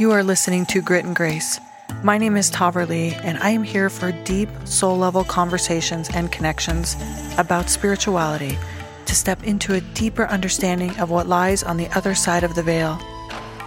You 0.00 0.12
are 0.12 0.24
listening 0.24 0.64
to 0.64 0.80
Grit 0.80 1.04
and 1.04 1.14
Grace. 1.14 1.60
My 2.02 2.16
name 2.16 2.34
is 2.34 2.48
Taverly, 2.48 3.12
and 3.16 3.36
I 3.36 3.50
am 3.50 3.62
here 3.62 3.90
for 3.90 4.12
deep, 4.24 4.48
soul 4.64 4.96
level 4.96 5.24
conversations 5.24 6.08
and 6.14 6.32
connections 6.32 6.96
about 7.36 7.68
spirituality 7.68 8.56
to 9.04 9.14
step 9.14 9.44
into 9.44 9.74
a 9.74 9.82
deeper 9.82 10.24
understanding 10.28 10.98
of 10.98 11.10
what 11.10 11.26
lies 11.26 11.62
on 11.62 11.76
the 11.76 11.94
other 11.94 12.14
side 12.14 12.44
of 12.44 12.54
the 12.54 12.62
veil. 12.62 12.98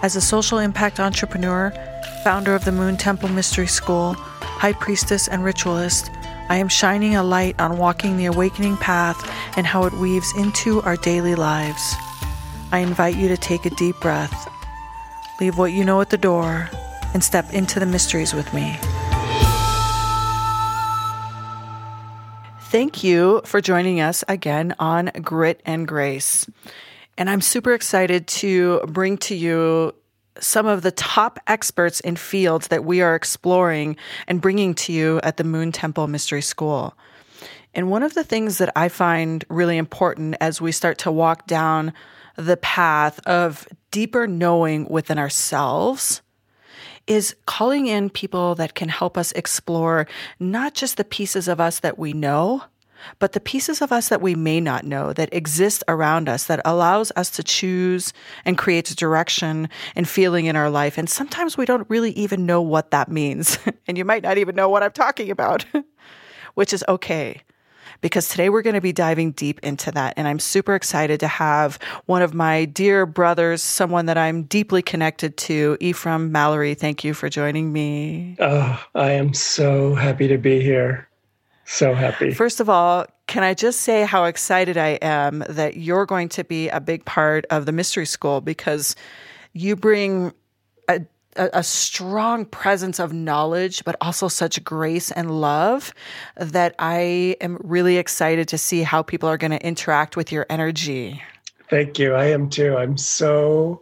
As 0.01 0.15
a 0.15 0.21
social 0.21 0.57
impact 0.57 0.99
entrepreneur, 0.99 1.71
founder 2.23 2.55
of 2.55 2.65
the 2.65 2.71
Moon 2.71 2.97
Temple 2.97 3.29
Mystery 3.29 3.67
School, 3.67 4.15
high 4.15 4.73
priestess, 4.73 5.27
and 5.27 5.43
ritualist, 5.43 6.09
I 6.49 6.55
am 6.55 6.67
shining 6.67 7.15
a 7.15 7.21
light 7.21 7.61
on 7.61 7.77
walking 7.77 8.17
the 8.17 8.25
awakening 8.25 8.77
path 8.77 9.23
and 9.55 9.67
how 9.67 9.83
it 9.83 9.93
weaves 9.93 10.33
into 10.35 10.81
our 10.81 10.97
daily 10.97 11.35
lives. 11.35 11.93
I 12.71 12.79
invite 12.79 13.17
you 13.17 13.27
to 13.27 13.37
take 13.37 13.67
a 13.67 13.75
deep 13.75 13.99
breath 13.99 14.49
Leave 15.39 15.57
what 15.57 15.71
you 15.71 15.83
know 15.83 16.01
at 16.01 16.09
the 16.09 16.17
door 16.17 16.69
and 17.13 17.23
step 17.23 17.53
into 17.53 17.79
the 17.79 17.85
mysteries 17.85 18.33
with 18.33 18.53
me. 18.53 18.77
Thank 22.73 23.03
you 23.03 23.41
for 23.45 23.61
joining 23.61 24.01
us 24.01 24.23
again 24.27 24.73
on 24.79 25.11
Grit 25.21 25.61
and 25.63 25.87
Grace. 25.87 26.47
And 27.17 27.29
I'm 27.29 27.41
super 27.41 27.73
excited 27.73 28.25
to 28.27 28.81
bring 28.87 29.17
to 29.19 29.35
you 29.35 29.93
some 30.39 30.65
of 30.65 30.81
the 30.81 30.91
top 30.91 31.39
experts 31.45 31.99
in 31.99 32.15
fields 32.15 32.69
that 32.69 32.83
we 32.83 33.01
are 33.01 33.13
exploring 33.13 33.95
and 34.27 34.41
bringing 34.41 34.73
to 34.73 34.91
you 34.91 35.19
at 35.21 35.37
the 35.37 35.43
Moon 35.43 35.71
Temple 35.71 36.07
Mystery 36.07 36.41
School. 36.41 36.95
And 37.75 37.89
one 37.89 38.03
of 38.03 38.13
the 38.15 38.23
things 38.23 38.57
that 38.57 38.71
I 38.75 38.89
find 38.89 39.45
really 39.49 39.77
important 39.77 40.35
as 40.41 40.59
we 40.59 40.71
start 40.71 40.97
to 40.99 41.11
walk 41.11 41.45
down 41.45 41.93
the 42.35 42.57
path 42.57 43.19
of 43.25 43.67
deeper 43.91 44.27
knowing 44.27 44.87
within 44.89 45.17
ourselves 45.17 46.21
is 47.05 47.35
calling 47.45 47.87
in 47.87 48.09
people 48.09 48.55
that 48.55 48.75
can 48.75 48.89
help 48.89 49.17
us 49.17 49.31
explore 49.33 50.07
not 50.39 50.73
just 50.73 50.97
the 50.97 51.03
pieces 51.03 51.47
of 51.47 51.59
us 51.59 51.79
that 51.79 51.99
we 51.99 52.13
know, 52.13 52.63
but 53.19 53.33
the 53.33 53.41
pieces 53.41 53.81
of 53.81 53.91
us 53.91 54.07
that 54.07 54.21
we 54.21 54.33
may 54.33 54.61
not 54.61 54.85
know 54.85 55.11
that 55.11 55.33
exist 55.33 55.83
around 55.89 56.29
us 56.29 56.45
that 56.45 56.61
allows 56.63 57.11
us 57.17 57.29
to 57.29 57.43
choose 57.43 58.13
and 58.45 58.57
creates 58.57 58.95
direction 58.95 59.67
and 59.95 60.07
feeling 60.07 60.45
in 60.45 60.55
our 60.55 60.69
life. 60.69 60.97
And 60.97 61.09
sometimes 61.09 61.57
we 61.57 61.65
don't 61.65 61.89
really 61.89 62.11
even 62.11 62.45
know 62.45 62.61
what 62.61 62.91
that 62.91 63.11
means. 63.11 63.59
and 63.87 63.97
you 63.97 64.05
might 64.05 64.23
not 64.23 64.37
even 64.37 64.55
know 64.55 64.69
what 64.69 64.83
I'm 64.83 64.91
talking 64.91 65.29
about, 65.29 65.65
which 66.53 66.71
is 66.71 66.85
okay 66.87 67.41
because 68.03 68.27
today 68.27 68.49
we're 68.49 68.61
going 68.61 68.75
to 68.75 68.81
be 68.81 68.91
diving 68.91 69.31
deep 69.31 69.61
into 69.63 69.89
that. 69.91 70.13
And 70.17 70.27
I'm 70.27 70.37
super 70.37 70.75
excited 70.75 71.21
to 71.21 71.27
have 71.27 71.79
one 72.05 72.21
of 72.21 72.33
my 72.33 72.65
dear 72.65 73.05
brothers, 73.05 73.63
someone 73.63 74.07
that 74.07 74.17
I'm 74.17 74.43
deeply 74.43 74.81
connected 74.81 75.37
to, 75.37 75.77
Ephraim 75.79 76.31
Mallory. 76.31 76.75
Thank 76.75 77.05
you 77.05 77.13
for 77.13 77.29
joining 77.29 77.71
me. 77.71 78.35
Oh, 78.39 78.83
I 78.93 79.11
am 79.11 79.33
so 79.33 79.95
happy 79.95 80.27
to 80.27 80.37
be 80.37 80.61
here. 80.61 81.07
So 81.63 81.93
happy. 81.93 82.33
First 82.33 82.59
of 82.59 82.69
all, 82.69 83.05
can 83.27 83.41
I 83.41 83.53
just 83.53 83.79
say 83.81 84.03
how 84.03 84.25
excited 84.25 84.77
I 84.77 84.99
am 85.01 85.45
that 85.47 85.77
you're 85.77 86.05
going 86.05 86.27
to 86.29 86.43
be 86.43 86.67
a 86.67 86.81
big 86.81 87.05
part 87.05 87.45
of 87.49 87.65
the 87.65 87.71
mystery 87.71 88.05
school 88.05 88.41
because 88.41 88.97
you 89.53 89.77
bring 89.77 90.33
a 90.89 90.99
a, 91.35 91.49
a, 91.53 91.63
strong 91.63 92.45
presence 92.45 92.99
of 92.99 93.13
knowledge, 93.13 93.83
but 93.85 93.95
also 94.01 94.27
such 94.27 94.63
grace 94.63 95.11
and 95.11 95.41
love 95.41 95.93
that 96.37 96.75
I 96.79 97.35
am 97.41 97.57
really 97.63 97.97
excited 97.97 98.47
to 98.49 98.57
see 98.57 98.83
how 98.83 99.01
people 99.01 99.29
are 99.29 99.37
going 99.37 99.51
to 99.51 99.65
interact 99.65 100.15
with 100.15 100.31
your 100.31 100.45
energy. 100.49 101.21
Thank 101.69 101.99
you. 101.99 102.13
I 102.13 102.25
am 102.25 102.49
too. 102.49 102.77
I'm 102.77 102.97
so 102.97 103.81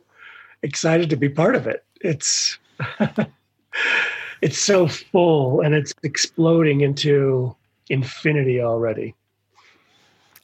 excited 0.63 1.09
to 1.09 1.15
be 1.15 1.29
part 1.29 1.55
of 1.55 1.67
it. 1.67 1.83
It's 2.01 2.57
it's 4.41 4.57
so 4.57 4.87
full 4.87 5.61
and 5.61 5.75
it's 5.75 5.93
exploding 6.03 6.81
into 6.81 7.55
infinity 7.89 8.61
already. 8.61 9.15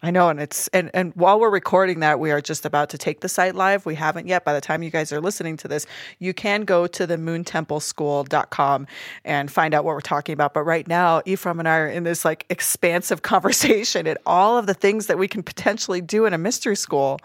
I 0.03 0.11
know, 0.11 0.29
and 0.29 0.39
it's 0.39 0.67
and 0.69 0.91
and 0.93 1.11
while 1.15 1.39
we're 1.39 1.49
recording 1.49 2.01
that, 2.01 2.19
we 2.19 2.29
are 2.29 2.39
just 2.39 2.65
about 2.65 2.89
to 2.89 2.99
take 2.99 3.21
the 3.21 3.29
site 3.29 3.55
live. 3.55 3.83
We 3.85 3.95
haven't 3.95 4.27
yet. 4.27 4.45
By 4.45 4.53
the 4.53 4.61
time 4.61 4.83
you 4.83 4.91
guys 4.91 5.11
are 5.11 5.19
listening 5.19 5.57
to 5.57 5.67
this, 5.67 5.87
you 6.19 6.35
can 6.35 6.61
go 6.61 6.85
to 6.85 7.07
the 7.07 7.17
moontempleschool.com 7.17 8.87
and 9.25 9.51
find 9.51 9.73
out 9.73 9.85
what 9.85 9.95
we're 9.95 10.01
talking 10.01 10.33
about. 10.33 10.53
But 10.53 10.63
right 10.63 10.87
now, 10.87 11.23
Ephraim 11.25 11.57
and 11.57 11.67
I 11.67 11.77
are 11.77 11.87
in 11.87 12.03
this 12.03 12.23
like 12.23 12.45
expansive 12.51 13.21
conversation 13.23 14.05
and 14.05 14.19
all 14.27 14.59
of 14.59 14.67
the 14.67 14.75
things 14.75 15.07
that 15.07 15.17
we 15.17 15.27
can 15.27 15.41
potentially 15.41 16.01
do 16.01 16.25
in 16.25 16.33
a 16.33 16.37
mystery 16.37 16.75
school. 16.75 17.19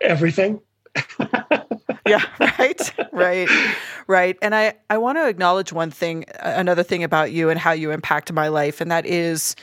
Everything. 0.00 0.62
yeah, 2.06 2.24
right, 2.40 2.92
right, 3.12 3.48
right. 4.06 4.38
And 4.42 4.54
I, 4.54 4.74
I 4.90 4.98
want 4.98 5.18
to 5.18 5.28
acknowledge 5.28 5.72
one 5.72 5.90
thing, 5.90 6.24
another 6.40 6.82
thing 6.82 7.04
about 7.04 7.32
you 7.32 7.50
and 7.50 7.58
how 7.60 7.72
you 7.72 7.90
impact 7.90 8.32
my 8.32 8.48
life, 8.48 8.80
and 8.80 8.90
that 8.90 9.06
is 9.06 9.54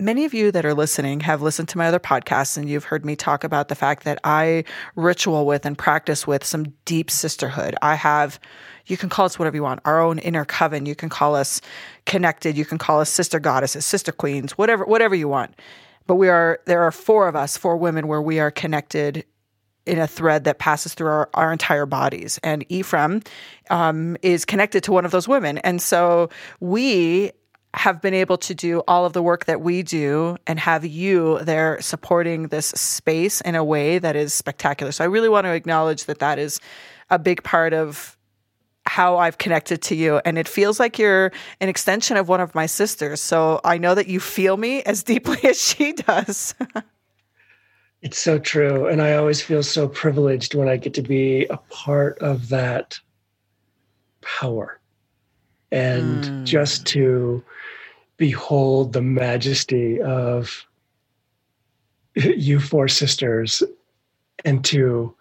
many 0.00 0.24
of 0.24 0.34
you 0.34 0.50
that 0.52 0.64
are 0.64 0.74
listening 0.74 1.20
have 1.20 1.42
listened 1.42 1.68
to 1.68 1.78
my 1.78 1.86
other 1.86 1.98
podcasts 1.98 2.56
and 2.56 2.68
you've 2.68 2.84
heard 2.84 3.04
me 3.04 3.16
talk 3.16 3.44
about 3.44 3.68
the 3.68 3.74
fact 3.74 4.04
that 4.04 4.18
I 4.24 4.64
ritual 4.96 5.46
with 5.46 5.66
and 5.66 5.76
practice 5.76 6.26
with 6.26 6.44
some 6.44 6.72
deep 6.84 7.10
sisterhood. 7.10 7.76
I 7.82 7.94
have, 7.94 8.40
you 8.86 8.96
can 8.96 9.08
call 9.08 9.26
us 9.26 9.38
whatever 9.38 9.56
you 9.56 9.62
want, 9.62 9.80
our 9.84 10.00
own 10.00 10.18
inner 10.18 10.44
coven. 10.44 10.86
You 10.86 10.94
can 10.94 11.08
call 11.08 11.34
us 11.34 11.60
connected. 12.06 12.56
You 12.56 12.64
can 12.64 12.78
call 12.78 13.00
us 13.00 13.10
sister 13.10 13.38
goddesses, 13.38 13.84
sister 13.84 14.12
queens, 14.12 14.52
whatever, 14.52 14.84
whatever 14.84 15.14
you 15.14 15.28
want. 15.28 15.54
But 16.06 16.16
we 16.16 16.28
are, 16.28 16.60
there 16.66 16.82
are 16.82 16.92
four 16.92 17.28
of 17.28 17.36
us, 17.36 17.56
four 17.56 17.76
women 17.76 18.08
where 18.08 18.22
we 18.22 18.40
are 18.40 18.50
connected 18.50 19.24
in 19.86 19.98
a 19.98 20.06
thread 20.06 20.44
that 20.44 20.58
passes 20.58 20.94
through 20.94 21.08
our, 21.08 21.30
our 21.34 21.52
entire 21.52 21.86
bodies. 21.86 22.38
And 22.42 22.64
Ephraim 22.68 23.22
um, 23.70 24.16
is 24.22 24.44
connected 24.44 24.84
to 24.84 24.92
one 24.92 25.04
of 25.04 25.10
those 25.10 25.26
women. 25.26 25.58
And 25.58 25.80
so 25.80 26.30
we 26.60 27.32
have 27.74 28.02
been 28.02 28.14
able 28.14 28.36
to 28.36 28.54
do 28.54 28.80
all 28.88 29.04
of 29.04 29.12
the 29.12 29.22
work 29.22 29.44
that 29.44 29.60
we 29.60 29.82
do 29.82 30.36
and 30.46 30.58
have 30.58 30.84
you 30.84 31.38
there 31.42 31.80
supporting 31.80 32.48
this 32.48 32.66
space 32.66 33.40
in 33.42 33.54
a 33.54 33.62
way 33.62 33.98
that 33.98 34.16
is 34.16 34.34
spectacular. 34.34 34.90
So 34.90 35.04
I 35.04 35.06
really 35.06 35.28
want 35.28 35.44
to 35.44 35.52
acknowledge 35.52 36.06
that 36.06 36.18
that 36.18 36.38
is 36.38 36.60
a 37.10 37.18
big 37.18 37.42
part 37.44 37.72
of 37.72 38.16
how 38.86 39.18
I've 39.18 39.38
connected 39.38 39.82
to 39.82 39.94
you. 39.94 40.20
And 40.24 40.36
it 40.36 40.48
feels 40.48 40.80
like 40.80 40.98
you're 40.98 41.30
an 41.60 41.68
extension 41.68 42.16
of 42.16 42.28
one 42.28 42.40
of 42.40 42.54
my 42.56 42.66
sisters. 42.66 43.20
So 43.20 43.60
I 43.64 43.78
know 43.78 43.94
that 43.94 44.08
you 44.08 44.18
feel 44.18 44.56
me 44.56 44.82
as 44.82 45.02
deeply 45.04 45.38
as 45.44 45.60
she 45.60 45.92
does. 45.92 46.54
it's 48.02 48.18
so 48.18 48.38
true. 48.38 48.88
And 48.88 49.00
I 49.00 49.14
always 49.14 49.40
feel 49.40 49.62
so 49.62 49.86
privileged 49.86 50.56
when 50.56 50.68
I 50.68 50.76
get 50.76 50.94
to 50.94 51.02
be 51.02 51.46
a 51.46 51.58
part 51.68 52.18
of 52.18 52.48
that 52.48 52.98
power 54.22 54.80
and 55.70 56.24
mm. 56.24 56.44
just 56.44 56.84
to 56.86 57.44
behold 58.20 58.92
the 58.92 59.00
majesty 59.00 59.98
of 60.02 60.66
you 62.14 62.60
four 62.60 62.86
sisters 62.86 63.62
and 64.44 64.62
to 64.62 65.14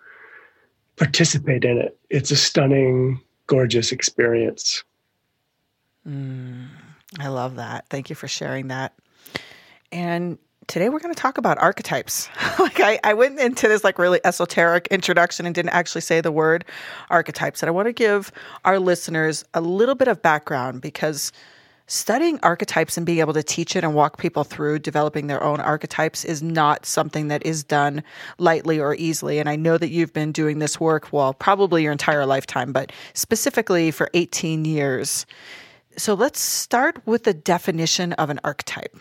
participate 0.97 1.63
in 1.63 1.77
it. 1.77 1.97
It's 2.09 2.29
a 2.29 2.35
stunning, 2.35 3.21
gorgeous 3.47 3.93
experience. 3.93 4.83
Mm, 6.05 6.67
I 7.19 7.29
love 7.29 7.55
that. 7.55 7.85
Thank 7.89 8.09
you 8.09 8.17
for 8.17 8.27
sharing 8.27 8.67
that. 8.67 8.93
And 9.93 10.37
today 10.67 10.89
we're 10.89 10.99
going 10.99 11.15
to 11.15 11.21
talk 11.21 11.37
about 11.37 11.57
archetypes. 11.57 12.27
like 12.59 12.81
I, 12.81 12.99
I 13.05 13.13
went 13.13 13.39
into 13.39 13.69
this 13.69 13.85
like 13.85 13.97
really 13.97 14.19
esoteric 14.25 14.89
introduction 14.91 15.45
and 15.45 15.55
didn't 15.55 15.71
actually 15.71 16.01
say 16.01 16.19
the 16.19 16.33
word 16.33 16.65
archetypes. 17.09 17.63
And 17.63 17.69
I 17.69 17.71
want 17.71 17.85
to 17.85 17.93
give 17.93 18.29
our 18.65 18.77
listeners 18.77 19.45
a 19.53 19.61
little 19.61 19.95
bit 19.95 20.09
of 20.09 20.21
background 20.21 20.81
because 20.81 21.31
studying 21.89 22.39
archetypes 22.43 22.97
and 22.97 23.05
being 23.05 23.19
able 23.19 23.33
to 23.33 23.43
teach 23.43 23.75
it 23.75 23.83
and 23.83 23.95
walk 23.95 24.17
people 24.17 24.43
through 24.43 24.79
developing 24.79 25.27
their 25.27 25.43
own 25.43 25.59
archetypes 25.59 26.23
is 26.23 26.41
not 26.41 26.85
something 26.85 27.27
that 27.27 27.43
is 27.45 27.63
done 27.63 28.03
lightly 28.37 28.79
or 28.79 28.95
easily. 28.95 29.39
And 29.39 29.49
I 29.49 29.55
know 29.55 29.77
that 29.77 29.89
you've 29.89 30.13
been 30.13 30.31
doing 30.31 30.59
this 30.59 30.79
work, 30.79 31.11
well, 31.11 31.33
probably 31.33 31.83
your 31.83 31.91
entire 31.91 32.25
lifetime, 32.25 32.71
but 32.71 32.91
specifically 33.15 33.89
for 33.89 34.09
18 34.13 34.65
years. 34.65 35.25
So 35.97 36.13
let's 36.13 36.39
start 36.39 37.01
with 37.07 37.23
the 37.23 37.33
definition 37.33 38.13
of 38.13 38.29
an 38.29 38.39
archetype. 38.43 38.95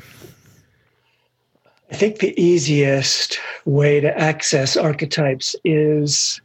I 1.91 1.95
think 1.95 2.19
the 2.19 2.39
easiest 2.41 3.39
way 3.67 4.01
to 4.01 4.19
access 4.19 4.77
archetypes 4.77 5.55
is 5.65 6.41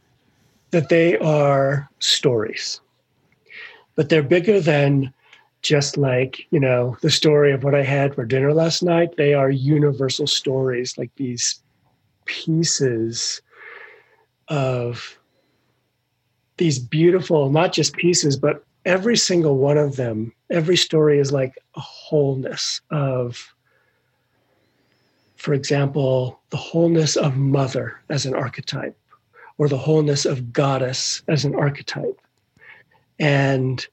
that 0.70 0.90
they 0.90 1.18
are 1.18 1.88
stories, 2.00 2.80
but 3.94 4.10
they're 4.10 4.22
bigger 4.22 4.60
than 4.60 5.12
just 5.64 5.96
like 5.96 6.40
you 6.50 6.60
know 6.60 6.96
the 7.00 7.10
story 7.10 7.52
of 7.52 7.64
what 7.64 7.74
i 7.74 7.82
had 7.82 8.14
for 8.14 8.24
dinner 8.24 8.52
last 8.52 8.82
night 8.82 9.16
they 9.16 9.34
are 9.34 9.50
universal 9.50 10.26
stories 10.26 10.96
like 10.98 11.10
these 11.16 11.60
pieces 12.26 13.40
of 14.48 15.18
these 16.58 16.78
beautiful 16.78 17.50
not 17.50 17.72
just 17.72 17.94
pieces 17.94 18.36
but 18.36 18.64
every 18.84 19.16
single 19.16 19.56
one 19.56 19.78
of 19.78 19.96
them 19.96 20.32
every 20.50 20.76
story 20.76 21.18
is 21.18 21.32
like 21.32 21.54
a 21.76 21.80
wholeness 21.80 22.80
of 22.90 23.54
for 25.36 25.54
example 25.54 26.40
the 26.50 26.56
wholeness 26.56 27.16
of 27.16 27.36
mother 27.36 28.00
as 28.10 28.26
an 28.26 28.34
archetype 28.34 28.96
or 29.58 29.68
the 29.68 29.78
wholeness 29.78 30.24
of 30.24 30.52
goddess 30.52 31.22
as 31.28 31.44
an 31.44 31.54
archetype. 31.54 32.20
And 33.18 33.86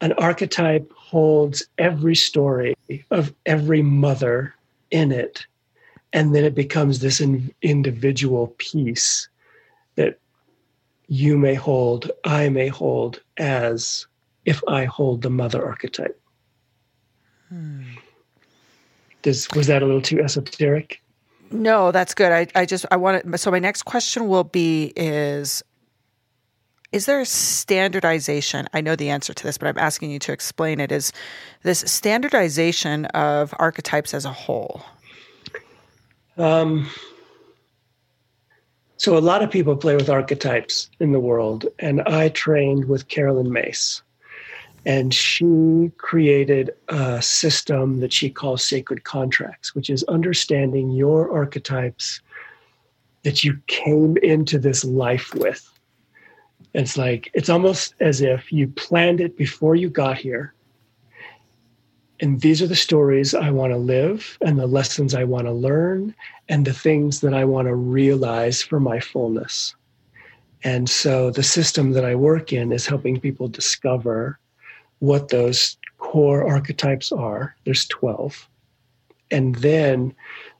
an 0.00 0.12
archetype 0.14 0.90
holds 0.96 1.66
every 1.78 2.14
story 2.14 2.76
of 3.10 3.34
every 3.46 3.82
mother 3.82 4.54
in 4.90 5.12
it. 5.12 5.46
And 6.12 6.34
then 6.34 6.44
it 6.44 6.54
becomes 6.54 7.00
this 7.00 7.20
in, 7.20 7.54
individual 7.62 8.54
piece 8.58 9.28
that 9.96 10.18
you 11.08 11.36
may 11.36 11.54
hold, 11.54 12.10
I 12.24 12.48
may 12.48 12.68
hold 12.68 13.20
as 13.36 14.06
if 14.44 14.62
I 14.66 14.84
hold 14.84 15.22
the 15.22 15.30
mother 15.30 15.64
archetype. 15.64 16.18
Hmm. 17.48 17.82
Does, 19.22 19.48
was 19.54 19.66
that 19.66 19.82
a 19.82 19.86
little 19.86 20.00
too 20.00 20.20
esoteric? 20.20 21.02
No, 21.50 21.90
that's 21.90 22.14
good. 22.14 22.32
I, 22.32 22.46
I 22.54 22.64
just 22.64 22.86
I 22.90 22.96
want 22.96 23.24
to. 23.24 23.38
So 23.38 23.50
my 23.50 23.58
next 23.58 23.82
question 23.82 24.28
will 24.28 24.44
be: 24.44 24.92
Is 24.94 25.64
is 26.92 27.06
there 27.06 27.20
a 27.20 27.26
standardization? 27.26 28.68
I 28.72 28.80
know 28.80 28.96
the 28.96 29.10
answer 29.10 29.32
to 29.32 29.44
this, 29.44 29.56
but 29.56 29.68
I'm 29.68 29.78
asking 29.78 30.10
you 30.10 30.18
to 30.20 30.32
explain 30.32 30.80
it. 30.80 30.90
Is 30.90 31.12
this 31.62 31.80
standardization 31.80 33.06
of 33.06 33.54
archetypes 33.58 34.12
as 34.12 34.24
a 34.24 34.32
whole? 34.32 34.82
Um, 36.36 36.88
so, 38.96 39.16
a 39.16 39.20
lot 39.20 39.42
of 39.42 39.50
people 39.50 39.76
play 39.76 39.94
with 39.94 40.10
archetypes 40.10 40.90
in 40.98 41.12
the 41.12 41.20
world, 41.20 41.66
and 41.78 42.02
I 42.02 42.28
trained 42.30 42.86
with 42.86 43.08
Caroline 43.08 43.52
Myss. 43.52 44.02
And 44.86 45.12
she 45.12 45.92
created 45.98 46.70
a 46.88 47.20
system 47.20 48.00
that 48.00 48.14
she 48.14 48.30
calls 48.30 48.64
sacred 48.64 49.04
contracts, 49.04 49.74
which 49.74 49.90
is 49.90 50.02
understanding 50.04 50.90
your 50.90 51.30
archetypes 51.30 52.20
that 53.22 53.44
you 53.44 53.60
came 53.66 54.16
into 54.22 54.58
this 54.58 54.82
life 54.82 55.34
with 55.34 55.70
it's 56.74 56.96
like, 56.96 57.30
it's 57.34 57.48
almost 57.48 57.94
as 58.00 58.20
if 58.20 58.52
you 58.52 58.68
planned 58.68 59.20
it 59.20 59.36
before 59.36 59.74
you 59.74 59.90
got 59.90 60.18
here. 60.18 60.54
And 62.20 62.40
these 62.40 62.60
are 62.60 62.66
the 62.66 62.76
stories 62.76 63.34
I 63.34 63.50
want 63.50 63.72
to 63.72 63.78
live, 63.78 64.36
and 64.42 64.58
the 64.58 64.66
lessons 64.66 65.14
I 65.14 65.24
want 65.24 65.46
to 65.46 65.52
learn, 65.52 66.14
and 66.48 66.66
the 66.66 66.72
things 66.72 67.20
that 67.20 67.32
I 67.32 67.44
want 67.44 67.66
to 67.68 67.74
realize 67.74 68.62
for 68.62 68.78
my 68.78 69.00
fullness. 69.00 69.74
And 70.62 70.88
so 70.88 71.30
the 71.30 71.42
system 71.42 71.92
that 71.92 72.04
I 72.04 72.14
work 72.14 72.52
in 72.52 72.72
is 72.72 72.86
helping 72.86 73.18
people 73.18 73.48
discover 73.48 74.38
what 74.98 75.30
those 75.30 75.78
core 75.96 76.46
archetypes 76.46 77.10
are. 77.10 77.56
There's 77.64 77.86
12. 77.86 78.46
And 79.30 79.54
then 79.56 80.14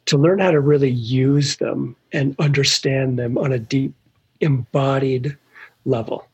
to 0.07 0.17
learn 0.17 0.39
how 0.39 0.53
to 0.53 0.61
really 0.61 0.91
use 0.91 1.57
them 1.57 1.95
and 2.13 2.35
understand 2.39 3.19
them 3.19 3.37
on 3.37 3.53
a 3.53 3.59
deep, 3.59 3.93
embodied 4.41 5.37
level. 5.85 6.27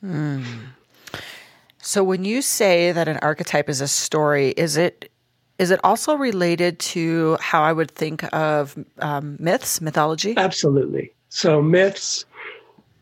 Hmm. 0.00 0.42
So 1.78 2.04
when 2.04 2.24
you 2.24 2.42
say 2.42 2.92
that 2.92 3.08
an 3.08 3.18
archetype 3.22 3.68
is 3.68 3.80
a 3.80 3.88
story, 3.88 4.50
is 4.50 4.76
it 4.76 5.10
is 5.58 5.70
it 5.70 5.80
also 5.84 6.14
related 6.14 6.78
to 6.78 7.36
how 7.40 7.62
I 7.62 7.72
would 7.72 7.90
think 7.90 8.24
of 8.32 8.82
um, 9.00 9.36
myths, 9.38 9.82
mythology? 9.82 10.32
Absolutely. 10.38 11.12
So 11.28 11.60
myths 11.60 12.24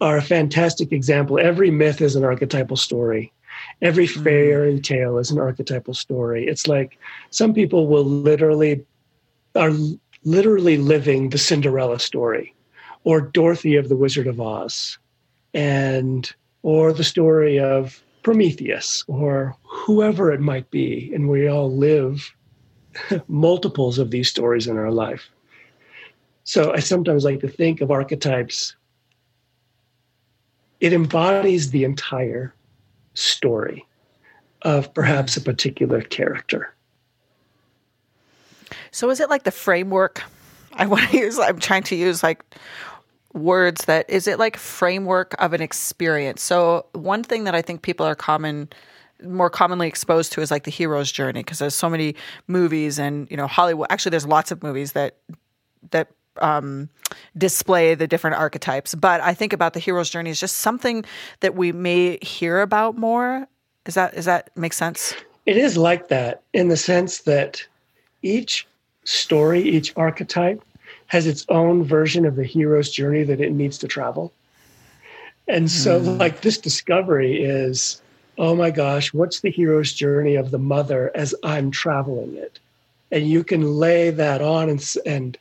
are 0.00 0.16
a 0.16 0.22
fantastic 0.22 0.90
example. 0.90 1.38
Every 1.38 1.70
myth 1.70 2.00
is 2.00 2.16
an 2.16 2.24
archetypal 2.24 2.76
story. 2.76 3.32
Every 3.80 4.06
hmm. 4.06 4.24
fairy 4.24 4.80
tale 4.80 5.18
is 5.18 5.30
an 5.30 5.38
archetypal 5.38 5.94
story. 5.94 6.48
It's 6.48 6.66
like 6.66 6.98
some 7.30 7.54
people 7.54 7.86
will 7.86 8.04
literally 8.04 8.84
are 9.54 9.72
literally 10.24 10.78
living 10.78 11.30
the 11.30 11.38
Cinderella 11.38 11.98
story 12.00 12.54
or 13.04 13.20
Dorothy 13.20 13.76
of 13.76 13.88
the 13.88 13.96
Wizard 13.96 14.26
of 14.26 14.40
Oz, 14.40 14.98
and 15.54 16.30
or 16.62 16.92
the 16.92 17.04
story 17.04 17.58
of 17.58 18.02
Prometheus 18.22 19.04
or 19.06 19.56
whoever 19.62 20.32
it 20.32 20.40
might 20.40 20.70
be, 20.70 21.10
and 21.14 21.28
we 21.28 21.48
all 21.48 21.74
live 21.74 22.34
multiples 23.28 23.98
of 23.98 24.10
these 24.10 24.28
stories 24.28 24.66
in 24.66 24.76
our 24.76 24.90
life. 24.90 25.30
So 26.44 26.72
I 26.72 26.80
sometimes 26.80 27.24
like 27.24 27.40
to 27.40 27.48
think 27.48 27.80
of 27.80 27.90
archetypes. 27.90 28.74
It 30.80 30.92
embodies 30.92 31.70
the 31.70 31.84
entire 31.84 32.54
story 33.14 33.84
of 34.62 34.92
perhaps 34.94 35.36
a 35.36 35.40
particular 35.40 36.00
character. 36.02 36.74
So 38.90 39.10
is 39.10 39.20
it 39.20 39.30
like 39.30 39.44
the 39.44 39.50
framework? 39.50 40.22
I 40.78 40.86
want 40.86 41.10
to 41.10 41.18
use 41.24 41.38
I'm 41.38 41.58
trying 41.58 41.82
to 41.84 41.96
use 41.96 42.22
like 42.22 42.44
words 43.34 43.84
that 43.84 44.08
is 44.08 44.26
it 44.26 44.38
like 44.38 44.56
framework 44.56 45.34
of 45.38 45.52
an 45.52 45.60
experience? 45.60 46.42
So 46.42 46.86
one 46.92 47.22
thing 47.22 47.44
that 47.44 47.54
i 47.54 47.62
think 47.62 47.82
people 47.82 48.06
are 48.06 48.14
common 48.14 48.68
more 49.22 49.50
commonly 49.50 49.88
exposed 49.88 50.32
to 50.32 50.40
is 50.40 50.50
like 50.50 50.64
the 50.64 50.70
hero's 50.70 51.10
journey 51.10 51.40
because 51.40 51.58
there's 51.58 51.74
so 51.74 51.90
many 51.90 52.14
movies 52.46 52.98
and 52.98 53.28
you 53.30 53.36
know 53.36 53.48
hollywood 53.48 53.88
actually 53.90 54.10
there's 54.10 54.26
lots 54.26 54.52
of 54.52 54.62
movies 54.62 54.92
that 54.92 55.16
that 55.90 56.08
um, 56.40 56.88
display 57.36 57.94
the 57.94 58.06
different 58.06 58.36
archetypes. 58.36 58.94
But 58.94 59.20
i 59.20 59.34
think 59.34 59.52
about 59.52 59.74
the 59.74 59.80
hero's 59.80 60.10
journey 60.10 60.30
is 60.30 60.40
just 60.40 60.56
something 60.56 61.04
that 61.40 61.54
we 61.54 61.72
may 61.72 62.18
hear 62.22 62.60
about 62.60 62.96
more. 62.96 63.46
Is 63.86 63.94
that 63.94 64.14
is 64.14 64.24
that 64.26 64.50
make 64.56 64.72
sense? 64.72 65.14
It 65.46 65.56
is 65.56 65.76
like 65.76 66.08
that 66.08 66.42
in 66.52 66.68
the 66.68 66.76
sense 66.76 67.22
that 67.22 67.66
each 68.22 68.66
story 69.04 69.62
each 69.62 69.92
archetype 69.96 70.62
has 71.08 71.26
its 71.26 71.44
own 71.48 71.84
version 71.84 72.24
of 72.24 72.36
the 72.36 72.44
hero's 72.44 72.90
journey 72.90 73.24
that 73.24 73.40
it 73.40 73.52
needs 73.52 73.78
to 73.78 73.88
travel. 73.88 74.32
And 75.46 75.70
so, 75.70 76.00
mm. 76.00 76.18
like, 76.18 76.42
this 76.42 76.58
discovery 76.58 77.42
is 77.42 78.00
oh 78.38 78.54
my 78.54 78.70
gosh, 78.70 79.12
what's 79.12 79.40
the 79.40 79.50
hero's 79.50 79.92
journey 79.92 80.36
of 80.36 80.50
the 80.50 80.58
mother 80.58 81.10
as 81.14 81.34
I'm 81.42 81.70
traveling 81.70 82.36
it? 82.36 82.60
And 83.10 83.28
you 83.28 83.42
can 83.42 83.74
lay 83.74 84.10
that 84.10 84.40
on 84.40 84.68
and, 84.68 84.94
and, 85.04 85.36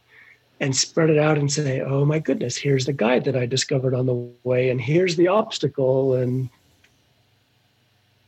and 0.59 0.75
spread 0.75 1.09
it 1.09 1.19
out 1.19 1.37
and 1.37 1.51
say, 1.51 1.81
oh 1.81 2.05
my 2.05 2.19
goodness, 2.19 2.57
here's 2.57 2.85
the 2.85 2.93
guide 2.93 3.25
that 3.25 3.35
I 3.35 3.45
discovered 3.45 3.93
on 3.93 4.07
the 4.07 4.27
way, 4.43 4.69
and 4.69 4.81
here's 4.81 5.15
the 5.15 5.27
obstacle, 5.27 6.15
and 6.15 6.49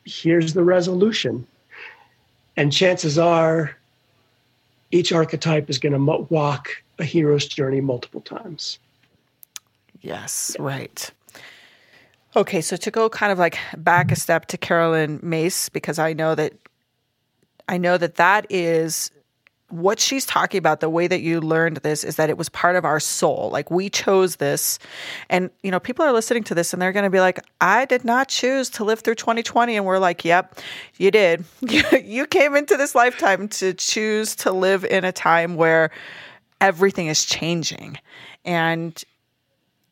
here's 0.06 0.54
the 0.54 0.64
resolution. 0.64 1.48
And 2.56 2.72
chances 2.72 3.18
are, 3.18 3.76
each 4.92 5.12
archetype 5.12 5.70
is 5.70 5.80
going 5.80 5.94
to 5.94 6.26
walk 6.30 6.70
a 7.00 7.06
hero's 7.06 7.48
journey 7.48 7.82
multiple 7.82 8.22
times. 8.22 8.80
Yes, 10.02 10.56
yeah. 10.58 10.66
right. 10.66 11.12
Okay, 12.36 12.62
so 12.62 12.76
to 12.76 12.92
go 12.92 13.10
kind 13.10 13.32
of 13.32 13.40
like 13.40 13.58
back 13.78 14.12
a 14.12 14.16
step 14.16 14.46
to 14.48 14.58
Caroline 14.58 15.20
Myss 15.24 15.70
because 15.70 15.98
I 15.98 16.14
know 16.14 16.36
that 16.36 16.54
I 17.68 17.78
know 17.78 17.98
that 17.98 18.16
that 18.16 18.46
is 18.50 19.12
what 19.70 20.00
she's 20.00 20.26
talking 20.26 20.58
about 20.58 20.80
the 20.80 20.90
way 20.90 21.08
that 21.08 21.22
you 21.22 21.40
learned 21.40 21.78
this 21.78 22.04
is 22.04 22.16
that 22.16 22.30
it 22.30 22.38
was 22.38 22.50
part 22.50 22.76
of 22.76 22.86
our 22.86 23.00
soul 23.00 23.50
like 23.52 23.70
we 23.70 23.90
chose 23.90 24.38
this 24.38 24.80
and 25.30 25.50
you 25.62 25.70
know 25.70 25.80
people 25.80 26.04
are 26.04 26.12
listening 26.12 26.44
to 26.44 26.56
this 26.56 26.74
and 26.74 26.82
they're 26.82 26.92
going 26.92 27.04
to 27.04 27.10
be 27.10 27.20
like 27.20 27.40
i 27.62 27.86
did 27.86 28.04
not 28.04 28.28
choose 28.28 28.70
to 28.70 28.84
live 28.84 29.00
through 29.02 29.14
2020 29.14 29.78
and 29.78 29.86
we're 29.86 30.00
like 30.00 30.26
yep 30.26 30.60
you 30.98 31.12
did 31.12 31.46
you 32.04 32.26
came 32.26 32.56
into 32.56 32.76
this 32.78 32.96
lifetime 32.96 33.48
to 33.48 33.74
choose 33.74 34.36
to 34.36 34.52
live 34.52 34.84
in 34.86 35.06
a 35.06 35.12
time 35.12 35.56
where 35.56 35.92
everything 36.62 37.08
is 37.08 37.26
changing. 37.26 37.98
And 38.46 39.02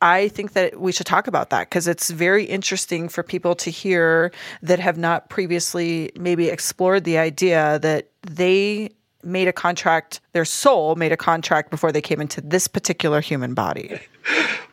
I 0.02 0.28
think 0.28 0.54
that 0.54 0.80
we 0.80 0.92
should 0.92 1.08
talk 1.08 1.28
about 1.28 1.50
that 1.50 1.70
because 1.70 1.88
it's 1.88 2.10
very 2.10 2.44
interesting 2.44 3.10
for 3.10 3.24
people 3.24 3.56
to 3.56 3.72
hear 3.72 4.32
that 4.62 4.80
have 4.80 4.98
not 4.98 5.30
previously 5.30 6.12
maybe 6.20 6.50
explored 6.50 7.04
the 7.04 7.18
idea 7.18 7.80
that 7.80 8.10
they 8.30 8.92
made 9.24 9.48
a 9.48 9.54
contract, 9.54 10.22
their 10.34 10.46
soul 10.46 10.96
made 10.96 11.12
a 11.12 11.18
contract 11.18 11.72
before 11.72 11.92
they 11.92 12.02
came 12.02 12.22
into 12.22 12.42
this 12.42 12.68
particular 12.68 13.22
human 13.22 13.54
body. 13.54 14.00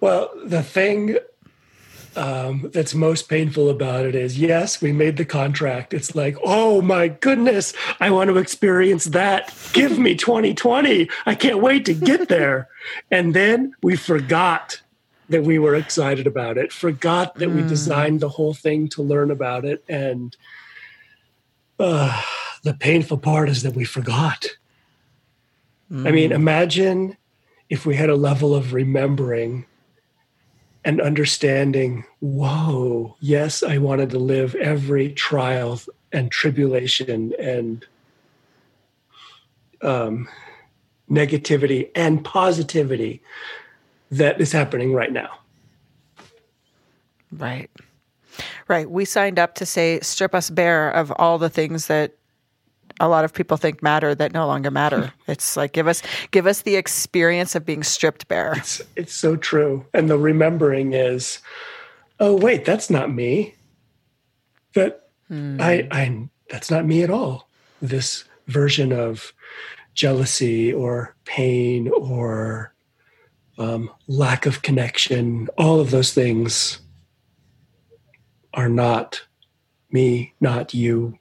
Well, 0.01 0.31
the 0.45 0.63
thing 0.63 1.19
um, 2.17 2.71
that's 2.73 2.95
most 2.95 3.29
painful 3.29 3.69
about 3.69 4.05
it 4.05 4.15
is 4.15 4.39
yes, 4.39 4.81
we 4.81 4.93
made 4.93 5.17
the 5.17 5.25
contract. 5.25 5.95
It's 5.95 6.15
like, 6.15 6.37
oh 6.45 6.81
my 6.81 7.09
goodness, 7.09 7.73
I 8.01 8.11
want 8.11 8.31
to 8.31 8.39
experience 8.39 9.07
that. 9.07 9.53
Give 9.73 9.99
me 9.99 10.15
2020. 10.15 11.09
I 11.27 11.35
can't 11.35 11.61
wait 11.61 11.85
to 11.87 11.95
get 11.95 12.29
there. 12.29 12.69
And 13.11 13.33
then 13.33 13.75
we 13.83 13.97
forgot 13.97 14.83
that 15.31 15.43
we 15.43 15.59
were 15.59 15.75
excited 15.75 16.27
about 16.27 16.59
it, 16.59 16.71
forgot 16.71 17.37
that 17.37 17.49
mm. 17.49 17.55
we 17.55 17.63
hmm. 17.63 17.69
designed 17.69 18.21
the 18.21 18.29
whole 18.29 18.53
thing 18.53 18.89
to 18.91 19.03
learn 19.03 19.31
about 19.31 19.65
it. 19.65 19.83
And 19.89 20.37
uh, 21.79 22.23
the 22.63 22.75
painful 22.75 23.17
part 23.17 23.49
is 23.49 23.63
that 23.63 23.75
we 23.75 23.87
forgot. 23.87 24.49
Mm. 25.91 26.07
I 26.07 26.11
mean, 26.11 26.29
hmm. 26.29 26.37
imagine 26.37 27.17
if 27.71 27.87
we 27.87 27.97
had 27.97 28.11
a 28.11 28.17
level 28.17 28.55
of 28.55 28.75
remembering 28.75 29.65
and 30.85 31.01
understanding, 31.01 32.05
whoa, 32.21 33.17
yes, 33.21 33.63
I 33.63 33.79
wanted 33.79 34.11
to 34.11 34.19
live 34.19 34.55
every 34.57 35.13
trial 35.13 35.81
and 36.13 36.31
tribulation 36.31 37.33
and 37.39 37.87
um, 39.83 40.29
negativity 41.11 41.91
and 41.95 42.25
positivity 42.25 43.23
that 44.11 44.41
is 44.41 44.53
happening 44.53 44.93
right 44.93 45.13
now. 45.13 45.39
Right. 47.33 47.71
Right. 48.69 48.91
We 48.91 49.05
signed 49.05 49.39
up 49.39 49.55
to 49.57 49.67
say, 49.67 50.01
strip 50.01 50.35
us 50.35 50.51
bare 50.51 50.91
of 50.91 51.13
all 51.13 51.39
the 51.39 51.51
things 51.51 51.87
that 51.87 52.15
a 53.01 53.09
lot 53.09 53.25
of 53.25 53.33
people 53.33 53.57
think 53.57 53.83
matter 53.83 54.15
that 54.15 54.33
no 54.33 54.47
longer 54.47 54.71
matter. 54.71 55.13
It's 55.27 55.57
like 55.57 55.73
give 55.73 55.89
us 55.89 56.03
give 56.31 56.47
us 56.47 56.63
the 56.63 56.77
experience 56.77 57.55
of 57.55 57.65
being 57.65 57.83
stripped 57.83 58.29
bare. 58.29 58.55
It's 58.57 58.83
it's 58.97 59.15
so 59.15 59.37
true. 59.37 59.87
And 59.93 60.09
the 60.09 60.19
remembering 60.19 60.93
is, 60.93 61.41
oh 62.21 62.37
wait, 62.37 62.65
that's 62.65 62.91
not 62.91 63.13
me. 63.13 63.55
That 64.75 65.09
hmm. 65.29 65.57
I 65.61 65.89
I 65.91 66.29
that's 66.51 66.71
not 66.71 66.85
me 66.85 67.03
at 67.03 67.11
all. 67.11 67.49
This 67.81 68.25
version 68.47 68.93
of 68.93 69.33
jealousy 69.95 70.73
or 70.73 71.15
pain 71.25 71.89
or 71.89 72.75
um, 73.59 73.91
lack 74.09 74.47
of 74.47 74.63
connection, 74.63 75.49
all 75.57 75.81
of 75.81 75.91
those 75.91 76.13
things 76.13 76.81
are 78.53 78.69
not 78.69 79.23
me, 79.91 80.35
not 80.41 80.75
you. 80.75 81.19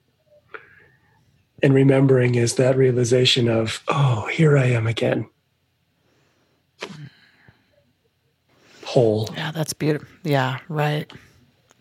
And 1.62 1.72
remembering 1.72 2.34
is 2.34 2.54
that 2.56 2.76
realization 2.76 3.48
of, 3.48 3.82
oh, 3.88 4.26
here 4.26 4.58
I 4.58 4.66
am 4.66 4.86
again. 4.86 5.28
Whole. 8.84 9.30
Yeah, 9.34 9.50
that's 9.50 9.72
beautiful. 9.72 10.08
Yeah, 10.22 10.58
right. 10.68 11.10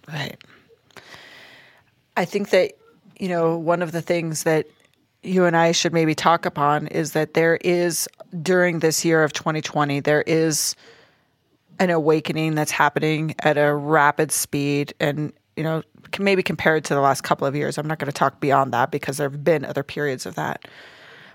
Right. 0.07 0.37
I 2.15 2.25
think 2.25 2.49
that, 2.51 2.73
you 3.19 3.27
know, 3.27 3.57
one 3.57 3.81
of 3.81 3.91
the 3.91 4.01
things 4.01 4.43
that 4.43 4.67
you 5.21 5.45
and 5.45 5.55
I 5.55 5.71
should 5.71 5.93
maybe 5.93 6.15
talk 6.15 6.45
upon 6.45 6.87
is 6.87 7.13
that 7.13 7.33
there 7.33 7.57
is, 7.57 8.07
during 8.41 8.79
this 8.79 9.03
year 9.03 9.23
of 9.23 9.33
2020, 9.33 9.99
there 10.01 10.21
is 10.23 10.75
an 11.79 11.89
awakening 11.89 12.55
that's 12.55 12.71
happening 12.71 13.35
at 13.39 13.57
a 13.57 13.73
rapid 13.73 14.31
speed 14.31 14.93
and 14.99 15.33
you 15.55 15.63
know 15.63 15.83
maybe 16.19 16.43
compared 16.43 16.83
to 16.85 16.93
the 16.93 17.01
last 17.01 17.21
couple 17.21 17.47
of 17.47 17.55
years 17.55 17.77
i'm 17.77 17.87
not 17.87 17.99
going 17.99 18.11
to 18.11 18.11
talk 18.11 18.39
beyond 18.39 18.73
that 18.73 18.91
because 18.91 19.17
there 19.17 19.29
have 19.29 19.43
been 19.43 19.65
other 19.65 19.83
periods 19.83 20.25
of 20.25 20.35
that 20.35 20.67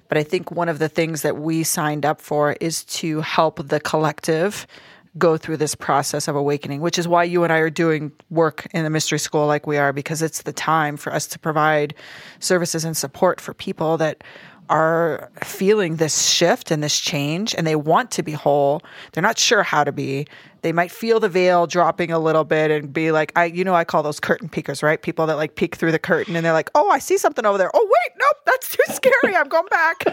but 0.09 0.19
i 0.19 0.23
think 0.23 0.51
one 0.51 0.69
of 0.69 0.79
the 0.79 0.89
things 0.89 1.23
that 1.23 1.37
we 1.37 1.63
signed 1.63 2.05
up 2.05 2.21
for 2.21 2.53
is 2.61 2.85
to 2.85 3.21
help 3.21 3.69
the 3.69 3.81
collective 3.81 4.67
go 5.17 5.37
through 5.37 5.57
this 5.57 5.75
process 5.75 6.29
of 6.29 6.37
awakening, 6.37 6.81
which 6.81 6.99
is 6.99 7.09
why 7.09 7.25
you 7.25 7.45
and 7.45 7.53
I 7.53 7.59
are 7.59 7.71
doing 7.71 8.13
work 8.31 8.67
in 8.73 8.85
the 8.85 8.91
mystery 8.91 9.19
school 9.19 9.47
like 9.47 9.67
we 9.67 9.77
are, 9.77 9.93
because 9.93 10.23
it's 10.23 10.43
the 10.43 10.53
time 10.53 10.97
for 10.97 11.13
us 11.13 11.27
to 11.29 11.39
provide 11.39 11.95
services 12.41 12.85
and 12.85 12.97
support 12.97 13.41
for 13.41 13.55
people 13.55 13.97
that 13.99 14.23
are 14.69 15.31
feeling 15.43 15.97
this 15.97 16.29
shift 16.29 16.71
and 16.71 16.83
this 16.83 16.99
change 16.99 17.55
and 17.55 17.67
they 17.67 17.77
want 17.77 18.11
to 18.13 18.23
be 18.23 18.33
whole. 18.33 18.83
They're 19.13 19.23
not 19.23 19.39
sure 19.39 19.63
how 19.63 19.83
to 19.83 19.93
be. 19.93 20.27
They 20.63 20.73
might 20.73 20.91
feel 20.91 21.21
the 21.21 21.29
veil 21.29 21.67
dropping 21.67 22.11
a 22.11 22.19
little 22.19 22.45
bit 22.45 22.71
and 22.71 22.93
be 22.93 23.13
like, 23.13 23.33
I, 23.37 23.45
you 23.47 23.65
know, 23.65 23.75
I 23.75 23.85
call 23.85 24.03
those 24.03 24.21
curtain 24.21 24.49
peekers, 24.49 24.83
right? 24.83 25.01
People 25.01 25.27
that 25.27 25.37
like 25.37 25.55
peek 25.55 25.77
through 25.77 25.93
the 25.93 25.99
curtain 25.99 26.37
and 26.37 26.45
they're 26.45 26.53
like, 26.53 26.71
oh, 26.75 26.91
I 26.91 26.99
see 26.99 27.19
something 27.19 27.47
over 27.47 27.59
there. 27.59 27.71
Oh, 27.75 27.89
wait, 27.91 28.13
nope, 28.19 28.37
that's 28.47 28.77
too 28.77 28.83
scary. 28.95 29.37
I'm 29.37 29.49
going 29.49 29.69
back. 29.71 30.05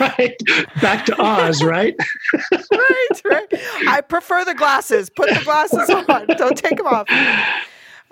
right. 0.00 0.36
Back 0.80 1.06
to 1.06 1.22
Oz, 1.22 1.62
right? 1.62 1.94
right, 2.52 3.22
right. 3.24 3.54
I 3.88 4.00
prefer 4.00 4.44
the 4.44 4.54
glasses. 4.54 5.10
Put 5.10 5.28
the 5.30 5.44
glasses 5.44 5.88
on. 5.90 6.26
Don't 6.36 6.56
take 6.56 6.76
them 6.76 6.86
off. 6.86 7.06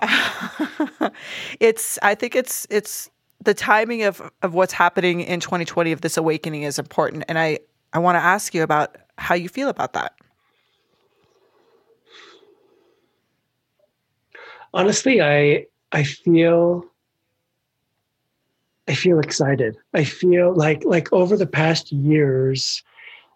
it's 1.60 1.98
I 2.02 2.14
think 2.14 2.36
it's 2.36 2.66
it's 2.70 3.10
the 3.42 3.54
timing 3.54 4.02
of 4.04 4.22
of 4.42 4.54
what's 4.54 4.72
happening 4.72 5.20
in 5.20 5.40
2020 5.40 5.92
of 5.92 6.02
this 6.02 6.16
awakening 6.16 6.62
is 6.62 6.78
important 6.78 7.24
and 7.28 7.38
I 7.38 7.58
I 7.92 7.98
want 7.98 8.16
to 8.16 8.22
ask 8.22 8.54
you 8.54 8.62
about 8.62 8.96
how 9.16 9.34
you 9.34 9.48
feel 9.48 9.68
about 9.68 9.92
that. 9.94 10.14
Honestly, 14.74 15.20
I 15.22 15.66
I 15.92 16.02
feel 16.04 16.84
I 18.86 18.94
feel 18.94 19.18
excited. 19.18 19.76
I 19.94 20.04
feel 20.04 20.54
like 20.54 20.84
like 20.84 21.12
over 21.12 21.36
the 21.36 21.46
past 21.46 21.90
years 21.92 22.82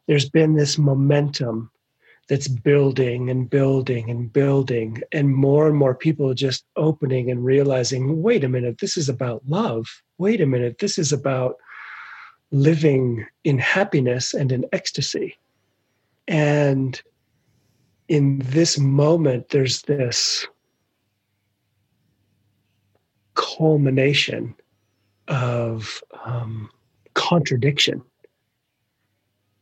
there's 0.06 0.28
been 0.28 0.54
this 0.54 0.78
momentum 0.78 1.70
that's 2.28 2.48
building 2.48 3.30
and 3.30 3.48
building 3.48 4.10
and 4.10 4.32
building 4.32 5.02
and 5.12 5.34
more 5.34 5.68
and 5.68 5.76
more 5.76 5.94
people 5.94 6.34
just 6.34 6.64
opening 6.76 7.30
and 7.30 7.44
realizing 7.44 8.22
wait 8.22 8.44
a 8.44 8.48
minute 8.48 8.78
this 8.78 8.96
is 8.96 9.08
about 9.08 9.42
love 9.46 9.86
wait 10.18 10.40
a 10.40 10.46
minute 10.46 10.78
this 10.78 10.98
is 10.98 11.12
about 11.12 11.56
living 12.52 13.26
in 13.44 13.58
happiness 13.58 14.34
and 14.34 14.52
in 14.52 14.64
ecstasy 14.72 15.36
and 16.28 17.02
in 18.08 18.38
this 18.44 18.78
moment 18.78 19.48
there's 19.48 19.82
this 19.82 20.46
culmination 23.34 24.54
of 25.28 26.02
um, 26.24 26.70
contradiction 27.14 28.02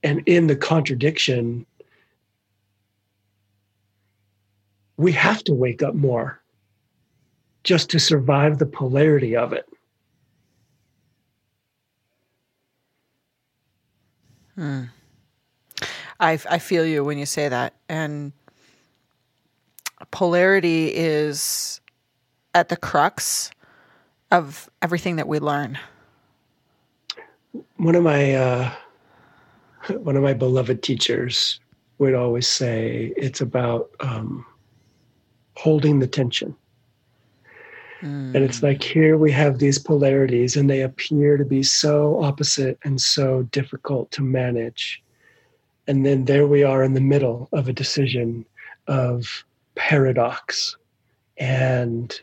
and 0.03 0.23
in 0.27 0.47
the 0.47 0.57
contradiction 0.57 1.65
we 4.97 5.13
have 5.13 5.43
to 5.45 5.55
wake 5.55 5.83
up 5.83 5.95
more 5.95 6.41
just 7.65 7.89
to 7.91 7.99
survive 7.99 8.59
the 8.59 8.67
polarity 8.67 9.35
of 9.35 9.53
it. 9.53 9.67
Hmm. 14.55 14.85
I, 16.19 16.33
I 16.49 16.59
feel 16.59 16.85
you 16.85 17.05
when 17.05 17.19
you 17.19 17.27
say 17.27 17.49
that. 17.49 17.75
And 17.89 18.33
polarity 20.11 20.93
is 20.95 21.81
at 22.55 22.69
the 22.69 22.77
crux 22.77 23.51
of 24.31 24.69
everything 24.83 25.17
that 25.17 25.29
we 25.29 25.39
learn. 25.39 25.79
One 27.77 27.95
of 27.95 28.03
my 28.03 28.35
uh, 28.35 28.73
one 29.89 30.17
of 30.17 30.23
my 30.23 30.35
beloved 30.35 30.83
teachers 30.83 31.59
would 31.99 32.15
always 32.15 32.47
say 32.47 33.13
it's 33.17 33.41
about 33.41 33.91
um, 34.01 34.45
holding 35.57 35.99
the 35.99 36.07
tension. 36.07 36.55
Mm. 38.03 38.35
And 38.35 38.45
it's 38.45 38.63
like 38.63 38.83
here 38.83 39.17
we 39.17 39.31
have 39.33 39.59
these 39.59 39.79
polarities, 39.79 40.57
and 40.57 40.69
they 40.69 40.81
appear 40.83 41.37
to 41.37 41.45
be 41.45 41.63
so 41.63 42.23
opposite 42.23 42.79
and 42.85 43.01
so 43.01 43.43
difficult 43.45 44.11
to 44.13 44.23
manage. 44.23 45.03
And 45.87 46.07
then 46.07 46.25
there 46.25 46.47
we 46.47 46.63
are 46.63 46.83
in 46.83 46.95
the 46.95 47.01
middle 47.01 47.49
of 47.53 47.69
a 47.69 47.73
decision 47.73 48.47
of 48.87 49.45
paradox 49.75 50.77
and 51.39 52.21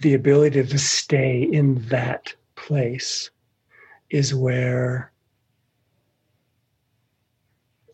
the 0.00 0.14
ability 0.14 0.62
to 0.62 0.78
stay 0.78 1.42
in 1.42 1.74
that 1.88 2.34
place 2.54 3.30
is 4.10 4.34
where 4.34 5.10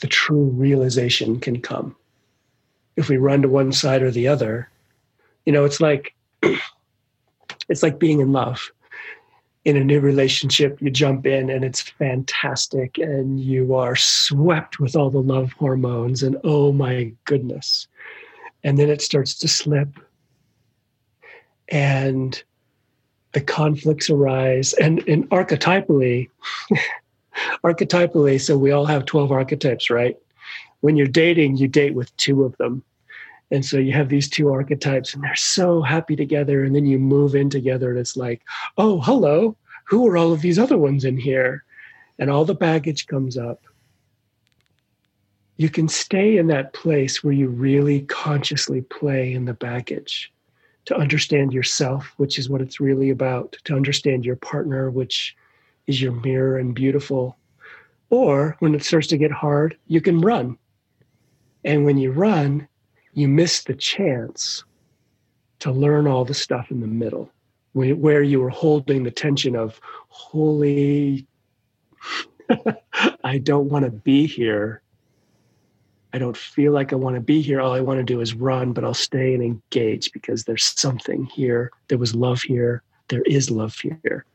the 0.00 0.08
true 0.08 0.44
realization 0.44 1.40
can 1.40 1.60
come. 1.60 1.96
If 2.96 3.08
we 3.08 3.16
run 3.16 3.42
to 3.42 3.48
one 3.48 3.72
side 3.72 4.02
or 4.02 4.10
the 4.10 4.28
other, 4.28 4.68
you 5.46 5.52
know, 5.52 5.64
it's 5.64 5.80
like 5.80 6.14
it's 7.68 7.82
like 7.82 7.98
being 7.98 8.20
in 8.20 8.32
love. 8.32 8.70
In 9.64 9.76
a 9.76 9.84
new 9.84 10.00
relationship, 10.00 10.82
you 10.82 10.90
jump 10.90 11.24
in 11.24 11.48
and 11.48 11.64
it's 11.64 11.80
fantastic 11.80 12.98
and 12.98 13.38
you 13.38 13.74
are 13.74 13.94
swept 13.94 14.80
with 14.80 14.96
all 14.96 15.08
the 15.08 15.22
love 15.22 15.52
hormones 15.52 16.22
and 16.24 16.36
oh 16.42 16.72
my 16.72 17.12
goodness. 17.24 17.86
And 18.64 18.76
then 18.76 18.90
it 18.90 19.00
starts 19.00 19.34
to 19.38 19.48
slip 19.48 19.88
and 21.68 22.42
the 23.32 23.40
conflicts 23.40 24.10
arise 24.10 24.72
and, 24.74 25.06
and 25.08 25.30
archetypally 25.30 26.28
archetypally, 27.64 28.40
so 28.40 28.58
we 28.58 28.70
all 28.70 28.86
have 28.86 29.04
12 29.04 29.32
archetypes, 29.32 29.90
right? 29.90 30.16
When 30.82 30.96
you're 30.96 31.06
dating, 31.06 31.56
you 31.56 31.66
date 31.66 31.94
with 31.94 32.14
two 32.18 32.44
of 32.44 32.56
them. 32.58 32.84
And 33.50 33.64
so 33.64 33.76
you 33.76 33.92
have 33.92 34.08
these 34.08 34.28
two 34.28 34.50
archetypes 34.50 35.14
and 35.14 35.22
they're 35.22 35.34
so 35.36 35.82
happy 35.82 36.16
together. 36.16 36.64
And 36.64 36.74
then 36.74 36.86
you 36.86 36.98
move 36.98 37.34
in 37.34 37.50
together 37.50 37.90
and 37.90 37.98
it's 37.98 38.16
like, 38.16 38.42
oh, 38.78 39.00
hello, 39.00 39.56
who 39.84 40.06
are 40.08 40.16
all 40.16 40.32
of 40.32 40.40
these 40.40 40.58
other 40.58 40.78
ones 40.78 41.04
in 41.04 41.16
here? 41.16 41.64
And 42.18 42.30
all 42.30 42.44
the 42.44 42.54
baggage 42.54 43.06
comes 43.06 43.36
up. 43.36 43.62
You 45.56 45.68
can 45.68 45.86
stay 45.86 46.38
in 46.38 46.46
that 46.46 46.72
place 46.72 47.22
where 47.22 47.34
you 47.34 47.48
really 47.48 48.02
consciously 48.02 48.80
play 48.80 49.32
in 49.32 49.44
the 49.44 49.54
baggage 49.54 50.32
to 50.86 50.96
understand 50.96 51.52
yourself, 51.52 52.12
which 52.16 52.38
is 52.38 52.48
what 52.48 52.62
it's 52.62 52.80
really 52.80 53.10
about, 53.10 53.56
to 53.64 53.76
understand 53.76 54.24
your 54.24 54.36
partner, 54.36 54.90
which 54.90 55.36
is 55.86 56.00
your 56.00 56.12
mirror 56.12 56.58
and 56.58 56.74
beautiful. 56.74 57.36
Or 58.10 58.56
when 58.58 58.74
it 58.74 58.82
starts 58.82 59.06
to 59.08 59.18
get 59.18 59.30
hard, 59.30 59.76
you 59.86 60.00
can 60.00 60.20
run. 60.20 60.58
And 61.64 61.84
when 61.84 61.98
you 61.98 62.12
run, 62.12 62.68
you 63.14 63.28
miss 63.28 63.64
the 63.64 63.74
chance 63.74 64.64
to 65.60 65.70
learn 65.70 66.06
all 66.06 66.24
the 66.24 66.34
stuff 66.34 66.70
in 66.70 66.80
the 66.80 66.86
middle, 66.86 67.30
where 67.72 68.22
you 68.22 68.40
were 68.40 68.50
holding 68.50 69.04
the 69.04 69.10
tension 69.10 69.54
of, 69.54 69.80
holy, 70.08 71.26
I 73.24 73.38
don't 73.38 73.68
want 73.68 73.84
to 73.84 73.90
be 73.90 74.26
here. 74.26 74.82
I 76.12 76.18
don't 76.18 76.36
feel 76.36 76.72
like 76.72 76.92
I 76.92 76.96
want 76.96 77.14
to 77.14 77.20
be 77.20 77.40
here. 77.40 77.60
All 77.60 77.72
I 77.72 77.80
want 77.80 77.98
to 77.98 78.04
do 78.04 78.20
is 78.20 78.34
run, 78.34 78.72
but 78.72 78.84
I'll 78.84 78.92
stay 78.92 79.34
and 79.34 79.42
engage 79.42 80.12
because 80.12 80.44
there's 80.44 80.64
something 80.64 81.24
here. 81.24 81.70
There 81.88 81.96
was 81.96 82.14
love 82.14 82.42
here. 82.42 82.82
There 83.08 83.22
is 83.22 83.50
love 83.50 83.74
here. 83.76 84.26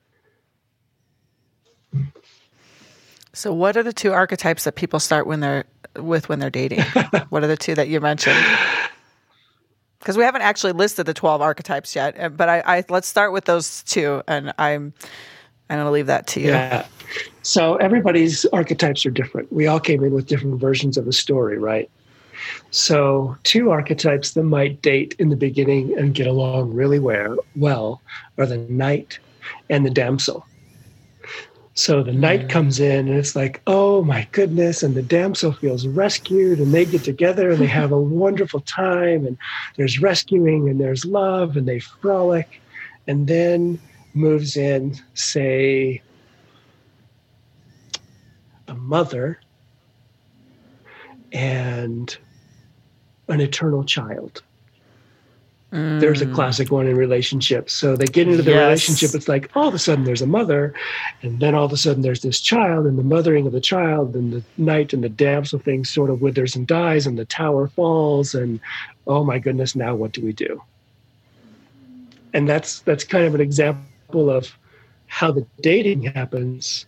So, 3.34 3.53
what 3.53 3.77
are 3.77 3.84
the 3.84 3.93
two 3.93 4.13
archetypes 4.13 4.63
that 4.63 4.75
people 4.75 5.00
start 5.00 5.27
when 5.27 5.41
they're 5.41 5.65
with 5.98 6.30
when 6.30 6.39
they're 6.39 6.50
dating? 6.50 6.82
what 7.30 7.44
are 7.44 7.48
the 7.48 7.58
two 7.58 7.75
that 7.75 7.88
you 7.88 8.00
mentioned? 8.00 8.38
Because 10.00 10.18
we 10.18 10.24
haven't 10.24 10.42
actually 10.42 10.74
listed 10.74 11.06
the 11.06 11.13
twelve 11.13 11.42
archetypes 11.42 11.96
yet, 11.96 12.38
but 12.38 12.50
I, 12.50 12.63
I 12.66 12.84
let's 12.89 13.08
start 13.08 13.32
with 13.32 13.46
those 13.46 13.84
two, 13.84 14.22
and 14.27 14.54
I'm 14.58 14.94
I'm 15.70 15.77
going 15.77 15.88
to 15.88 15.92
leave 15.92 16.08
that 16.08 16.27
to 16.27 16.39
you. 16.39 16.50
Yeah. 16.50 16.86
So 17.42 17.75
everybody's 17.77 18.46
archetypes 18.46 19.06
are 19.06 19.12
different. 19.12 19.51
We 19.51 19.68
all 19.68 19.80
came 19.80 20.04
in 20.04 20.13
with 20.13 20.27
different 20.27 20.60
versions 20.60 20.98
of 20.98 21.06
the 21.06 21.13
story, 21.13 21.58
right? 21.58 21.89
So, 22.70 23.36
two 23.44 23.72
archetypes 23.72 24.34
that 24.34 24.44
might 24.44 24.82
date 24.82 25.16
in 25.18 25.30
the 25.30 25.36
beginning 25.36 25.98
and 25.98 26.13
get 26.13 26.27
along 26.27 26.74
really 26.74 27.00
well 27.00 28.01
are 28.38 28.46
the 28.46 28.58
knight 28.70 29.20
and 29.70 29.86
the 29.86 29.89
damsel. 29.89 30.46
So 31.77 32.01
the 32.01 32.12
knight 32.12 32.48
mm. 32.48 32.50
comes 32.50 32.79
in 32.79 33.07
and 33.07 33.15
it's 33.15 33.36
like, 33.36 33.62
oh 33.67 34.03
my 34.03 34.27
goodness. 34.31 34.81
And 34.81 34.96
the 34.96 35.03
damsel 35.03 35.53
feels 35.53 35.86
rescued 35.86 36.57
and 36.57 36.74
they 36.74 36.86
get 36.86 37.03
together 37.03 37.51
and 37.51 37.60
they 37.60 37.67
have 37.67 37.91
a 37.91 38.01
wonderful 38.24 38.62
time 38.62 39.27
and 39.27 39.38
there's 39.75 40.01
rescuing 40.01 40.69
and 40.69 40.81
there's 40.81 41.05
love 41.05 41.55
and 41.55 41.67
they 41.67 41.79
frolic. 41.79 42.62
And 43.05 43.27
then 43.27 43.79
moves 44.15 44.57
in, 44.57 44.96
say, 45.13 46.01
a 48.67 48.74
mother 48.74 49.39
and 51.31 52.17
an 53.27 53.39
eternal 53.39 53.84
child. 53.84 54.41
Mm. 55.74 56.00
There's 56.00 56.21
a 56.21 56.25
mm. 56.25 56.33
classic 56.33 56.71
one 56.71 56.88
in 56.88 56.95
relationships. 56.95 57.74
So 57.74 57.97
they 57.97 58.05
get 58.05 58.27
into 58.27 58.41
the 58.41 58.51
yes. 58.51 58.59
relationship. 58.59 59.13
It's 59.13 59.27
like 59.27 59.50
all 59.53 59.67
of 59.67 59.74
a 59.74 59.79
sudden 59.79 60.05
there's 60.05 60.21
a 60.21 60.27
mother, 60.27 60.74
and 61.21 61.39
then 61.39 61.55
all 61.55 61.65
of 61.65 61.74
a 61.74 61.77
sudden 61.77 62.03
there's 62.03 62.21
this 62.21 62.39
child, 62.39 62.86
and 62.86 62.97
the 62.97 63.03
mothering 63.03 63.45
of 63.45 63.51
the 63.51 63.62
child, 63.62 64.15
and 64.15 64.31
the 64.31 64.43
knight 64.57 64.93
and 64.93 65.03
the 65.03 65.09
damsel 65.09 65.59
thing 65.59 65.83
sort 65.83 66.09
of 66.09 66.21
withers 66.21 66.55
and 66.55 66.67
dies, 66.67 67.05
and 67.05 67.19
the 67.19 67.25
tower 67.25 67.67
falls, 67.67 68.33
and 68.33 68.62
oh 69.07 69.25
my 69.25 69.39
goodness, 69.39 69.75
now 69.75 69.93
what 69.93 70.13
do 70.13 70.24
we 70.24 70.31
do? 70.31 70.62
And 72.33 72.47
that's 72.47 72.79
that's 72.81 73.03
kind 73.03 73.25
of 73.25 73.36
an 73.36 73.41
example 73.41 74.29
of 74.29 74.57
how 75.07 75.31
the 75.31 75.45
dating 75.62 76.03
happens. 76.03 76.86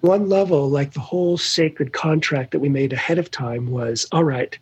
One 0.00 0.30
level, 0.30 0.70
like 0.70 0.94
the 0.94 1.00
whole 1.00 1.36
sacred 1.36 1.92
contract 1.92 2.52
that 2.52 2.60
we 2.60 2.70
made 2.70 2.94
ahead 2.94 3.18
of 3.18 3.30
time, 3.30 3.70
was 3.70 4.06
all 4.12 4.24
right 4.24 4.58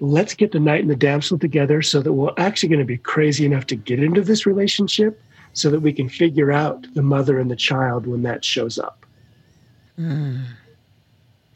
let's 0.00 0.34
get 0.34 0.52
the 0.52 0.60
knight 0.60 0.80
and 0.80 0.90
the 0.90 0.96
damsel 0.96 1.38
together 1.38 1.82
so 1.82 2.00
that 2.00 2.12
we're 2.12 2.32
actually 2.38 2.68
going 2.68 2.80
to 2.80 2.84
be 2.84 2.98
crazy 2.98 3.44
enough 3.44 3.66
to 3.66 3.76
get 3.76 4.02
into 4.02 4.22
this 4.22 4.46
relationship 4.46 5.22
so 5.52 5.70
that 5.70 5.80
we 5.80 5.92
can 5.92 6.08
figure 6.08 6.52
out 6.52 6.86
the 6.94 7.02
mother 7.02 7.38
and 7.38 7.50
the 7.50 7.56
child 7.56 8.06
when 8.06 8.22
that 8.22 8.44
shows 8.44 8.78
up. 8.78 9.04
Mm. 9.98 10.44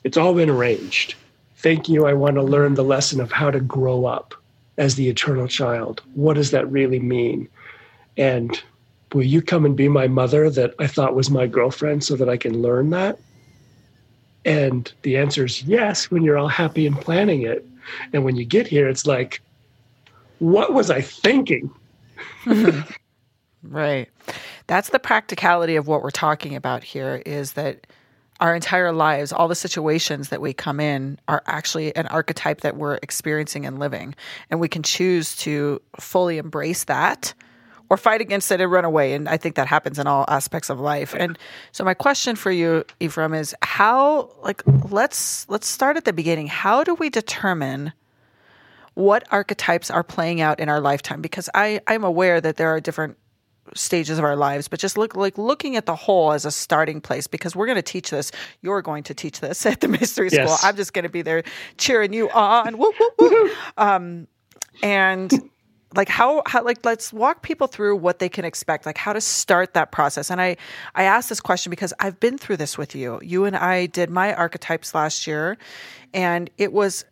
It's 0.03 0.17
all 0.17 0.35
been 0.35 0.51
arranged. 0.51 1.15
Thank 1.57 1.89
you. 1.89 2.07
I 2.07 2.13
want 2.13 2.35
to 2.35 2.43
learn 2.43 2.75
the 2.75 2.85
lesson 2.85 3.21
of 3.21 3.33
how 3.33 3.51
to 3.51 3.61
grow 3.61 4.05
up 4.05 4.35
as 4.77 4.97
the 4.97 5.09
eternal 5.09 5.49
child. 5.49 6.03
What 6.15 6.35
does 6.35 6.51
that 6.51 6.71
really 6.71 6.99
mean? 6.99 7.49
And 8.17 8.63
will 9.13 9.23
you 9.23 9.41
come 9.41 9.65
and 9.65 9.77
be 9.77 9.89
my 9.89 10.09
mother 10.09 10.51
that 10.51 10.75
I 10.79 10.87
thought 10.87 11.15
was 11.15 11.31
my 11.31 11.47
girlfriend 11.47 12.05
so 12.05 12.17
that 12.17 12.29
I 12.29 12.37
can 12.37 12.61
learn 12.61 12.91
that? 12.91 13.19
And 14.45 14.93
the 15.03 15.17
answer 15.17 15.47
is 15.47 15.63
yes, 15.63 16.11
when 16.11 16.23
you're 16.23 16.37
all 16.37 16.49
happy 16.49 16.87
and 16.87 17.01
planning 17.01 17.43
it. 17.43 17.67
And 18.13 18.25
when 18.25 18.37
you 18.37 18.45
get 18.45 18.67
here, 18.67 18.89
it's 18.89 19.07
like, 19.07 19.41
what 20.39 20.73
was 20.73 20.91
I 20.91 21.01
thinking? 21.01 21.71
right. 23.63 24.09
That's 24.67 24.91
the 24.91 24.99
practicality 24.99 25.77
of 25.77 25.87
what 25.87 26.03
we're 26.03 26.11
talking 26.11 26.55
about 26.55 26.83
here 26.83 27.23
is 27.27 27.53
that 27.53 27.87
our 28.41 28.55
entire 28.55 28.93
lives, 28.93 29.33
all 29.33 29.49
the 29.49 29.55
situations 29.55 30.29
that 30.31 30.41
we 30.41 30.53
come 30.53 30.81
in 30.81 31.19
are 31.29 31.43
actually 31.47 31.95
an 31.97 32.07
archetype 32.09 32.63
that 32.63 32.77
we're 32.77 32.97
experiencing 32.97 33.65
and 33.65 33.79
living. 33.79 34.15
And 34.51 34.61
we 34.61 34.69
can 34.69 34.83
choose 34.83 35.37
to 35.37 35.81
fully 35.99 36.39
embrace 36.39 36.85
that 36.85 37.33
or 37.91 37.97
fight 37.97 38.21
against 38.21 38.51
it 38.51 38.61
and 38.61 38.71
run 38.71 38.85
away. 38.85 39.15
And 39.15 39.29
I 39.29 39.37
think 39.37 39.57
that 39.57 39.67
happens 39.67 39.99
in 39.99 40.07
all 40.07 40.25
aspects 40.29 40.71
of 40.71 40.81
life. 40.81 41.15
And 41.19 41.39
so 41.73 41.85
my 41.85 41.95
question 41.95 42.37
for 42.37 42.51
you, 42.51 42.85
Ephraim, 43.01 43.35
is 43.35 43.55
how 43.63 44.31
like 44.43 44.63
let's 44.91 45.49
let's 45.49 45.67
start 45.67 45.97
at 45.97 46.05
the 46.05 46.13
beginning. 46.13 46.47
How 46.47 46.85
do 46.85 46.95
we 46.95 47.11
determine 47.11 47.93
what 48.95 49.25
archetypes 49.31 49.91
are 49.91 50.03
playing 50.03 50.41
out 50.41 50.61
in 50.61 50.69
our 50.69 50.81
lifetime? 50.81 51.21
Because 51.21 51.51
I, 51.55 51.81
I'm 51.87 52.05
aware 52.05 52.41
that 52.41 52.57
there 52.57 52.69
are 52.69 52.81
different 52.81 53.19
stages 53.75 54.19
of 54.19 54.25
our 54.25 54.37
lives, 54.37 54.69
but 54.69 54.79
just 54.79 54.97
look 54.97 55.17
like 55.17 55.39
looking 55.39 55.77
at 55.77 55.87
the 55.87 55.97
whole 55.97 56.33
as 56.33 56.45
a 56.45 56.51
starting 56.51 57.01
place 57.01 57.27
because 57.27 57.57
we're 57.57 57.67
going 57.67 57.77
to 57.77 57.83
teach 57.83 58.11
this. 58.11 58.31
You're 58.63 58.83
going 58.83 59.03
to 59.05 59.15
teach 59.15 59.41
this 59.41 59.67
at 59.67 59.81
the 59.81 59.89
mystery 59.89 60.31
school. 60.31 60.45
Yes. 60.45 60.65
I'm 60.65 60.77
just 60.77 60.93
going 60.93 61.05
to 61.05 61.09
be 61.09 61.23
there 61.23 61.43
cheering 61.79 62.13
you 62.13 62.31
on. 62.31 62.79
Woo, 62.79 62.93
woo, 62.99 63.11
woo. 63.19 63.51
Um, 63.77 64.29
and 64.83 65.33
like 65.95 66.09
how, 66.09 66.43
how 66.47 66.63
like 66.65 66.85
let's 66.85 67.13
walk 67.13 67.43
people 67.43 67.67
through 67.67 67.97
what 67.97 68.19
they 68.19 68.29
can 68.29 68.45
expect 68.45 68.87
like 68.87 68.99
how 68.99 69.13
to 69.13 69.21
start 69.21 69.75
that 69.75 69.93
process. 69.93 70.31
And 70.31 70.41
i 70.41 70.57
i 70.95 71.05
asked 71.05 71.29
this 71.29 71.41
question 71.41 71.71
because 71.71 71.93
i've 72.01 72.19
been 72.21 72.39
through 72.39 72.57
this 72.57 72.77
with 72.79 72.95
you. 72.95 73.21
You 73.23 73.45
and 73.45 73.57
i 73.57 73.87
did 73.87 74.11
my 74.11 74.35
archetypes 74.35 74.95
last 74.95 75.27
year 75.27 75.57
and 76.13 76.51
it 76.59 76.73
was 76.73 77.05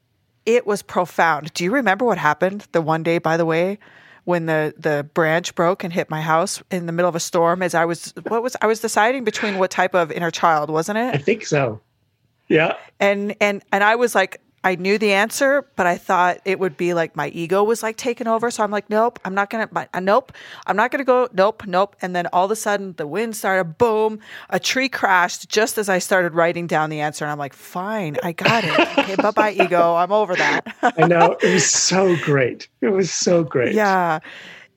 it 0.45 0.66
was 0.66 0.83
profound. 0.83 1.53
Do 1.55 1.64
you 1.64 1.73
remember 1.73 2.05
what 2.05 2.18
happened 2.18 2.66
the 2.73 2.83
one 2.83 3.03
day 3.03 3.18
by 3.18 3.37
the 3.37 3.47
way 3.47 3.79
when 4.25 4.47
the 4.47 4.75
the 4.77 5.09
branch 5.14 5.55
broke 5.55 5.85
and 5.85 5.92
hit 5.92 6.11
my 6.11 6.21
house 6.21 6.62
in 6.71 6.87
the 6.87 6.92
middle 6.92 7.09
of 7.09 7.16
a 7.16 7.21
storm 7.21 7.62
as 7.62 7.75
i 7.75 7.85
was 7.85 8.12
what 8.29 8.42
was 8.42 8.57
i 8.61 8.66
was 8.66 8.81
deciding 8.81 9.25
between 9.25 9.59
what 9.59 9.71
type 9.71 9.95
of 9.95 10.12
inner 10.12 10.31
child 10.31 10.71
wasn't 10.71 10.97
it? 10.99 11.14
I 11.14 11.18
think 11.18 11.45
so. 11.47 11.81
Yeah. 12.49 12.77
And 13.01 13.35
and 13.40 13.62
and 13.73 13.83
i 13.83 13.97
was 13.97 14.14
like 14.14 14.40
I 14.64 14.77
knew 14.77 14.96
the 14.96 15.12
answer, 15.12 15.66
but 15.75 15.87
I 15.87 15.96
thought 15.96 16.38
it 16.44 16.61
would 16.61 16.77
be 16.77 16.94
like 16.94 17.16
my 17.16 17.29
ego 17.29 17.64
was 17.64 17.83
like 17.83 17.96
taking 17.96 18.29
over. 18.29 18.51
So 18.51 18.62
I'm 18.62 18.70
like, 18.70 18.88
nope, 18.88 19.18
I'm 19.25 19.35
not 19.35 19.51
gonna. 19.51 19.68
Uh, 19.92 20.01
nope, 20.01 20.33
I'm 20.66 20.77
not 20.77 20.90
gonna 20.90 21.05
go. 21.05 21.29
Nope, 21.33 21.66
nope. 21.66 21.96
And 22.01 22.14
then 22.14 22.29
all 22.33 22.44
of 22.44 22.51
a 22.51 22.57
sudden, 22.57 22.94
the 22.96 23.07
wind 23.07 23.35
started. 23.37 23.79
Boom! 23.79 24.20
A 24.51 24.61
tree 24.61 24.88
crashed 24.88 25.48
just 25.48 25.79
as 25.79 25.88
I 25.88 25.98
started 25.98 26.35
writing 26.35 26.66
down 26.66 26.90
the 26.90 27.01
answer, 27.01 27.25
and 27.25 27.33
I'm 27.33 27.38
like, 27.38 27.55
fine, 27.55 28.16
I 28.22 28.33
got 28.33 28.64
it. 28.64 28.98
Okay, 28.98 29.16
bye 29.16 29.31
bye 29.33 29.53
ego. 29.61 29.94
I'm 29.94 30.12
over 30.12 30.37
that. 30.37 30.77
I 30.83 31.07
know 31.07 31.37
it 31.42 31.53
was 31.53 31.68
so 31.70 32.16
great. 32.18 32.68
It 32.81 32.88
was 32.88 33.11
so 33.11 33.42
great. 33.44 33.75
Yeah 33.75 34.20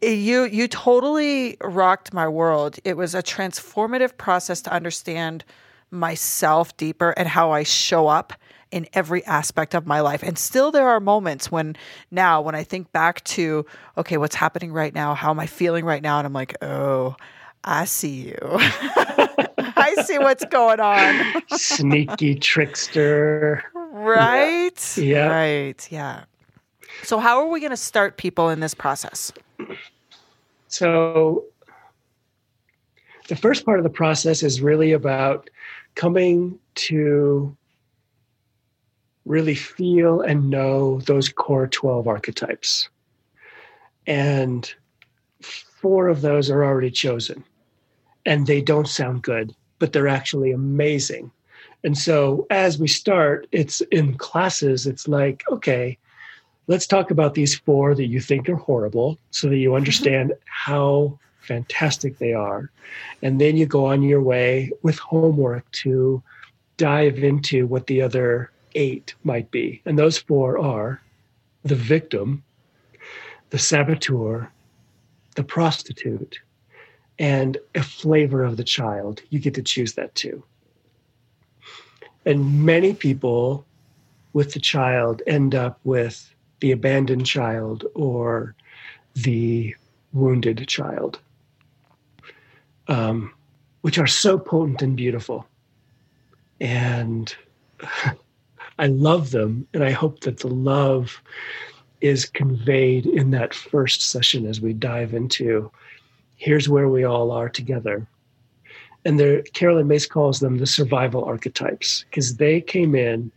you 0.01 0.43
you 0.43 0.67
totally 0.67 1.57
rocked 1.61 2.13
my 2.13 2.27
world. 2.27 2.77
It 2.83 2.97
was 2.97 3.15
a 3.15 3.23
transformative 3.23 4.17
process 4.17 4.61
to 4.63 4.71
understand 4.71 5.43
myself 5.91 6.75
deeper 6.77 7.11
and 7.11 7.27
how 7.27 7.51
I 7.51 7.63
show 7.63 8.07
up 8.07 8.33
in 8.75 8.85
every 8.91 9.23
aspect 9.23 9.73
of 9.73 9.87
my 9.87 10.01
life. 10.01 10.21
And 10.21 10.37
still, 10.37 10.69
there 10.69 10.89
are 10.89 10.99
moments 10.99 11.49
when 11.49 11.77
now, 12.11 12.41
when 12.41 12.55
I 12.55 12.63
think 12.63 12.91
back 12.91 13.23
to, 13.23 13.65
okay, 13.97 14.17
what's 14.17 14.35
happening 14.35 14.73
right 14.73 14.93
now? 14.93 15.15
How 15.15 15.29
am 15.31 15.39
I 15.39 15.45
feeling 15.45 15.85
right 15.85 16.03
now? 16.03 16.19
And 16.19 16.27
I'm 16.27 16.33
like, 16.33 16.61
oh, 16.61 17.15
I 17.63 17.85
see 17.85 18.27
you. 18.27 18.37
I 18.43 19.95
see 20.03 20.19
what's 20.19 20.43
going 20.45 20.81
on. 20.81 21.41
Sneaky 21.51 22.35
trickster. 22.39 23.63
Right? 23.73 24.97
Yeah. 24.97 25.27
Right. 25.27 25.87
Yeah. 25.89 26.25
So, 27.03 27.19
how 27.19 27.39
are 27.39 27.47
we 27.47 27.61
going 27.61 27.71
to 27.71 27.77
start 27.77 28.17
people 28.17 28.49
in 28.49 28.59
this 28.59 28.73
process? 28.73 29.31
So, 30.67 31.45
the 33.29 33.37
first 33.37 33.63
part 33.65 33.79
of 33.79 33.83
the 33.83 33.89
process 33.89 34.43
is 34.43 34.59
really 34.59 34.91
about 34.91 35.49
coming 35.95 36.59
to 36.75 37.55
really 39.25 39.55
feel 39.55 40.21
and 40.21 40.49
know 40.49 40.99
those 41.01 41.29
core 41.29 41.67
12 41.67 42.07
archetypes. 42.07 42.89
And 44.07 44.71
four 45.41 46.07
of 46.07 46.21
those 46.21 46.49
are 46.49 46.63
already 46.63 46.91
chosen. 46.91 47.43
And 48.25 48.47
they 48.47 48.61
don't 48.61 48.87
sound 48.87 49.23
good, 49.23 49.55
but 49.79 49.93
they're 49.93 50.07
actually 50.07 50.51
amazing. 50.51 51.31
And 51.83 51.97
so 51.97 52.47
as 52.49 52.79
we 52.79 52.87
start, 52.87 53.47
it's 53.51 53.81
in 53.91 54.17
classes, 54.17 54.87
it's 54.87 55.07
like, 55.07 55.43
okay, 55.51 55.97
let's 56.67 56.87
talk 56.87 57.11
about 57.11 57.35
these 57.35 57.55
four 57.55 57.93
that 57.93 58.07
you 58.07 58.19
think 58.19 58.49
are 58.49 58.55
horrible 58.55 59.19
so 59.31 59.49
that 59.49 59.57
you 59.57 59.69
mm-hmm. 59.69 59.77
understand 59.77 60.33
how 60.45 61.19
fantastic 61.41 62.17
they 62.17 62.33
are. 62.33 62.71
And 63.21 63.39
then 63.39 63.55
you 63.55 63.65
go 63.65 63.85
on 63.85 64.01
your 64.01 64.21
way 64.21 64.71
with 64.81 64.97
homework 64.97 65.69
to 65.83 66.23
dive 66.77 67.19
into 67.19 67.67
what 67.67 67.87
the 67.87 68.01
other 68.01 68.51
eight 68.75 69.15
might 69.23 69.49
be. 69.51 69.81
And 69.85 69.97
those 69.97 70.17
four 70.17 70.59
are 70.59 71.01
the 71.63 71.75
victim, 71.75 72.43
the 73.49 73.59
saboteur, 73.59 74.51
the 75.35 75.43
prostitute, 75.43 76.39
and 77.17 77.57
a 77.73 77.83
flavor 77.83 78.43
of 78.43 78.57
the 78.57 78.63
child. 78.63 79.21
You 79.29 79.39
get 79.39 79.55
to 79.55 79.63
choose 79.63 79.93
that 79.93 80.13
too. 80.15 80.43
And 82.25 82.65
many 82.65 82.93
people 82.93 83.65
with 84.33 84.53
the 84.53 84.59
child 84.59 85.21
end 85.27 85.55
up 85.55 85.79
with 85.83 86.33
the 86.59 86.71
abandoned 86.71 87.25
child 87.25 87.85
or 87.93 88.55
the 89.15 89.75
wounded 90.13 90.67
child, 90.67 91.19
um, 92.87 93.33
which 93.81 93.97
are 93.97 94.07
so 94.07 94.37
potent 94.37 94.81
and 94.81 94.97
beautiful. 94.97 95.47
And 96.59 97.33
I 98.77 98.87
love 98.87 99.31
them, 99.31 99.67
and 99.73 99.83
I 99.83 99.91
hope 99.91 100.21
that 100.21 100.39
the 100.39 100.47
love 100.47 101.21
is 102.01 102.25
conveyed 102.25 103.05
in 103.05 103.31
that 103.31 103.53
first 103.53 104.01
session 104.01 104.45
as 104.45 104.61
we 104.61 104.73
dive 104.73 105.13
into 105.13 105.71
here's 106.35 106.69
where 106.69 106.89
we 106.89 107.03
all 107.03 107.31
are 107.31 107.49
together. 107.49 108.05
And 109.05 109.19
there, 109.19 109.41
Caroline 109.53 109.87
Myss 109.87 110.05
calls 110.05 110.39
them 110.39 110.57
the 110.57 110.65
survival 110.65 111.23
archetypes 111.23 112.05
because 112.09 112.37
they 112.37 112.59
came 112.59 112.95
in 112.95 113.31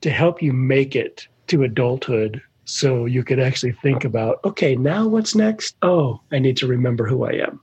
to 0.00 0.10
help 0.10 0.42
you 0.42 0.52
make 0.52 0.96
it 0.96 1.28
to 1.48 1.62
adulthood 1.62 2.42
so 2.64 3.04
you 3.04 3.22
could 3.22 3.38
actually 3.38 3.72
think 3.72 4.04
about 4.04 4.40
okay, 4.44 4.76
now 4.76 5.06
what's 5.06 5.34
next? 5.34 5.76
Oh, 5.82 6.20
I 6.30 6.38
need 6.38 6.56
to 6.58 6.66
remember 6.66 7.06
who 7.06 7.24
I 7.24 7.32
am. 7.32 7.60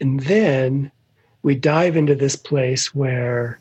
And 0.00 0.20
then 0.20 0.92
we 1.42 1.54
dive 1.54 1.96
into 1.96 2.14
this 2.14 2.36
place 2.36 2.94
where 2.94 3.58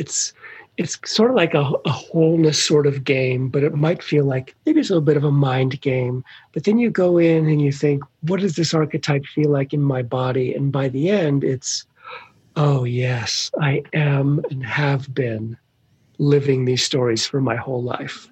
it's 0.00 0.32
it's 0.76 0.98
sort 1.04 1.30
of 1.30 1.36
like 1.36 1.52
a, 1.52 1.70
a, 1.84 1.90
wholeness 1.90 2.62
sort 2.62 2.86
of 2.86 3.04
game, 3.04 3.50
but 3.50 3.62
it 3.62 3.74
might 3.74 4.02
feel 4.02 4.24
like 4.24 4.56
maybe 4.64 4.80
it's 4.80 4.88
a 4.88 4.94
little 4.94 5.04
bit 5.04 5.18
of 5.18 5.24
a 5.24 5.30
mind 5.30 5.78
game. 5.82 6.24
But 6.52 6.64
then 6.64 6.78
you 6.78 6.88
go 6.88 7.18
in 7.18 7.46
and 7.50 7.60
you 7.60 7.70
think, 7.70 8.02
what 8.22 8.40
does 8.40 8.56
this 8.56 8.72
archetype 8.72 9.26
feel 9.26 9.50
like 9.50 9.74
in 9.74 9.82
my 9.82 10.00
body? 10.00 10.54
And 10.54 10.72
by 10.72 10.88
the 10.88 11.10
end, 11.10 11.44
it's, 11.44 11.84
oh, 12.56 12.84
yes, 12.84 13.50
I 13.60 13.82
am 13.92 14.42
and 14.50 14.64
have 14.64 15.12
been 15.12 15.58
living 16.16 16.64
these 16.64 16.82
stories 16.82 17.26
for 17.26 17.42
my 17.42 17.56
whole 17.56 17.82
life. 17.82 18.30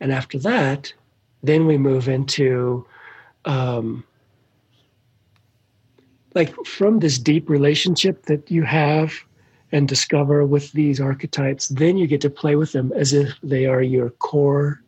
And 0.00 0.12
after 0.12 0.38
that, 0.40 0.92
then 1.42 1.66
we 1.66 1.76
move 1.76 2.08
into 2.08 2.86
um, 3.46 4.04
like 6.38 6.54
from 6.64 7.00
this 7.00 7.18
deep 7.18 7.50
relationship 7.50 8.26
that 8.26 8.48
you 8.48 8.62
have 8.62 9.12
and 9.72 9.88
discover 9.88 10.46
with 10.46 10.70
these 10.70 11.00
archetypes, 11.00 11.66
then 11.66 11.98
you 11.98 12.06
get 12.06 12.20
to 12.20 12.30
play 12.30 12.54
with 12.54 12.70
them 12.70 12.92
as 12.94 13.12
if 13.12 13.28
they 13.42 13.66
are 13.66 13.82
your 13.82 14.10
core 14.10 14.80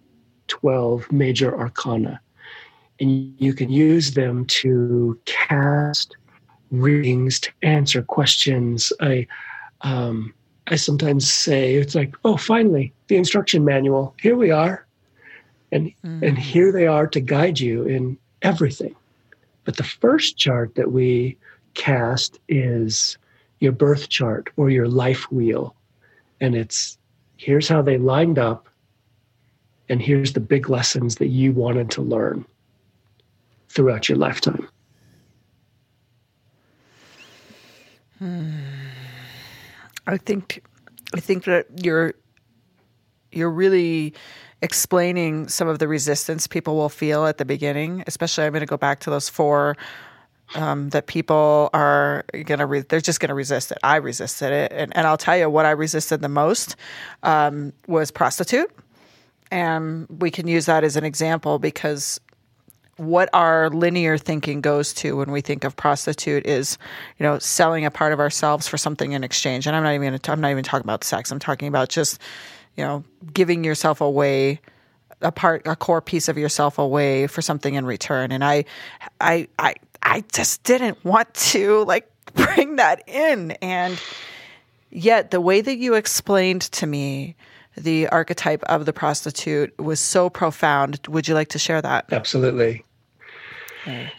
12 0.47 1.11
major 1.11 1.59
arcana. 1.59 2.21
And 3.01 3.35
you 3.39 3.53
can 3.53 3.69
use 3.69 4.15
them 4.15 4.45
to 4.63 5.19
cast 5.25 6.17
readings, 6.71 7.41
to 7.41 7.51
answer 7.63 8.01
questions. 8.01 8.93
I, 9.01 9.27
um, 9.81 10.33
I 10.69 10.77
sometimes 10.77 11.29
say, 11.29 11.75
it's 11.75 11.97
like, 11.97 12.15
oh, 12.25 12.37
finally, 12.37 12.93
the 13.09 13.17
instruction 13.17 13.65
manual. 13.65 14.15
Here 14.21 14.37
we 14.37 14.53
are. 14.53 14.87
And, 15.73 15.93
mm. 16.05 16.23
and 16.23 16.39
here 16.39 16.71
they 16.71 16.87
are 16.87 17.09
to 17.09 17.21
guide 17.21 17.59
you 17.59 17.83
in 17.87 18.19
everything. 18.43 18.95
But 19.65 19.77
the 19.77 19.85
first 19.85 20.37
chart 20.37 20.75
that 20.75 20.93
we 20.93 21.37
cast 21.75 22.39
is 22.49 23.19
your 23.61 23.73
birth 23.73 24.09
chart 24.09 24.51
or 24.57 24.71
your 24.71 24.89
life 24.89 25.31
wheel. 25.31 25.75
And 26.41 26.55
it's 26.55 26.99
here's 27.37 27.69
how 27.69 27.83
they 27.83 27.99
lined 27.99 28.39
up, 28.39 28.69
and 29.89 30.01
here's 30.01 30.33
the 30.33 30.41
big 30.41 30.69
lessons 30.69 31.17
that 31.17 31.29
you 31.29 31.53
wanted 31.53 31.91
to 31.93 32.03
learn 32.03 32.45
throughout 33.69 34.09
your 34.09 34.19
lifetime. 34.19 34.69
Hmm. 38.19 38.51
I 40.07 40.17
think 40.17 40.63
I 41.15 41.21
think 41.21 41.45
that 41.45 41.67
you're 41.83 42.15
you're 43.33 43.51
really 43.51 44.15
explaining 44.63 45.49
some 45.49 45.69
of 45.69 45.79
the 45.79 45.89
resistance 45.89 46.47
people 46.47 46.77
will 46.77 46.89
feel 46.89 47.27
at 47.27 47.39
the 47.39 47.45
beginning. 47.45 48.05
Especially, 48.07 48.45
I'm 48.45 48.53
going 48.53 48.61
to 48.61 48.67
go 48.67 48.77
back 48.77 49.01
to 49.01 49.11
those 49.11 49.29
four 49.29 49.77
um, 50.55 50.91
that 50.91 51.07
people 51.07 51.71
are 51.73 52.25
gonna 52.45 52.67
re- 52.67 52.81
they're 52.81 53.01
just 53.01 53.21
gonna 53.21 53.35
resist 53.35 53.71
it. 53.71 53.79
I 53.83 53.97
resisted 53.97 54.53
it, 54.53 54.73
and, 54.73 54.97
and 54.97 55.07
I'll 55.07 55.17
tell 55.17 55.37
you 55.37 55.49
what 55.49 55.67
I 55.67 55.71
resisted 55.71 56.23
the 56.23 56.29
most 56.29 56.77
um, 57.23 57.73
was 57.87 58.11
prostitute, 58.11 58.71
and 59.51 60.07
we 60.09 60.31
can 60.31 60.49
use 60.49 60.67
that 60.67 60.85
as 60.85 60.97
an 60.97 61.05
example 61.05 61.59
because 61.59 62.21
what 62.97 63.31
our 63.33 63.71
linear 63.71 64.19
thinking 64.19 64.61
goes 64.61 64.93
to 64.93 65.17
when 65.17 65.31
we 65.31 65.41
think 65.41 65.65
of 65.65 65.75
prostitute 65.75 66.47
is, 66.47 66.77
you 67.19 67.25
know, 67.25 67.39
selling 67.39 67.87
a 67.87 67.91
part 67.91 68.13
of 68.13 68.21
ourselves 68.21 68.69
for 68.69 68.77
something 68.77 69.13
in 69.13 69.25
exchange. 69.25 69.67
And 69.67 69.75
I'm 69.75 69.83
not 69.83 69.95
even 69.95 70.09
gonna 70.09 70.19
t- 70.19 70.31
I'm 70.31 70.41
not 70.41 70.51
even 70.51 70.65
talking 70.65 70.85
about 70.85 71.05
sex. 71.05 71.31
I'm 71.31 71.39
talking 71.39 71.69
about 71.69 71.89
just, 71.89 72.21
you 72.77 72.85
know, 72.85 73.05
giving 73.33 73.65
yourself 73.65 74.01
away 74.01 74.61
a 75.23 75.31
part 75.31 75.67
a 75.67 75.77
core 75.77 76.01
piece 76.01 76.29
of 76.29 76.39
yourself 76.39 76.79
away 76.79 77.27
for 77.27 77.43
something 77.43 77.75
in 77.75 77.85
return 77.85 78.33
and 78.33 78.43
i 78.43 78.65
i 79.21 79.47
i 79.59 79.75
I 80.03 80.25
just 80.33 80.63
didn't 80.63 81.03
want 81.05 81.33
to 81.35 81.85
like 81.85 82.11
bring 82.35 82.77
that 82.77 83.07
in. 83.09 83.53
And 83.63 84.01
yet, 84.91 85.31
the 85.31 85.41
way 85.41 85.61
that 85.61 85.77
you 85.77 85.95
explained 85.95 86.63
to 86.63 86.87
me 86.87 87.37
the 87.77 88.09
archetype 88.09 88.63
of 88.65 88.85
the 88.85 88.93
prostitute 88.93 89.77
was 89.79 90.01
so 90.01 90.29
profound. 90.29 91.01
Would 91.09 91.29
you 91.29 91.35
like 91.35 91.49
to 91.49 91.59
share 91.59 91.81
that? 91.81 92.13
Absolutely. 92.13 92.85
Okay. 93.83 94.13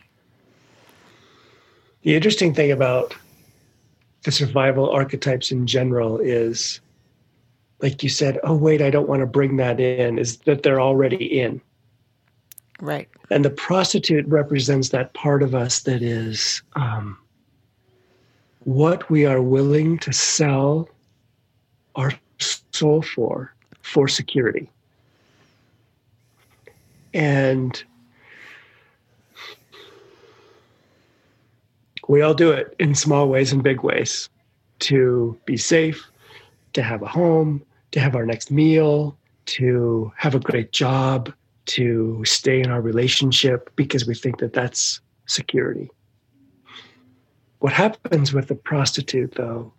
The 2.03 2.15
interesting 2.15 2.53
thing 2.53 2.71
about 2.71 3.13
the 4.23 4.31
survival 4.31 4.89
archetypes 4.89 5.51
in 5.51 5.67
general 5.67 6.17
is, 6.17 6.79
like 7.82 8.04
you 8.04 8.10
said, 8.10 8.39
oh, 8.44 8.56
wait, 8.56 8.82
I 8.82 8.89
don't 8.89 9.10
want 9.10 9.22
to 9.22 9.26
bring 9.26 9.58
that 9.58 9.80
in, 9.80 10.20
is 10.20 10.38
that 10.39 10.63
they're 10.63 10.82
already 10.82 11.39
in. 11.39 11.62
Right. 12.80 13.10
And 13.30 13.44
the 13.46 13.50
prostitute 13.50 14.28
represents 14.28 14.89
that 14.89 15.13
part 15.13 15.41
of 15.44 15.56
us 15.56 15.82
that 15.82 16.02
is 16.02 16.62
um, 16.74 17.17
what 18.63 19.10
we 19.10 19.26
are 19.26 19.41
willing 19.41 19.98
to 20.00 20.13
sell 20.13 20.89
our 21.96 22.12
soul 22.72 23.02
for, 23.02 23.54
for 23.82 24.08
security. 24.08 24.70
And 27.13 27.84
we 32.08 32.22
all 32.22 32.34
do 32.34 32.52
it 32.52 32.76
in 32.80 32.96
small 32.96 33.28
ways 33.28 33.52
and 33.52 33.63
big 33.63 33.82
ways 33.82 34.30
to 34.80 35.38
be 35.46 35.58
safe, 35.58 36.08
to 36.74 36.82
have 36.82 37.02
a 37.02 37.08
home, 37.08 37.63
to 37.91 37.99
have 37.99 38.15
our 38.15 38.25
next 38.25 38.51
meal, 38.51 39.17
to 39.45 40.12
have 40.15 40.36
a 40.36 40.39
great 40.39 40.71
job, 40.71 41.34
to 41.65 42.23
stay 42.25 42.60
in 42.60 42.71
our 42.71 42.82
relationship 42.82 43.69
because 43.75 44.08
we 44.08 44.15
think 44.15 44.39
that 44.39 44.54
that's 44.54 45.01
security. 45.25 45.89
What 47.60 47.73
happens 47.73 48.34
with 48.34 48.47
the 48.47 48.56
prostitute, 48.56 49.36
though, 49.36 49.71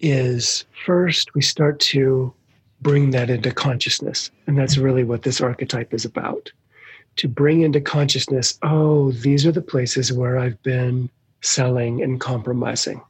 is 0.00 0.64
first 0.84 1.34
we 1.34 1.42
start 1.42 1.78
to 1.80 2.34
bring 2.80 3.10
that 3.10 3.30
into 3.30 3.52
consciousness. 3.52 4.30
And 4.46 4.58
that's 4.58 4.76
really 4.76 5.04
what 5.04 5.22
this 5.22 5.40
archetype 5.40 5.94
is 5.94 6.04
about 6.04 6.50
to 7.16 7.28
bring 7.28 7.62
into 7.62 7.80
consciousness 7.80 8.58
oh, 8.62 9.12
these 9.12 9.46
are 9.46 9.52
the 9.52 9.62
places 9.62 10.12
where 10.12 10.38
I've 10.38 10.60
been 10.62 11.10
selling 11.42 12.02
and 12.02 12.20
compromising. 12.20 13.02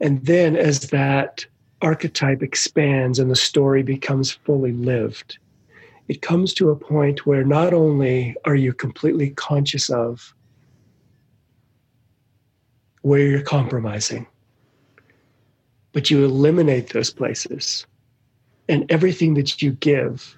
And 0.00 0.24
then 0.24 0.56
as 0.56 0.90
that 0.90 1.46
archetype 1.82 2.42
expands 2.42 3.18
and 3.18 3.30
the 3.30 3.36
story 3.36 3.82
becomes 3.82 4.32
fully 4.32 4.72
lived, 4.72 5.38
it 6.08 6.22
comes 6.22 6.54
to 6.54 6.70
a 6.70 6.76
point 6.76 7.26
where 7.26 7.44
not 7.44 7.72
only 7.74 8.34
are 8.44 8.56
you 8.56 8.72
completely 8.72 9.30
conscious 9.30 9.90
of 9.90 10.34
where 13.02 13.20
you're 13.20 13.42
compromising, 13.42 14.26
but 15.92 16.10
you 16.10 16.24
eliminate 16.24 16.90
those 16.90 17.10
places. 17.10 17.86
And 18.68 18.90
everything 18.90 19.34
that 19.34 19.62
you 19.62 19.72
give 19.72 20.36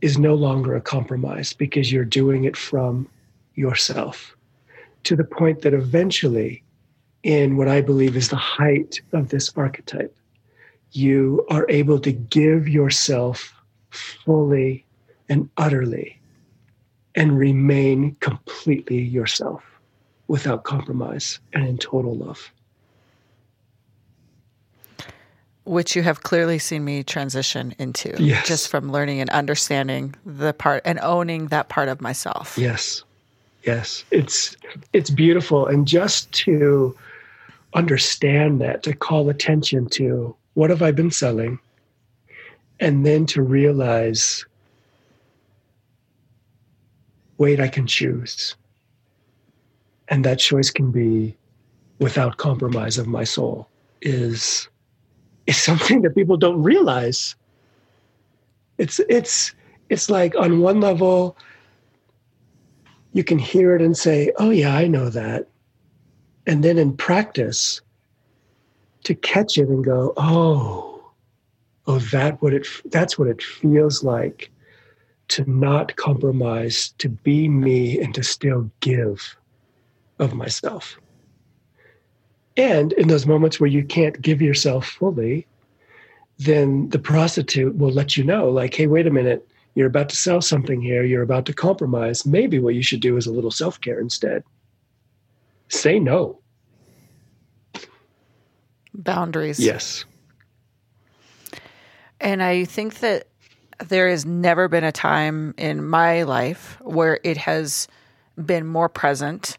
is 0.00 0.18
no 0.18 0.34
longer 0.34 0.76
a 0.76 0.80
compromise 0.80 1.52
because 1.52 1.90
you're 1.90 2.04
doing 2.04 2.44
it 2.44 2.56
from 2.56 3.08
yourself 3.54 4.36
to 5.04 5.16
the 5.16 5.24
point 5.24 5.62
that 5.62 5.74
eventually, 5.74 6.62
in 7.22 7.56
what 7.56 7.68
I 7.68 7.80
believe 7.80 8.16
is 8.16 8.28
the 8.28 8.36
height 8.36 9.00
of 9.12 9.30
this 9.30 9.50
archetype, 9.56 10.14
you 10.92 11.44
are 11.50 11.66
able 11.68 11.98
to 12.00 12.12
give 12.12 12.68
yourself 12.68 13.52
fully 13.90 14.84
and 15.28 15.48
utterly 15.56 16.18
and 17.14 17.38
remain 17.38 18.16
completely 18.20 19.00
yourself 19.00 19.62
without 20.28 20.64
compromise 20.64 21.40
and 21.52 21.66
in 21.66 21.78
total 21.78 22.14
love. 22.14 22.50
Which 25.64 25.94
you 25.94 26.02
have 26.02 26.22
clearly 26.22 26.58
seen 26.58 26.84
me 26.84 27.02
transition 27.02 27.74
into 27.78 28.14
yes. 28.18 28.46
just 28.46 28.68
from 28.68 28.90
learning 28.90 29.20
and 29.20 29.28
understanding 29.30 30.14
the 30.24 30.54
part 30.54 30.82
and 30.86 30.98
owning 31.00 31.48
that 31.48 31.68
part 31.68 31.88
of 31.88 32.00
myself. 32.00 32.56
Yes. 32.56 33.04
Yes, 33.64 34.04
it's 34.10 34.56
it's 34.92 35.10
beautiful, 35.10 35.66
and 35.66 35.86
just 35.86 36.30
to 36.32 36.96
understand 37.74 38.60
that, 38.60 38.82
to 38.84 38.94
call 38.94 39.28
attention 39.28 39.88
to 39.90 40.34
what 40.58 40.70
have 40.70 40.82
I 40.82 40.90
been 40.90 41.12
selling, 41.12 41.60
and 42.80 43.06
then 43.06 43.26
to 43.26 43.42
realize, 43.42 44.44
wait, 47.36 47.60
I 47.60 47.68
can 47.68 47.86
choose, 47.86 48.56
and 50.08 50.24
that 50.24 50.40
choice 50.40 50.72
can 50.72 50.90
be 50.90 51.36
without 52.00 52.38
compromise 52.38 52.98
of 52.98 53.06
my 53.06 53.22
soul. 53.22 53.68
Is 54.02 54.68
is 55.46 55.56
something 55.68 56.02
that 56.02 56.16
people 56.16 56.36
don't 56.36 56.60
realize. 56.60 57.36
It's 58.78 58.98
it's 59.08 59.54
it's 59.90 60.10
like 60.10 60.34
on 60.34 60.58
one 60.58 60.80
level 60.80 61.36
you 63.12 63.22
can 63.22 63.38
hear 63.38 63.76
it 63.76 63.80
and 63.80 63.96
say, 63.96 64.32
oh, 64.38 64.50
yeah, 64.50 64.74
I 64.74 64.88
know 64.88 65.08
that. 65.08 65.46
And 66.48 66.64
then 66.64 66.78
in 66.78 66.96
practice, 66.96 67.80
to 69.04 69.14
catch 69.14 69.58
it 69.58 69.68
and 69.68 69.84
go, 69.84 70.12
oh, 70.16 71.12
oh, 71.86 71.98
that 71.98 72.40
what 72.42 72.52
it 72.52 72.66
that's 72.86 73.18
what 73.18 73.28
it 73.28 73.42
feels 73.42 74.02
like 74.04 74.50
to 75.28 75.48
not 75.50 75.96
compromise, 75.96 76.94
to 76.98 77.08
be 77.08 77.48
me, 77.48 78.00
and 78.00 78.14
to 78.14 78.22
still 78.22 78.70
give 78.80 79.36
of 80.18 80.34
myself. 80.34 80.98
And 82.56 82.92
in 82.94 83.08
those 83.08 83.26
moments 83.26 83.60
where 83.60 83.68
you 83.68 83.84
can't 83.84 84.20
give 84.20 84.42
yourself 84.42 84.86
fully, 84.86 85.46
then 86.38 86.88
the 86.88 86.98
prostitute 86.98 87.76
will 87.76 87.92
let 87.92 88.16
you 88.16 88.24
know, 88.24 88.48
like, 88.48 88.74
hey, 88.74 88.86
wait 88.86 89.06
a 89.06 89.10
minute, 89.10 89.46
you're 89.74 89.86
about 89.86 90.08
to 90.08 90.16
sell 90.16 90.40
something 90.40 90.80
here, 90.80 91.04
you're 91.04 91.22
about 91.22 91.46
to 91.46 91.52
compromise. 91.52 92.26
Maybe 92.26 92.58
what 92.58 92.74
you 92.74 92.82
should 92.82 93.00
do 93.00 93.16
is 93.16 93.26
a 93.26 93.32
little 93.32 93.50
self 93.50 93.80
care 93.80 94.00
instead. 94.00 94.42
Say 95.68 96.00
no. 96.00 96.40
Boundaries. 98.98 99.58
Yes. 99.58 100.04
And 102.20 102.42
I 102.42 102.64
think 102.64 102.98
that 103.00 103.28
there 103.86 104.08
has 104.08 104.26
never 104.26 104.68
been 104.68 104.84
a 104.84 104.92
time 104.92 105.54
in 105.56 105.86
my 105.86 106.24
life 106.24 106.78
where 106.82 107.20
it 107.22 107.36
has 107.36 107.86
been 108.44 108.66
more 108.66 108.88
present 108.88 109.56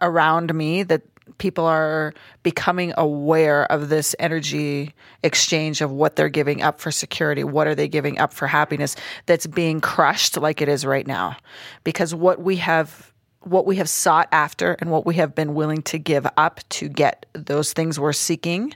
around 0.00 0.54
me 0.54 0.82
that 0.82 1.02
people 1.38 1.66
are 1.66 2.14
becoming 2.42 2.94
aware 2.96 3.70
of 3.70 3.88
this 3.88 4.14
energy 4.18 4.94
exchange 5.22 5.80
of 5.80 5.92
what 5.92 6.16
they're 6.16 6.28
giving 6.28 6.62
up 6.62 6.80
for 6.80 6.90
security, 6.90 7.44
what 7.44 7.66
are 7.66 7.74
they 7.74 7.88
giving 7.88 8.18
up 8.18 8.32
for 8.32 8.46
happiness 8.46 8.96
that's 9.26 9.46
being 9.46 9.80
crushed 9.80 10.36
like 10.36 10.62
it 10.62 10.68
is 10.68 10.86
right 10.86 11.06
now. 11.06 11.36
Because 11.84 12.14
what 12.14 12.40
we 12.40 12.56
have 12.56 13.12
what 13.46 13.64
we 13.64 13.76
have 13.76 13.88
sought 13.88 14.28
after 14.32 14.72
and 14.80 14.90
what 14.90 15.06
we 15.06 15.14
have 15.14 15.34
been 15.34 15.54
willing 15.54 15.80
to 15.80 15.98
give 15.98 16.26
up 16.36 16.60
to 16.68 16.88
get 16.88 17.26
those 17.32 17.72
things 17.72 17.98
we're 17.98 18.12
seeking 18.12 18.74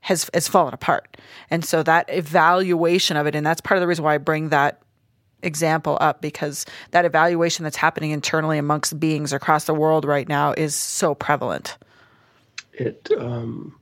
has 0.00 0.28
has 0.32 0.48
fallen 0.48 0.72
apart. 0.72 1.16
And 1.50 1.64
so 1.64 1.82
that 1.82 2.06
evaluation 2.08 3.16
of 3.16 3.26
it 3.26 3.34
and 3.34 3.46
that's 3.46 3.60
part 3.60 3.76
of 3.76 3.80
the 3.80 3.86
reason 3.86 4.04
why 4.04 4.14
I 4.14 4.18
bring 4.18 4.48
that 4.48 4.80
example 5.42 5.98
up 6.00 6.22
because 6.22 6.64
that 6.92 7.04
evaluation 7.04 7.62
that's 7.62 7.76
happening 7.76 8.10
internally 8.10 8.56
amongst 8.56 8.98
beings 8.98 9.32
across 9.32 9.64
the 9.64 9.74
world 9.74 10.06
right 10.06 10.28
now 10.28 10.52
is 10.52 10.74
so 10.74 11.14
prevalent. 11.14 11.76
It 12.72 13.10
um, 13.18 13.78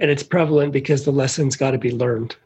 and 0.00 0.10
it's 0.10 0.22
prevalent 0.22 0.72
because 0.72 1.04
the 1.04 1.10
lessons 1.10 1.56
got 1.56 1.72
to 1.72 1.78
be 1.78 1.90
learned. 1.90 2.36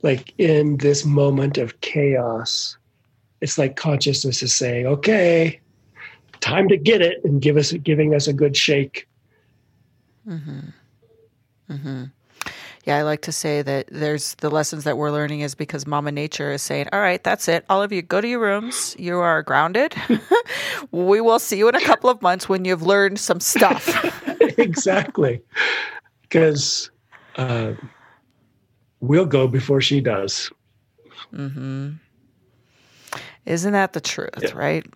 Like 0.00 0.32
in 0.38 0.78
this 0.78 1.04
moment 1.04 1.58
of 1.58 1.80
chaos, 1.82 2.76
it's 3.42 3.58
like 3.58 3.76
consciousness 3.76 4.42
is 4.42 4.54
saying, 4.54 4.86
"Okay, 4.86 5.60
time 6.40 6.68
to 6.68 6.76
get 6.76 7.02
it," 7.02 7.22
and 7.24 7.42
give 7.42 7.56
us 7.56 7.72
giving 7.72 8.14
us 8.14 8.26
a 8.26 8.32
good 8.32 8.56
shake. 8.56 9.06
Mm-hmm. 10.26 10.60
Mm-hmm 11.70 12.04
yeah, 12.84 12.96
I 12.96 13.02
like 13.02 13.22
to 13.22 13.32
say 13.32 13.62
that 13.62 13.86
there's 13.90 14.34
the 14.36 14.50
lessons 14.50 14.84
that 14.84 14.98
we're 14.98 15.12
learning 15.12 15.40
is 15.40 15.54
because 15.54 15.86
Mama 15.86 16.10
Nature 16.10 16.50
is 16.50 16.62
saying, 16.62 16.88
all 16.92 17.00
right, 17.00 17.22
that's 17.22 17.46
it. 17.46 17.64
All 17.70 17.80
of 17.80 17.92
you 17.92 18.02
go 18.02 18.20
to 18.20 18.26
your 18.26 18.40
rooms. 18.40 18.96
You 18.98 19.18
are 19.18 19.42
grounded. 19.42 19.94
we 20.90 21.20
will 21.20 21.38
see 21.38 21.58
you 21.58 21.68
in 21.68 21.76
a 21.76 21.80
couple 21.80 22.10
of 22.10 22.20
months 22.22 22.48
when 22.48 22.64
you've 22.64 22.82
learned 22.82 23.20
some 23.20 23.38
stuff. 23.38 23.88
exactly. 24.58 25.40
Because 26.22 26.90
uh, 27.36 27.74
we'll 28.98 29.26
go 29.26 29.46
before 29.46 29.80
she 29.80 30.00
does. 30.00 30.50
Mm-hmm. 31.32 31.92
Isn't 33.46 33.72
that 33.72 33.92
the 33.92 34.00
truth, 34.00 34.30
yeah. 34.40 34.50
right? 34.54 34.86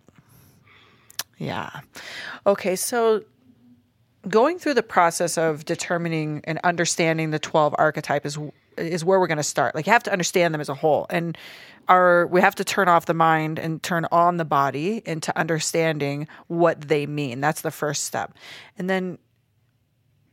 Yeah. 1.39 1.71
Okay, 2.47 2.77
so 2.77 3.23
going 4.29 4.59
through 4.59 4.75
the 4.75 4.83
process 4.83 5.39
of 5.39 5.65
determining 5.65 6.41
and 6.45 6.59
understanding 6.65 7.31
the 7.31 7.39
12 7.39 7.75
archetype 7.79 8.27
is 8.27 8.39
is 8.77 9.05
where 9.05 9.19
we're 9.19 9.27
going 9.27 9.37
to 9.39 9.43
start 9.43 9.75
like 9.75 9.87
you 9.87 9.93
have 9.93 10.03
to 10.03 10.13
understand 10.13 10.53
them 10.53 10.61
as 10.61 10.69
a 10.69 10.75
whole 10.75 11.07
and 11.09 11.39
our 11.89 12.27
we 12.27 12.41
have 12.41 12.55
to 12.55 12.65
turn 12.65 12.89
off 12.89 13.07
the 13.07 13.15
mind 13.15 13.59
and 13.59 13.83
turn 13.83 14.07
on 14.13 14.37
the 14.37 14.45
body 14.45 15.03
into 15.07 15.37
understanding 15.39 16.29
what 16.49 16.81
they 16.83 17.07
mean 17.07 17.41
that's 17.41 17.63
the 17.63 17.71
first 17.71 18.05
step 18.05 18.35
and 18.77 18.91
then 18.91 19.17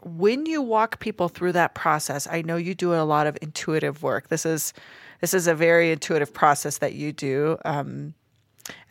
when 0.02 0.46
you 0.46 0.62
walk 0.62 1.00
people 1.00 1.30
through 1.30 1.54
that 1.54 1.74
process 1.74 2.28
i 2.30 2.42
know 2.42 2.58
you 2.58 2.76
do 2.76 2.94
a 2.94 3.04
lot 3.04 3.28
of 3.28 3.38
intuitive 3.42 4.04
work 4.04 4.28
this 4.28 4.46
is 4.46 4.74
this 5.24 5.34
is 5.34 5.48
a 5.48 5.56
very 5.56 5.90
intuitive 5.90 6.34
process 6.34 6.80
that 6.80 6.96
you 6.96 7.14
do 7.14 7.58
um, 7.64 8.14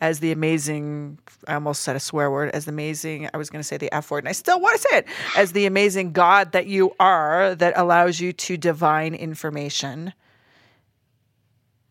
as 0.01 0.19
the 0.19 0.31
amazing 0.31 1.19
I 1.47 1.53
almost 1.53 1.83
said 1.83 1.95
a 1.95 1.99
swear 1.99 2.31
word 2.31 2.49
as 2.55 2.65
the 2.65 2.71
amazing 2.71 3.29
I 3.31 3.37
was 3.37 3.51
going 3.51 3.59
to 3.59 3.63
say 3.63 3.77
the 3.77 3.93
F 3.93 4.09
word 4.09 4.23
and 4.23 4.29
I 4.29 4.31
still 4.31 4.59
want 4.59 4.75
to 4.75 4.81
say 4.81 4.97
it 4.97 5.05
as 5.37 5.51
the 5.51 5.67
amazing 5.67 6.11
God 6.11 6.53
that 6.53 6.65
you 6.65 6.95
are 6.99 7.53
that 7.53 7.73
allows 7.75 8.19
you 8.19 8.33
to 8.33 8.57
divine 8.57 9.13
information. 9.13 10.11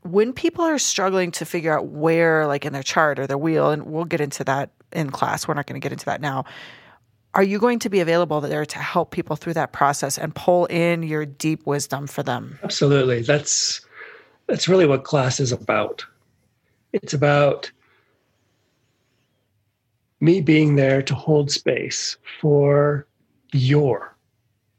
When 0.01 0.33
people 0.33 0.65
are 0.65 0.81
struggling 0.81 1.31
to 1.31 1.45
figure 1.45 1.79
out 1.79 1.87
where 1.87 2.49
like 2.49 2.65
in 2.65 2.73
their 2.73 2.83
chart 2.83 3.21
or 3.21 3.29
their 3.29 3.39
wheel 3.39 3.71
and 3.71 3.87
we'll 3.87 4.07
get 4.07 4.21
into 4.21 4.43
that 4.43 4.71
in 4.93 5.11
class 5.11 5.47
we're 5.47 5.55
not 5.55 5.69
going 5.69 5.81
to 5.81 5.85
get 5.85 5.93
into 5.93 6.07
that 6.07 6.21
now. 6.21 6.47
Are 7.35 7.45
you 7.45 7.61
going 7.61 7.79
to 7.79 7.89
be 7.89 8.01
available 8.01 8.41
there 8.41 8.67
to 8.67 8.79
help 8.81 9.13
people 9.13 9.37
through 9.37 9.55
that 9.55 9.73
process 9.73 10.19
and 10.19 10.35
pull 10.35 10.67
in 10.67 11.05
your 11.05 11.27
deep 11.27 11.65
wisdom 11.65 12.09
for 12.09 12.25
them? 12.25 12.59
Absolutely. 12.65 13.23
That's 13.23 13.83
that's 14.53 14.69
really 14.69 14.87
what 14.87 15.03
class 15.03 15.41
is 15.41 15.51
about 15.51 16.05
it's 16.93 17.15
about 17.15 17.73
me 20.21 20.43
being 20.43 20.77
there 20.77 21.03
to 21.03 21.15
hold 21.15 21.51
space 21.51 22.19
for 22.39 23.07
your 23.53 24.15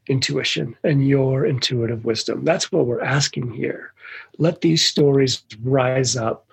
intuition 0.06 0.76
and 0.84 1.08
your 1.08 1.44
intuitive 1.44 2.04
wisdom. 2.04 2.44
That's 2.44 2.70
what 2.70 2.86
we're 2.86 3.02
asking 3.02 3.50
here. 3.50 3.92
Let 4.38 4.60
these 4.60 4.84
stories 4.84 5.42
rise 5.62 6.16
up 6.16 6.52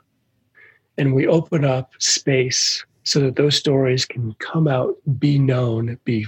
and 0.97 1.13
we 1.13 1.27
open 1.27 1.63
up 1.63 1.93
space 1.99 2.83
so 3.03 3.19
that 3.19 3.35
those 3.35 3.55
stories 3.55 4.03
can 4.03 4.33
come 4.39 4.67
out, 4.67 4.95
be 5.19 5.37
known, 5.37 5.99
be 6.03 6.23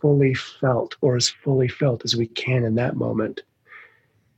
fully 0.00 0.34
felt, 0.34 0.94
or 1.00 1.16
as 1.16 1.28
fully 1.28 1.68
felt 1.68 2.04
as 2.04 2.16
we 2.16 2.28
can 2.28 2.64
in 2.64 2.76
that 2.76 2.96
moment. 2.96 3.42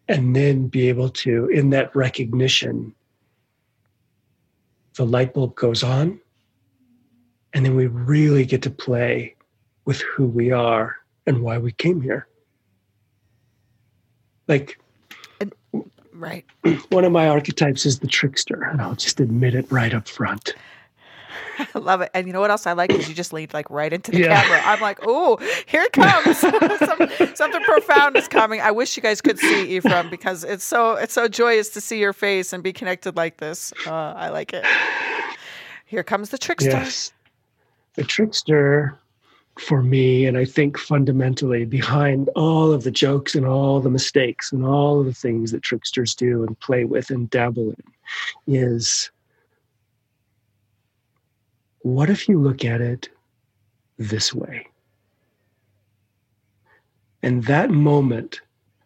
And 0.09 0.35
then 0.35 0.69
be 0.69 0.89
able 0.89 1.11
to, 1.11 1.49
in 1.49 1.71
that 1.71 1.95
recognition, 1.95 2.95
the 4.97 5.05
light 5.05 5.35
bulb 5.35 5.55
goes 5.55 5.83
on. 5.83 6.21
And 7.53 7.65
then 7.65 7.77
we 7.77 7.87
really 7.87 8.45
get 8.45 8.63
to 8.63 8.71
play 8.71 9.37
with 9.85 10.01
who 10.01 10.27
we 10.27 10.51
are 10.51 10.97
and 11.27 11.43
why 11.43 11.59
we 11.59 11.73
came 11.73 12.01
here. 12.01 12.27
Like, 14.49 14.79
right. 16.13 16.45
One 16.91 17.05
of 17.05 17.13
my 17.13 17.29
archetypes 17.29 17.87
is 17.87 17.99
the 17.99 18.07
trickster, 18.07 18.63
and 18.63 18.81
I'll 18.81 18.95
just 18.95 19.21
admit 19.21 19.55
it 19.55 19.71
right 19.71 19.95
up 19.95 20.09
front. 20.09 20.55
I 21.75 21.79
love 21.79 22.01
it. 22.01 22.11
And 22.15 22.27
you 22.27 22.33
know 22.33 22.41
what 22.41 22.51
else 22.51 22.67
I 22.67 22.73
like 22.73 22.91
is 22.93 23.09
you 23.09 23.15
just 23.15 23.33
leaned 23.33 23.55
like 23.55 23.69
right 23.71 23.93
into 23.93 24.11
the 24.11 24.21
yeah. 24.21 24.43
camera. 24.43 24.61
I'm 24.65 24.81
like, 24.81 24.99
oh, 25.03 25.37
here 25.67 25.83
it 25.83 25.93
comes. 25.93 26.39
Some, 26.39 27.35
something 27.35 27.63
profound 27.63 28.17
is 28.17 28.29
coming. 28.29 28.61
I 28.61 28.71
wish 28.71 28.97
you 28.97 29.03
guys 29.03 29.21
could 29.21 29.39
see 29.39 29.77
Ephraim 29.77 30.11
because 30.11 30.45
it's 30.45 30.65
so 30.65 30.95
it's 30.95 31.13
so 31.13 31.29
joyous 31.29 31.69
to 31.71 31.81
see 31.81 31.99
your 31.99 32.13
face 32.13 32.53
and 32.53 32.63
be 32.63 32.73
connected 32.73 33.17
like 33.17 33.39
this. 33.39 33.73
Uh, 33.87 33.93
I 33.93 34.29
like 34.29 34.53
it. 34.53 34.65
Here 35.87 36.03
comes 36.03 36.31
the 36.31 36.39
trickster. 36.39 36.71
Yes. 36.71 37.13
The 37.95 38.05
trickster 38.05 38.99
for 39.59 39.83
me, 39.83 40.27
and 40.27 40.39
I 40.39 40.45
think 40.45 40.79
fundamentally 40.79 41.65
behind 41.65 42.29
all 42.37 42.73
of 42.73 42.85
the 42.85 42.91
jokes 42.91 43.35
and 43.35 43.47
all 43.47 43.81
the 43.81 43.91
mistakes 43.91 44.53
and 44.53 44.65
all 44.65 45.01
of 45.01 45.07
the 45.07 45.15
things 45.15 45.51
that 45.53 45.63
tricksters 45.63 46.15
do 46.15 46.45
and 46.45 46.59
play 46.61 46.85
with 46.85 47.11
and 47.11 47.29
dabble 47.31 47.71
in, 47.71 48.55
is 48.55 49.11
what 51.81 52.11
if 52.11 52.29
you 52.29 52.39
look 52.39 52.65
at 52.65 52.81
it 52.81 53.09
this 53.99 54.35
way? 54.35 54.67
And 57.23 57.45
that 57.45 57.71
moment 57.71 58.41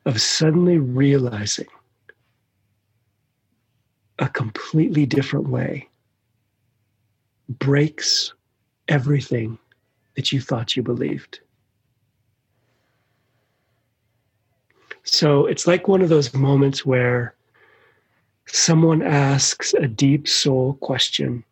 of 0.07 0.20
suddenly 0.20 0.78
realizing, 0.78 1.68
a 4.18 4.28
completely 4.28 5.05
different 5.05 5.48
way 5.48 5.88
breaks 7.48 8.33
everything 8.88 9.59
that 10.14 10.31
you 10.31 10.40
thought 10.40 10.76
you 10.76 10.83
believed. 10.83 11.40
So 15.02 15.46
it's 15.46 15.66
like 15.66 15.88
one 15.88 16.02
of 16.02 16.09
those 16.09 16.33
moments 16.35 16.87
where 16.87 17.35
someone 18.46 19.02
asks 19.02 19.74
a 19.74 19.88
deep 19.88 20.28
soul 20.28 20.74
question. 20.74 21.42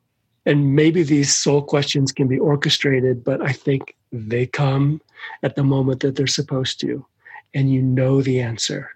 And 0.47 0.75
maybe 0.75 1.03
these 1.03 1.37
soul 1.37 1.63
questions 1.63 2.13
can 2.13 2.27
be 2.27 2.39
orchestrated, 2.39 3.23
but 3.23 3.43
I 3.43 3.53
think 3.53 3.97
they 4.11 4.47
come 4.47 5.01
at 5.43 5.55
the 5.55 5.65
moment 5.65 6.01
that 6.01 6.17
they're 6.17 6.27
supposed 6.27 6.81
to. 6.81 7.05
And 7.53 7.73
you 7.73 7.83
know 7.83 8.23
the 8.23 8.41
answer. 8.41 8.91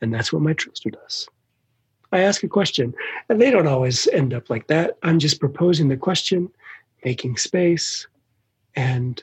And 0.00 0.12
that's 0.12 0.32
what 0.32 0.42
my 0.42 0.52
trickster 0.52 0.90
does. 0.90 1.28
I 2.12 2.20
ask 2.20 2.44
a 2.44 2.48
question, 2.48 2.94
and 3.28 3.40
they 3.40 3.50
don't 3.50 3.66
always 3.66 4.06
end 4.08 4.34
up 4.34 4.48
like 4.48 4.68
that. 4.68 4.98
I'm 5.02 5.18
just 5.18 5.40
proposing 5.40 5.88
the 5.88 5.96
question, 5.96 6.48
making 7.04 7.38
space, 7.38 8.06
and 8.76 9.22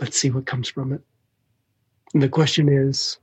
let's 0.00 0.18
see 0.18 0.30
what 0.30 0.46
comes 0.46 0.68
from 0.68 0.92
it. 0.92 1.00
And 2.12 2.22
the 2.22 2.28
question 2.28 2.68
is 2.68 3.18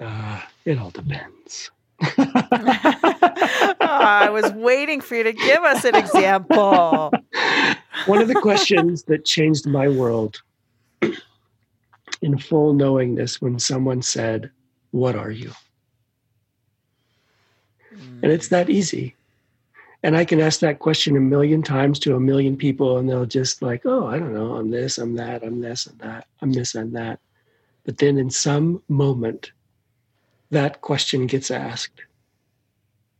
uh, 0.00 0.40
it 0.64 0.78
all 0.78 0.90
depends. 0.90 1.70
oh, 3.36 3.76
I 3.80 4.30
was 4.30 4.52
waiting 4.52 5.00
for 5.00 5.16
you 5.16 5.24
to 5.24 5.32
give 5.32 5.62
us 5.62 5.84
an 5.84 5.94
example. 5.94 7.12
One 8.06 8.20
of 8.20 8.28
the 8.28 8.34
questions 8.34 9.04
that 9.04 9.24
changed 9.24 9.66
my 9.66 9.88
world 9.88 10.42
in 12.22 12.38
full 12.38 12.74
knowingness 12.74 13.40
when 13.40 13.58
someone 13.58 14.02
said, 14.02 14.50
What 14.90 15.16
are 15.16 15.30
you? 15.30 15.52
And 18.22 18.32
it's 18.32 18.48
that 18.48 18.70
easy. 18.70 19.14
And 20.02 20.16
I 20.16 20.24
can 20.26 20.38
ask 20.40 20.60
that 20.60 20.80
question 20.80 21.16
a 21.16 21.20
million 21.20 21.62
times 21.62 21.98
to 22.00 22.14
a 22.14 22.20
million 22.20 22.58
people, 22.58 22.98
and 22.98 23.08
they'll 23.08 23.24
just 23.24 23.62
like, 23.62 23.86
oh, 23.86 24.06
I 24.06 24.18
don't 24.18 24.34
know, 24.34 24.54
I'm 24.54 24.70
this, 24.70 24.98
I'm 24.98 25.16
that, 25.16 25.42
I'm 25.42 25.62
this 25.62 25.86
and 25.86 25.98
that, 26.00 26.26
I'm 26.42 26.52
this 26.52 26.74
and 26.74 26.94
that. 26.94 27.20
But 27.84 27.96
then 27.96 28.18
in 28.18 28.28
some 28.28 28.82
moment, 28.88 29.52
that 30.50 30.82
question 30.82 31.26
gets 31.26 31.50
asked, 31.50 32.02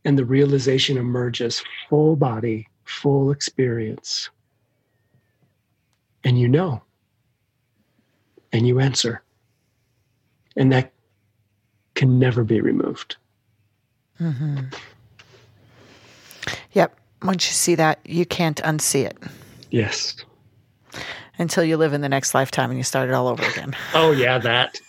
and 0.05 0.17
the 0.17 0.23
realization 0.23 0.97
emerges 0.97 1.63
full 1.89 2.15
body, 2.15 2.67
full 2.85 3.31
experience. 3.31 4.29
And 6.23 6.39
you 6.39 6.47
know, 6.47 6.81
and 8.53 8.67
you 8.67 8.79
answer. 8.79 9.21
And 10.55 10.71
that 10.71 10.93
can 11.95 12.19
never 12.19 12.43
be 12.43 12.61
removed. 12.61 13.17
Mm-hmm. 14.21 14.59
Yep. 16.71 16.97
Once 17.23 17.47
you 17.47 17.53
see 17.53 17.75
that, 17.75 17.99
you 18.05 18.25
can't 18.25 18.61
unsee 18.63 19.05
it. 19.05 19.17
Yes. 19.71 20.15
Until 21.37 21.63
you 21.63 21.77
live 21.77 21.93
in 21.93 22.01
the 22.01 22.09
next 22.09 22.33
lifetime 22.33 22.69
and 22.69 22.77
you 22.77 22.83
start 22.83 23.09
it 23.09 23.13
all 23.13 23.27
over 23.27 23.43
again. 23.43 23.75
oh 23.93 24.11
yeah, 24.11 24.37
that. 24.37 24.79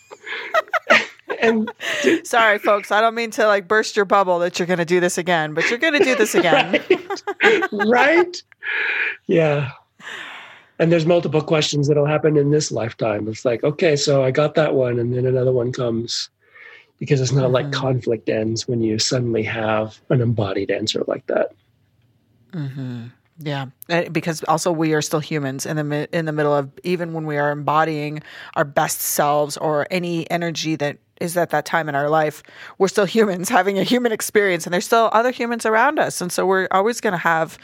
And 1.46 1.70
sorry, 2.26 2.58
folks, 2.58 2.90
I 2.90 3.00
don't 3.00 3.14
mean 3.14 3.30
to 3.32 3.46
like 3.46 3.68
burst 3.68 3.96
your 3.96 4.04
bubble 4.04 4.38
that 4.40 4.58
you're 4.58 4.66
going 4.66 4.78
to 4.78 4.84
do 4.84 5.00
this 5.00 5.18
again, 5.18 5.54
but 5.54 5.68
you're 5.70 5.78
going 5.78 5.94
to 5.94 6.04
do 6.04 6.14
this 6.14 6.34
again. 6.34 6.82
right? 7.42 7.86
right? 7.86 8.42
Yeah. 9.26 9.70
And 10.78 10.92
there's 10.92 11.06
multiple 11.06 11.40
questions 11.40 11.88
that'll 11.88 12.06
happen 12.06 12.36
in 12.36 12.50
this 12.50 12.70
lifetime. 12.70 13.28
It's 13.28 13.44
like, 13.44 13.64
okay, 13.64 13.96
so 13.96 14.22
I 14.22 14.30
got 14.30 14.54
that 14.56 14.74
one, 14.74 14.98
and 14.98 15.14
then 15.14 15.24
another 15.24 15.52
one 15.52 15.72
comes 15.72 16.28
because 16.98 17.20
it's 17.20 17.32
not 17.32 17.44
mm-hmm. 17.44 17.54
like 17.54 17.72
conflict 17.72 18.28
ends 18.28 18.68
when 18.68 18.82
you 18.82 18.98
suddenly 18.98 19.42
have 19.42 19.98
an 20.10 20.20
embodied 20.20 20.70
answer 20.70 21.02
like 21.06 21.26
that. 21.26 21.52
Mm-hmm. 22.52 23.06
Yeah, 23.38 23.66
because 24.12 24.42
also 24.44 24.72
we 24.72 24.94
are 24.94 25.02
still 25.02 25.20
humans 25.20 25.66
in 25.66 25.76
the 25.76 26.16
in 26.16 26.24
the 26.24 26.32
middle 26.32 26.54
of 26.54 26.70
even 26.84 27.12
when 27.12 27.26
we 27.26 27.36
are 27.36 27.50
embodying 27.50 28.22
our 28.54 28.64
best 28.64 29.02
selves 29.02 29.58
or 29.58 29.86
any 29.90 30.30
energy 30.30 30.74
that 30.76 30.96
is 31.20 31.36
at 31.36 31.50
that 31.50 31.64
time 31.64 31.88
in 31.88 31.94
our 31.94 32.08
life, 32.08 32.42
we're 32.78 32.88
still 32.88 33.04
humans 33.16 33.48
having 33.48 33.78
a 33.78 33.82
human 33.82 34.12
experience, 34.12 34.66
and 34.66 34.72
there's 34.74 34.86
still 34.86 35.10
other 35.12 35.30
humans 35.30 35.66
around 35.66 35.98
us, 35.98 36.20
and 36.20 36.32
so 36.32 36.46
we're 36.46 36.68
always 36.70 37.00
going 37.00 37.12
to 37.12 37.18
have 37.18 37.58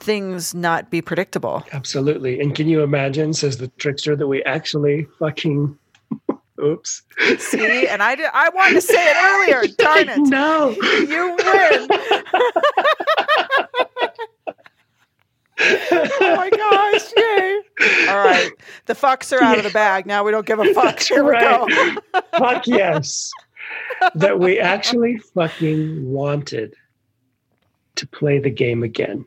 things 0.00 0.54
not 0.54 0.90
be 0.90 1.00
predictable. 1.00 1.64
Absolutely. 1.72 2.40
And 2.40 2.54
can 2.54 2.68
you 2.68 2.82
imagine, 2.82 3.32
says 3.32 3.58
the 3.58 3.68
trickster, 3.78 4.16
that 4.16 4.26
we 4.26 4.42
actually 4.42 5.06
fucking 5.18 5.78
Oops. 6.62 7.02
See, 7.38 7.88
and 7.88 8.02
I 8.02 8.14
did, 8.14 8.30
I 8.32 8.48
wanted 8.50 8.74
to 8.74 8.80
say 8.80 8.94
it 8.96 9.16
earlier. 9.16 9.74
Darn 9.76 10.08
it. 10.08 10.18
No. 10.30 10.70
You 10.80 11.36
win. 11.36 11.88
Oh 15.60 16.36
my 16.36 16.50
gosh, 16.50 17.12
yay. 17.16 18.08
All 18.08 18.24
right. 18.24 18.50
The 18.86 18.94
fucks 18.94 19.32
are 19.36 19.42
out 19.42 19.58
of 19.58 19.64
the 19.64 19.70
bag. 19.70 20.06
Now 20.06 20.24
we 20.24 20.30
don't 20.30 20.46
give 20.46 20.58
a 20.58 20.72
fuck. 20.74 20.84
That's 20.84 21.08
Here 21.08 21.24
right. 21.24 21.64
we 21.66 21.94
go. 21.94 22.20
fuck 22.38 22.66
yes. 22.66 23.30
That 24.14 24.38
we 24.38 24.58
actually 24.58 25.18
fucking 25.18 26.10
wanted 26.10 26.74
to 27.96 28.06
play 28.06 28.38
the 28.38 28.50
game 28.50 28.82
again. 28.82 29.24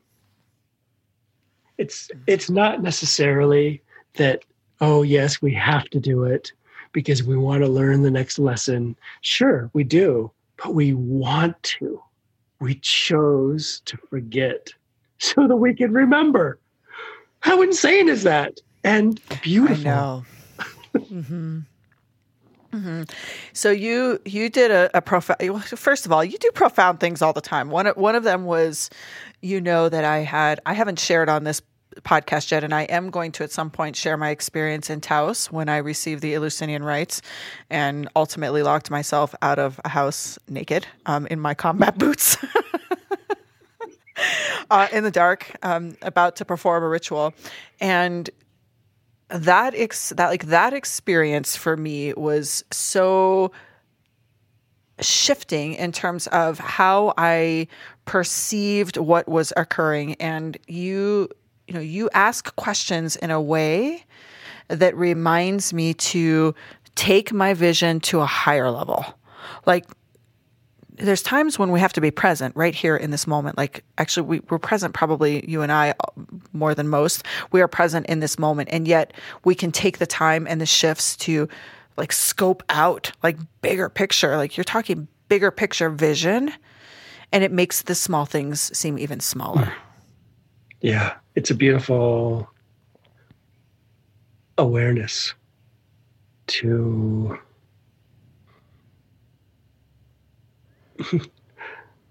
It's 1.77 2.09
it's 2.25 2.49
not 2.49 2.81
necessarily 2.81 3.81
that, 4.15 4.43
oh 4.81 5.03
yes, 5.03 5.41
we 5.41 5.53
have 5.53 5.85
to 5.91 5.99
do 5.99 6.23
it 6.23 6.51
because 6.91 7.23
we 7.23 7.37
want 7.37 7.63
to 7.63 7.69
learn 7.69 8.01
the 8.01 8.11
next 8.11 8.39
lesson. 8.39 8.95
Sure, 9.21 9.69
we 9.73 9.83
do, 9.83 10.31
but 10.57 10.73
we 10.73 10.93
want 10.93 11.61
to. 11.63 12.01
We 12.59 12.75
chose 12.75 13.81
to 13.85 13.97
forget 14.09 14.73
so 15.19 15.47
that 15.47 15.55
we 15.55 15.73
can 15.73 15.91
remember. 15.91 16.59
How 17.39 17.61
insane 17.61 18.09
is 18.09 18.23
that? 18.23 18.59
And 18.83 19.21
beautiful. 19.41 19.79
I 19.79 19.83
know. 19.83 20.25
mm-hmm. 20.95 21.59
Mm-hmm. 22.73 23.03
So 23.53 23.71
you 23.71 24.19
you 24.25 24.49
did 24.49 24.71
a, 24.71 24.89
a 24.95 25.01
profound. 25.01 25.63
First 25.63 26.05
of 26.05 26.11
all, 26.11 26.23
you 26.23 26.37
do 26.37 26.49
profound 26.53 26.99
things 26.99 27.21
all 27.21 27.33
the 27.33 27.41
time. 27.41 27.69
One 27.69 27.87
one 27.87 28.15
of 28.15 28.23
them 28.23 28.45
was, 28.45 28.89
you 29.41 29.61
know, 29.61 29.89
that 29.89 30.03
I 30.03 30.19
had. 30.19 30.59
I 30.65 30.73
haven't 30.73 30.99
shared 30.99 31.29
on 31.29 31.43
this 31.43 31.61
podcast 32.01 32.51
yet, 32.51 32.63
and 32.63 32.73
I 32.73 32.83
am 32.83 33.09
going 33.09 33.31
to 33.33 33.43
at 33.43 33.51
some 33.51 33.69
point 33.69 33.95
share 33.95 34.17
my 34.17 34.29
experience 34.29 34.89
in 34.89 35.01
Taos 35.01 35.51
when 35.51 35.69
I 35.69 35.77
received 35.77 36.21
the 36.21 36.35
Eleusinian 36.35 36.83
rites 36.83 37.21
and 37.69 38.07
ultimately 38.15 38.63
locked 38.63 38.91
myself 38.91 39.33
out 39.41 39.59
of 39.59 39.79
a 39.85 39.89
house 39.89 40.37
naked 40.47 40.85
um, 41.05 41.27
in 41.27 41.39
my 41.39 41.53
combat 41.53 41.97
boots. 41.99 42.37
uh, 44.69 44.87
in 44.91 45.03
the 45.03 45.11
dark, 45.11 45.55
um, 45.63 45.95
about 46.01 46.35
to 46.37 46.45
perform 46.45 46.83
a 46.83 46.87
ritual, 46.87 47.33
and 47.79 48.29
that 49.29 49.73
ex- 49.75 50.09
that 50.15 50.27
like 50.27 50.45
that 50.45 50.73
experience 50.73 51.55
for 51.55 51.75
me 51.75 52.13
was 52.13 52.63
so 52.71 53.51
shifting 54.99 55.73
in 55.73 55.91
terms 55.91 56.27
of 56.27 56.57
how 56.59 57.13
I 57.17 57.67
perceived 58.05 58.97
what 58.97 59.27
was 59.27 59.53
occurring. 59.55 60.15
And 60.15 60.57
you, 60.67 61.29
you 61.67 61.73
know, 61.73 61.79
you 61.79 62.09
ask 62.13 62.55
questions 62.55 63.15
in 63.15 63.29
a 63.29 63.41
way 63.41 64.03
that 64.69 64.95
reminds 64.95 65.73
me 65.73 65.93
to 65.93 66.55
take 66.95 67.31
my 67.31 67.53
vision 67.53 67.99
to 68.01 68.21
a 68.21 68.25
higher 68.25 68.71
level. 68.71 69.05
Like 69.65 69.85
there's 70.97 71.21
times 71.21 71.59
when 71.59 71.71
we 71.71 71.79
have 71.79 71.93
to 71.93 72.01
be 72.01 72.11
present 72.11 72.55
right 72.55 72.75
here 72.75 72.95
in 72.95 73.11
this 73.11 73.27
moment. 73.27 73.57
Like, 73.57 73.83
actually, 73.97 74.27
we, 74.27 74.39
we're 74.49 74.59
present, 74.59 74.93
probably 74.93 75.47
you 75.49 75.61
and 75.61 75.71
I 75.71 75.91
uh, 75.91 76.21
more 76.53 76.73
than 76.73 76.87
most. 76.87 77.23
We 77.51 77.61
are 77.61 77.67
present 77.67 78.07
in 78.07 78.19
this 78.19 78.39
moment. 78.39 78.69
And 78.71 78.87
yet, 78.87 79.13
we 79.43 79.55
can 79.55 79.71
take 79.71 79.99
the 79.99 80.07
time 80.07 80.47
and 80.47 80.59
the 80.59 80.65
shifts 80.65 81.15
to 81.17 81.47
like 81.97 82.11
scope 82.11 82.63
out, 82.69 83.11
like 83.23 83.37
bigger 83.61 83.89
picture. 83.89 84.37
Like, 84.37 84.57
you're 84.57 84.63
talking 84.63 85.07
bigger 85.29 85.51
picture 85.51 85.89
vision. 85.89 86.51
And 87.31 87.43
it 87.43 87.51
makes 87.51 87.81
the 87.83 87.95
small 87.95 88.25
things 88.25 88.75
seem 88.77 88.97
even 88.97 89.19
smaller. 89.19 89.73
Yeah. 90.81 91.15
It's 91.35 91.51
a 91.51 91.55
beautiful 91.55 92.49
awareness 94.57 95.33
to 96.47 97.37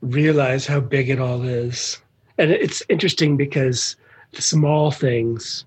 realize 0.03 0.67
how 0.67 0.81
big 0.81 1.11
it 1.11 1.21
all 1.21 1.43
is. 1.43 1.99
And 2.39 2.51
it's 2.51 2.83
interesting 2.89 3.37
because 3.37 3.97
the 4.33 4.43
small 4.43 4.91
things 4.91 5.65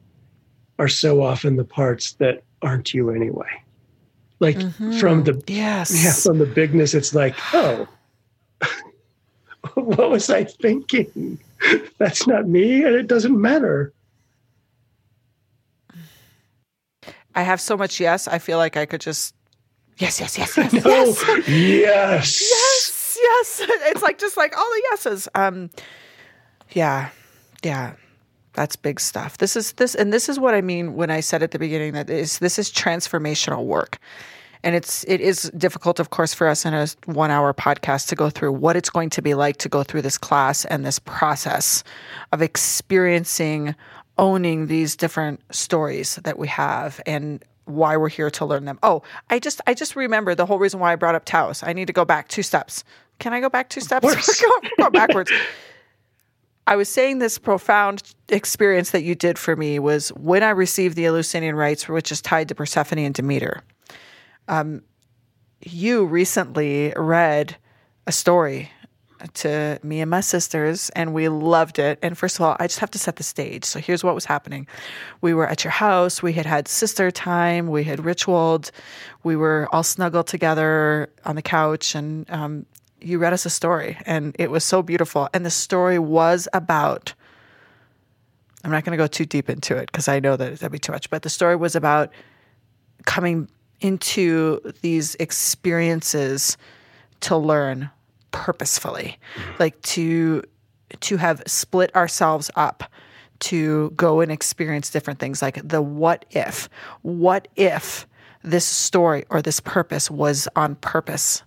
are 0.78 0.88
so 0.88 1.24
often 1.24 1.56
the 1.56 1.64
parts 1.64 2.14
that 2.14 2.44
aren't 2.62 2.94
you 2.94 3.10
anyway. 3.10 3.50
Like 4.40 4.56
mm-hmm. 4.56 4.98
from 5.00 5.24
the 5.24 5.42
yes, 5.48 6.04
yeah, 6.04 6.12
from 6.32 6.40
the 6.40 6.46
bigness, 6.46 6.94
it's 6.94 7.14
like, 7.14 7.36
oh, 7.54 7.88
what 9.74 10.10
was 10.10 10.30
I 10.30 10.46
thinking? 10.46 11.38
That's 11.98 12.26
not 12.26 12.48
me, 12.48 12.84
and 12.84 12.96
it 12.96 13.08
doesn't 13.08 13.40
matter. 13.40 13.92
I 17.36 17.44
have 17.44 17.60
so 17.60 17.76
much 17.76 18.00
yes. 18.00 18.28
I 18.28 18.40
feel 18.40 18.58
like 18.58 18.78
I 18.78 18.86
could 18.86 19.02
just 19.02 19.36
Yes, 20.00 20.18
yes, 20.22 20.38
yes, 20.38 20.56
yes, 20.56 20.72
No. 20.72 20.82
yes. 20.86 21.26
Yes. 21.50 22.42
yes, 22.42 22.69
yes. 23.22 23.62
It's 23.90 24.02
like 24.02 24.18
just 24.20 24.38
like 24.38 24.58
all 24.58 24.70
the 24.70 24.84
yeses. 24.92 25.28
Um, 25.36 25.70
yeah, 26.72 27.10
yeah. 27.64 27.94
That's 28.54 28.76
big 28.76 29.00
stuff. 29.00 29.38
This 29.38 29.56
is 29.56 29.74
this, 29.74 29.96
and 29.96 30.12
this 30.12 30.28
is 30.28 30.40
what 30.40 30.54
I 30.54 30.62
mean 30.62 30.96
when 30.96 31.12
I 31.12 31.20
said 31.20 31.44
at 31.44 31.52
the 31.52 31.60
beginning 31.60 31.94
that 31.94 32.10
is 32.10 32.40
this 32.40 32.60
is 32.60 32.72
transformational 32.72 33.66
work, 33.66 34.00
and 34.64 34.76
it's 34.76 35.06
it 35.08 35.22
is 35.22 35.52
difficult, 35.56 36.00
of 36.00 36.10
course, 36.10 36.34
for 36.34 36.48
us 36.48 36.66
in 36.66 36.74
a 36.74 36.88
one 37.06 37.32
hour 37.32 37.54
podcast 37.54 38.08
to 38.10 38.16
go 38.16 38.30
through 38.30 38.52
what 38.52 38.76
it's 38.76 38.90
going 38.90 39.12
to 39.12 39.22
be 39.22 39.34
like 39.34 39.58
to 39.58 39.70
go 39.70 39.84
through 39.84 40.02
this 40.02 40.18
class 40.18 40.66
and 40.66 40.86
this 40.86 41.00
process 41.00 41.84
of 42.32 42.42
experiencing 42.42 43.76
owning 44.18 44.68
these 44.68 44.96
different 44.96 45.42
stories 45.56 46.16
that 46.18 46.38
we 46.38 46.48
have 46.48 47.00
and 47.06 47.44
why 47.66 47.96
we're 47.96 48.10
here 48.10 48.30
to 48.32 48.46
learn 48.46 48.66
them. 48.66 48.80
Oh, 48.84 49.04
I 49.30 49.40
just 49.40 49.62
I 49.68 49.74
just 49.74 49.96
remember 49.96 50.36
the 50.36 50.46
whole 50.46 50.60
reason 50.60 50.80
why 50.80 50.92
I 50.92 50.96
brought 50.96 51.16
up 51.16 51.26
Taos. 51.26 51.64
I 51.64 51.74
need 51.74 51.88
to 51.88 51.94
go 51.94 52.04
back 52.04 52.28
two 52.28 52.44
steps. 52.44 52.84
Can 53.20 53.34
I 53.34 53.40
go 53.40 53.50
back 53.50 53.70
two 53.70 53.82
steps? 53.82 54.02
course. 54.14 54.42
we're, 54.42 54.50
going, 54.50 54.62
we're 54.64 54.84
going 54.84 54.92
backwards. 54.94 55.32
I 56.68 56.76
was 56.76 56.88
saying 56.88 57.18
this 57.20 57.40
profound 57.40 58.04
experience 58.30 58.92
that 58.92 59.04
you 59.04 59.16
did 59.16 59.40
for 59.40 59.56
me 59.56 59.80
was 59.80 60.10
when 60.10 60.44
I 60.44 60.52
received 60.52 60.96
the 60.96 61.06
Eleusinian 61.06 61.56
rites, 61.56 61.90
which 61.90 62.12
is 62.12 62.22
tied 62.22 62.48
to 62.50 62.56
Persephone 62.56 63.00
and 63.00 63.14
Demeter. 63.14 63.64
Um, 64.48 64.84
you 65.62 66.06
recently 66.06 66.94
read 66.96 67.58
a 68.08 68.12
story 68.12 68.72
to 69.34 69.80
me 69.84 70.00
and 70.00 70.10
my 70.10 70.22
sisters, 70.22 70.90
and 70.92 71.14
we 71.14 71.28
loved 71.28 71.80
it. 71.80 72.00
And 72.02 72.18
first 72.18 72.38
of 72.38 72.42
all, 72.42 72.56
I 72.60 72.68
just 72.68 72.80
have 72.80 72.92
to 72.92 73.00
set 73.00 73.18
the 73.18 73.24
stage. 73.24 73.66
So 73.66 73.80
here's 73.80 74.04
what 74.04 74.16
was 74.16 74.26
happening: 74.26 74.68
we 75.22 75.34
were 75.34 75.48
at 75.48 75.64
your 75.64 75.72
house. 75.72 76.24
We 76.24 76.34
had 76.34 76.46
had 76.46 76.68
sister 76.68 77.12
time. 77.12 77.68
We 77.68 77.84
had 77.84 78.06
ritualed. 78.06 78.72
We 79.24 79.36
were 79.36 79.68
all 79.72 79.84
snuggled 79.84 80.28
together 80.28 81.10
on 81.26 81.36
the 81.36 81.42
couch, 81.42 81.96
and 81.96 82.30
um, 82.30 82.66
you 83.02 83.20
read 83.20 83.34
us 83.34 83.46
a 83.46 83.50
story, 83.50 83.98
and 84.06 84.36
it 84.40 84.52
was 84.52 84.64
so 84.64 84.82
beautiful. 84.82 85.30
And 85.34 85.46
the 85.46 85.52
story 85.52 86.00
was 86.00 86.48
about. 86.54 87.14
I'm 88.64 88.72
not 88.72 88.84
going 88.84 88.92
to 88.92 89.02
go 89.02 89.08
too 89.08 89.26
deep 89.26 89.50
into 89.50 89.78
it 89.78 89.90
because 89.90 90.10
I 90.10 90.20
know 90.20 90.36
that 90.36 90.60
that'd 90.60 90.72
be 90.72 90.80
too 90.80 90.92
much. 90.92 91.10
But 91.10 91.22
the 91.22 91.30
story 91.30 91.56
was 91.56 91.78
about 91.78 92.12
coming 93.06 93.48
into 93.80 94.60
these 94.82 95.16
experiences 95.16 96.58
to 97.22 97.38
learn 97.38 97.90
purposefully 98.32 99.18
like 99.58 99.80
to 99.82 100.44
to 101.00 101.18
have 101.18 101.42
split 101.48 101.96
ourselves 101.96 102.52
up 102.56 102.84
to 103.40 103.90
go 103.92 104.20
and 104.20 104.32
experience 104.32 104.90
different 104.90 105.20
things 105.20 105.42
like 105.42 105.60
the 105.68 105.82
what 105.82 106.26
if 106.32 106.70
what 107.02 107.48
if 107.56 108.06
this 108.44 108.66
story 108.66 109.26
or 109.30 109.42
this 109.42 109.60
purpose 109.60 110.12
was 110.12 110.48
on 110.56 110.76
purpose 110.76 111.44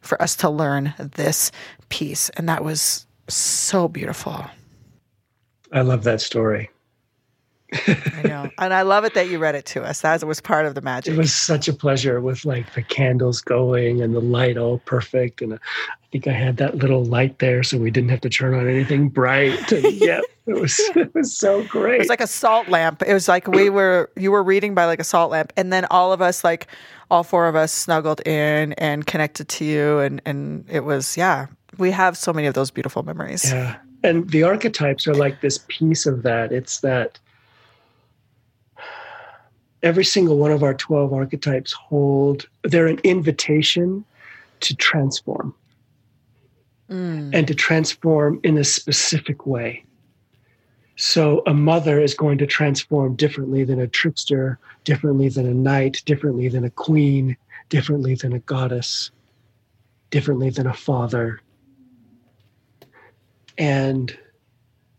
for 0.00 0.20
us 0.20 0.36
to 0.36 0.48
learn 0.48 0.94
this 0.98 1.50
piece 1.88 2.30
and 2.30 2.48
that 2.48 2.64
was 2.64 3.06
so 3.28 3.88
beautiful 3.88 4.44
I 5.72 5.82
love 5.82 6.04
that 6.04 6.20
story. 6.20 6.70
I 7.72 8.22
know 8.24 8.50
and 8.58 8.72
i 8.72 8.82
love 8.82 9.04
it 9.04 9.14
that 9.14 9.28
you 9.28 9.38
read 9.38 9.54
it 9.54 9.66
to 9.66 9.82
us 9.82 10.00
that 10.00 10.24
was 10.24 10.40
part 10.40 10.66
of 10.66 10.74
the 10.74 10.80
magic 10.80 11.14
It 11.14 11.18
was 11.18 11.34
such 11.34 11.68
a 11.68 11.72
pleasure 11.72 12.20
with 12.20 12.44
like 12.44 12.74
the 12.74 12.82
candles 12.82 13.40
going 13.40 14.00
and 14.00 14.14
the 14.14 14.20
light 14.20 14.56
all 14.56 14.78
perfect. 14.78 15.42
And 15.42 15.54
uh, 15.54 15.58
I 15.90 16.06
think 16.12 16.26
I 16.26 16.32
had 16.32 16.56
that 16.58 16.76
little 16.76 17.04
light 17.04 17.38
there 17.38 17.62
so 17.62 17.78
we 17.78 17.90
didn't 17.90 18.10
have 18.10 18.20
to 18.22 18.30
turn 18.30 18.54
on 18.54 18.68
anything 18.68 19.08
bright. 19.08 19.72
And 19.72 19.84
yeah, 19.92 20.20
it 20.46 20.54
was 20.54 20.78
it 20.96 21.14
was 21.14 21.36
so 21.36 21.64
great. 21.64 21.96
It 21.96 21.98
was 22.00 22.08
like 22.08 22.20
a 22.20 22.26
salt 22.26 22.68
lamp. 22.68 23.02
It 23.06 23.12
was 23.12 23.28
like 23.28 23.48
we 23.48 23.70
were 23.70 24.10
you 24.16 24.30
were 24.30 24.42
reading 24.42 24.74
by 24.74 24.86
like 24.86 25.00
a 25.00 25.04
salt 25.04 25.30
lamp, 25.30 25.52
and 25.56 25.72
then 25.72 25.86
all 25.90 26.12
of 26.12 26.22
us 26.22 26.44
like 26.44 26.68
all 27.10 27.22
four 27.22 27.48
of 27.48 27.56
us 27.56 27.72
snuggled 27.72 28.26
in 28.26 28.72
and 28.74 29.06
connected 29.06 29.48
to 29.48 29.64
you, 29.64 29.98
and 29.98 30.20
and 30.24 30.64
it 30.68 30.80
was 30.80 31.16
yeah. 31.16 31.46
We 31.76 31.90
have 31.92 32.16
so 32.16 32.32
many 32.32 32.48
of 32.48 32.54
those 32.54 32.70
beautiful 32.70 33.02
memories. 33.04 33.52
Yeah. 33.52 33.76
And 34.02 34.28
the 34.30 34.42
archetypes 34.42 35.06
are 35.06 35.14
like 35.14 35.42
this 35.42 35.60
piece 35.68 36.06
of 36.06 36.22
that. 36.22 36.50
It's 36.50 36.80
that 36.80 37.18
every 39.82 40.04
single 40.04 40.38
one 40.38 40.50
of 40.50 40.62
our 40.62 40.74
12 40.74 41.12
archetypes 41.12 41.72
hold, 41.72 42.48
they're 42.64 42.86
an 42.86 43.00
invitation 43.04 44.04
to 44.60 44.74
transform 44.76 45.54
Mm. 46.90 47.34
and 47.34 47.46
to 47.46 47.54
transform 47.54 48.40
in 48.42 48.56
a 48.56 48.64
specific 48.64 49.46
way. 49.46 49.84
So 50.96 51.42
a 51.46 51.52
mother 51.52 52.00
is 52.00 52.14
going 52.14 52.38
to 52.38 52.46
transform 52.46 53.14
differently 53.14 53.62
than 53.62 53.78
a 53.78 53.86
trickster, 53.86 54.58
differently 54.84 55.28
than 55.28 55.46
a 55.46 55.52
knight, 55.52 56.02
differently 56.06 56.48
than 56.48 56.64
a 56.64 56.70
queen, 56.70 57.36
differently 57.68 58.14
than 58.14 58.32
a 58.32 58.38
goddess, 58.38 59.10
differently 60.10 60.48
than 60.48 60.66
a 60.66 60.72
father. 60.72 61.40
And 63.58 64.16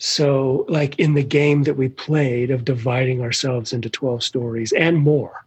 so, 0.01 0.65
like 0.69 0.97
in 0.97 1.13
the 1.13 1.23
game 1.23 1.63
that 1.63 1.75
we 1.75 1.89
played 1.89 2.51
of 2.51 2.63
dividing 2.63 3.21
ourselves 3.21 3.73
into 3.73 3.89
12 3.89 4.23
stories 4.23 4.71
and 4.71 4.97
more, 4.97 5.45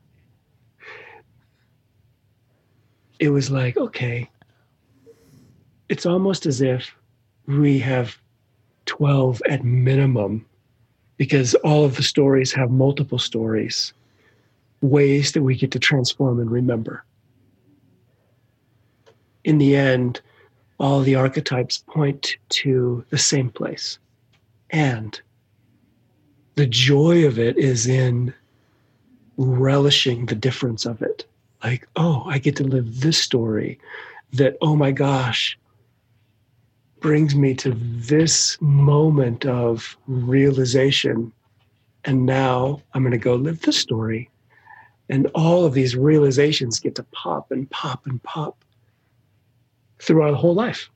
it 3.19 3.31
was 3.31 3.51
like, 3.51 3.79
okay, 3.79 4.29
it's 5.89 6.05
almost 6.05 6.45
as 6.45 6.61
if 6.61 6.95
we 7.47 7.79
have 7.79 8.19
12 8.85 9.41
at 9.49 9.65
minimum 9.65 10.45
because 11.17 11.55
all 11.57 11.87
of 11.87 11.97
the 11.97 12.03
stories 12.03 12.53
have 12.53 12.71
multiple 12.71 13.19
stories, 13.19 13.95
ways 14.83 15.33
that 15.33 15.43
we 15.43 15.57
get 15.57 15.71
to 15.71 15.79
transform 15.79 16.39
and 16.39 16.51
remember. 16.51 17.07
In 19.45 19.57
the 19.57 19.77
end, 19.77 20.21
all 20.79 21.01
the 21.01 21.15
archetypes 21.15 21.79
point 21.87 22.37
to 22.51 23.03
the 23.09 23.19
same 23.19 23.49
place. 23.49 23.99
And 24.73 25.21
the 26.55 26.67
joy 26.67 27.27
of 27.27 27.39
it 27.39 27.57
is 27.59 27.87
in 27.87 28.35
relishing 29.37 30.27
the 30.27 30.35
difference 30.35 30.87
of 30.87 31.03
it. 31.03 31.27
Like, 31.63 31.87
oh, 31.97 32.25
I 32.27 32.39
get 32.39 32.57
to 32.57 32.65
live 32.65 33.01
this 33.01 33.19
story 33.19 33.79
that, 34.33 34.57
oh 34.63 34.75
my 34.75 34.91
gosh, 34.91 35.59
brings 37.01 37.35
me 37.35 37.55
to 37.55 37.73
this 37.77 38.57
moment 38.61 39.45
of 39.45 39.97
realization. 40.07 41.33
And 42.05 42.27
now 42.27 42.81
I'm 42.95 43.03
going 43.03 43.13
to 43.13 43.19
go 43.19 43.35
live 43.35 43.61
this 43.61 43.79
story. 43.79 44.31
And 45.09 45.27
all 45.35 45.65
of 45.65 45.75
these 45.75 45.95
realizations 45.95 46.81
get 46.81 46.95
to 46.95 47.03
pop 47.05 47.51
and 47.51 47.69
pop 47.71 48.07
and 48.07 48.23
pop 48.23 48.65
throughout 49.99 50.31
the 50.31 50.37
whole 50.37 50.55
life. 50.55 50.89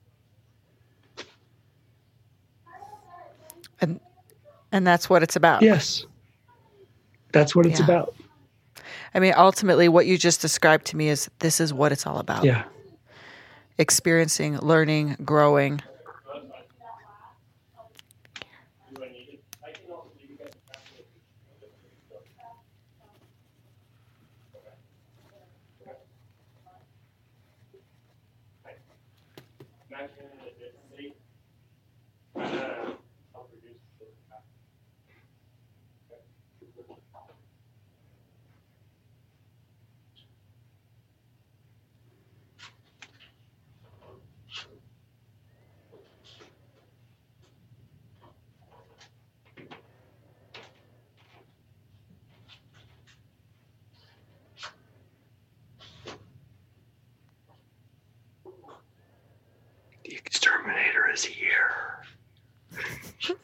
And 3.81 4.01
and 4.73 4.87
that's 4.87 5.09
what 5.09 5.23
it's 5.23 5.37
about. 5.37 5.63
Yes. 5.63 6.07
That's 7.33 7.55
what 7.55 7.67
it's 7.67 7.81
Yeah. 7.81 7.85
about. 7.87 8.15
I 9.15 9.21
mean, 9.21 9.35
ultimately, 9.37 9.89
what 9.89 10.07
you 10.07 10.19
just 10.19 10.41
described 10.41 10.87
to 10.87 10.97
me 10.97 11.09
is 11.09 11.31
this 11.39 11.61
is 11.61 11.73
what 11.73 11.93
it's 11.93 12.07
all 12.07 12.19
about. 12.19 12.45
Yeah. 12.45 12.65
Experiencing, 13.79 14.59
learning, 14.59 15.17
growing. 15.25 15.83
The 60.05 60.15
exterminator 60.15 61.06
is 61.17 61.25
here. 61.25 62.05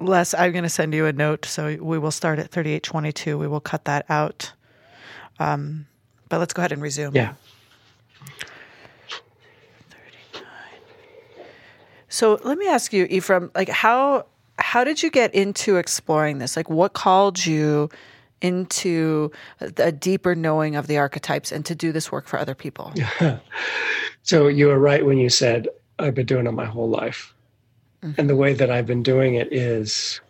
Les, 0.00 0.34
I'm 0.34 0.52
going 0.52 0.64
to 0.64 0.68
send 0.68 0.92
you 0.94 1.06
a 1.06 1.12
note. 1.12 1.44
So 1.44 1.76
we 1.80 1.98
will 1.98 2.10
start 2.10 2.38
at 2.38 2.50
3822. 2.50 3.38
We 3.38 3.46
will 3.46 3.60
cut 3.60 3.84
that 3.84 4.04
out. 4.08 4.52
Um, 5.38 5.86
but 6.28 6.38
let's 6.38 6.52
go 6.52 6.60
ahead 6.60 6.72
and 6.72 6.82
resume. 6.82 7.14
Yeah. 7.14 7.34
So 12.08 12.38
let 12.44 12.58
me 12.58 12.68
ask 12.68 12.92
you, 12.92 13.06
Ephraim, 13.08 13.50
like 13.54 13.70
how 13.70 14.26
how 14.58 14.84
did 14.84 15.02
you 15.02 15.10
get 15.10 15.34
into 15.34 15.76
exploring 15.76 16.38
this? 16.38 16.56
Like 16.56 16.68
what 16.68 16.92
called 16.92 17.46
you 17.46 17.88
into 18.42 19.30
a 19.60 19.92
deeper 19.92 20.34
knowing 20.34 20.76
of 20.76 20.86
the 20.88 20.98
archetypes 20.98 21.50
and 21.50 21.64
to 21.64 21.74
do 21.74 21.92
this 21.92 22.12
work 22.12 22.26
for 22.26 22.38
other 22.38 22.54
people? 22.54 22.92
so 24.22 24.48
you 24.48 24.66
were 24.66 24.78
right 24.78 25.06
when 25.06 25.16
you 25.16 25.30
said, 25.30 25.68
I've 25.98 26.14
been 26.14 26.26
doing 26.26 26.46
it 26.46 26.52
my 26.52 26.66
whole 26.66 26.88
life. 26.88 27.34
Mm-hmm. 28.02 28.20
And 28.20 28.28
the 28.28 28.36
way 28.36 28.52
that 28.52 28.70
I've 28.70 28.86
been 28.86 29.02
doing 29.02 29.34
it 29.34 29.52
is 29.52 30.20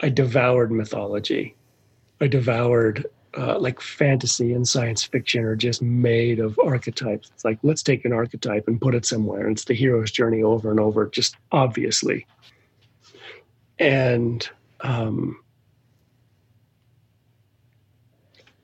I 0.00 0.10
devoured 0.10 0.70
mythology. 0.70 1.56
I 2.20 2.26
devoured 2.26 3.06
uh, 3.36 3.58
like 3.58 3.80
fantasy 3.80 4.52
and 4.52 4.66
science 4.66 5.04
fiction 5.04 5.44
are 5.44 5.56
just 5.56 5.80
made 5.80 6.40
of 6.40 6.58
archetypes. 6.58 7.30
It's 7.34 7.44
like, 7.44 7.58
let's 7.62 7.82
take 7.82 8.04
an 8.04 8.12
archetype 8.12 8.66
and 8.66 8.80
put 8.80 8.94
it 8.94 9.06
somewhere. 9.06 9.46
And 9.46 9.56
it's 9.56 9.64
the 9.64 9.74
hero's 9.74 10.10
journey 10.10 10.42
over 10.42 10.70
and 10.70 10.80
over, 10.80 11.06
just 11.06 11.36
obviously. 11.52 12.26
And 13.78 14.48
um, 14.80 15.40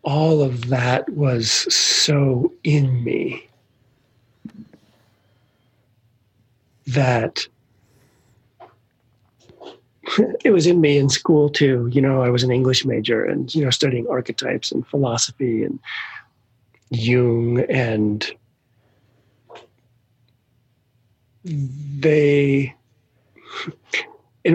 all 0.06 0.40
of 0.40 0.68
that 0.68 1.08
was 1.10 1.50
so 1.74 2.52
in 2.62 3.02
me 3.02 3.46
that 6.86 7.46
it 10.44 10.52
was 10.52 10.66
in 10.68 10.80
me 10.80 10.96
in 10.96 11.08
school 11.08 11.50
too. 11.50 11.90
You 11.92 12.00
know, 12.00 12.22
I 12.22 12.30
was 12.30 12.44
an 12.44 12.52
English 12.52 12.84
major 12.84 13.24
and, 13.24 13.52
you 13.52 13.64
know, 13.64 13.70
studying 13.70 14.06
archetypes 14.08 14.70
and 14.70 14.86
philosophy 14.86 15.64
and 15.64 15.80
Jung 16.90 17.60
and 17.68 18.30
they 21.44 22.72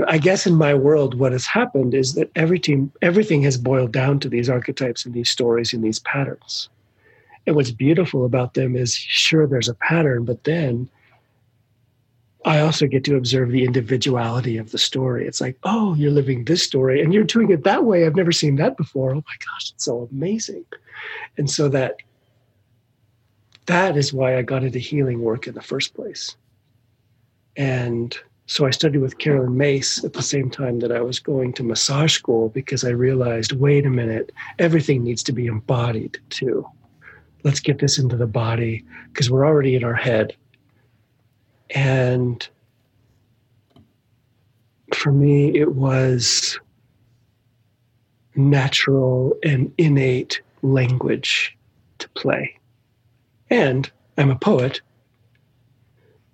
I 0.08 0.18
guess 0.18 0.48
in 0.48 0.56
my 0.56 0.74
world, 0.74 1.16
what 1.16 1.32
has 1.32 1.46
happened 1.46 1.94
is 1.94 2.14
that 2.14 2.32
everything 2.36 2.92
everything 3.02 3.42
has 3.44 3.58
boiled 3.58 3.92
down 3.92 4.20
to 4.22 4.30
these 4.30 4.50
archetypes 4.50 5.06
and 5.06 5.14
these 5.14 5.30
stories 5.30 5.74
and 5.74 5.84
these 5.84 6.00
patterns. 6.00 6.70
And 7.46 7.56
what's 7.56 7.72
beautiful 7.72 8.26
about 8.26 8.54
them 8.54 8.76
is 8.76 8.96
sure 8.96 9.48
there's 9.48 9.70
a 9.70 9.74
pattern, 9.74 10.26
but 10.26 10.44
then 10.44 10.90
I 12.46 12.60
also 12.60 12.88
get 12.88 13.04
to 13.06 13.16
observe 13.16 13.52
the 13.52 13.66
individuality 13.66 14.58
of 14.58 14.72
the 14.72 14.78
story. 14.78 15.28
It's 15.28 15.42
like, 15.42 15.58
oh, 15.64 15.94
you're 15.96 16.12
living 16.12 16.46
this 16.46 16.64
story 16.64 17.02
and 17.02 17.14
you're 17.14 17.24
doing 17.24 17.52
it 17.52 17.64
that 17.64 17.84
way. 17.84 18.06
I've 18.06 18.16
never 18.16 18.32
seen 18.32 18.56
that 18.56 18.78
before. 18.78 19.12
Oh 19.12 19.16
my 19.16 19.36
gosh, 19.46 19.72
it's 19.72 19.86
so 19.86 20.08
amazing. 20.12 20.66
And 21.38 21.50
so 21.50 21.70
that 21.70 21.98
that 23.68 23.96
is 23.96 24.12
why 24.12 24.38
I 24.38 24.42
got 24.42 24.64
into 24.64 24.80
healing 24.80 25.22
work 25.22 25.48
in 25.48 25.54
the 25.54 25.62
first 25.62 25.94
place. 25.94 26.36
And 27.58 28.18
so 28.48 28.66
I 28.66 28.72
studied 28.72 29.00
with 29.00 29.18
Caroline 29.18 29.58
Myss 29.58 30.04
at 30.04 30.14
the 30.14 30.22
same 30.22 30.50
time 30.50 30.80
that 30.80 30.92
I 30.92 31.02
was 31.02 31.20
going 31.20 31.54
to 31.54 31.64
massage 31.64 32.14
school 32.14 32.50
because 32.50 32.84
I 32.84 32.90
realized, 32.90 33.54
wait 33.54 33.86
a 33.86 33.90
minute, 33.90 34.32
everything 34.60 35.04
needs 35.04 35.24
to 35.24 35.32
be 35.32 35.48
embodied 35.48 36.18
too. 36.30 36.68
Let's 37.44 37.60
get 37.60 37.80
this 37.80 37.98
into 37.98 38.18
the 38.18 38.28
body 38.28 38.84
because 39.08 39.32
we're 39.32 39.46
already 39.46 39.76
in 39.76 39.84
our 39.84 39.96
head 39.96 40.36
and 41.74 42.48
for 44.94 45.12
me, 45.12 45.58
it 45.58 45.74
was 45.76 46.60
natural 48.36 49.38
and 49.44 49.74
innate 49.78 50.42
language 50.62 51.58
to 52.00 52.10
play. 52.10 52.58
And 53.50 53.90
I'm 54.18 54.32
a 54.32 54.36
poet, 54.36 54.82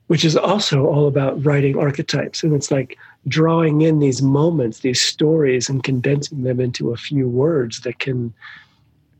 which 0.07 0.25
is 0.25 0.35
also 0.35 0.85
all 0.85 1.07
about 1.07 1.43
writing 1.45 1.77
archetypes. 1.77 2.43
And 2.43 2.53
it's 2.53 2.71
like 2.71 2.97
drawing 3.27 3.81
in 3.81 3.99
these 3.99 4.21
moments, 4.21 4.79
these 4.79 5.01
stories, 5.01 5.69
and 5.69 5.83
condensing 5.83 6.43
them 6.43 6.59
into 6.59 6.91
a 6.91 6.97
few 6.97 7.27
words 7.27 7.81
that 7.81 7.99
can, 7.99 8.33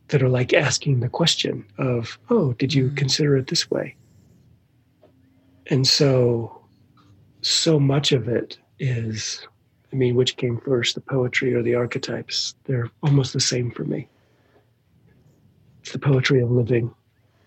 that 0.07 0.23
are 0.23 0.29
like 0.29 0.53
asking 0.53 0.99
the 0.99 1.09
question 1.09 1.65
of, 1.77 2.17
oh, 2.29 2.53
did 2.53 2.73
you 2.73 2.85
mm-hmm. 2.85 2.95
consider 2.95 3.37
it 3.37 3.47
this 3.47 3.69
way? 3.69 3.95
and 5.69 5.87
so 5.87 6.59
so 7.41 7.79
much 7.79 8.11
of 8.11 8.27
it 8.27 8.57
is 8.79 9.45
i 9.91 9.95
mean 9.95 10.15
which 10.15 10.37
came 10.37 10.59
first 10.59 10.95
the 10.95 11.01
poetry 11.01 11.53
or 11.53 11.61
the 11.61 11.75
archetypes 11.75 12.55
they're 12.65 12.89
almost 13.03 13.33
the 13.33 13.39
same 13.39 13.71
for 13.71 13.83
me 13.83 14.07
it's 15.81 15.91
the 15.91 15.99
poetry 15.99 16.41
of 16.41 16.51
living 16.51 16.93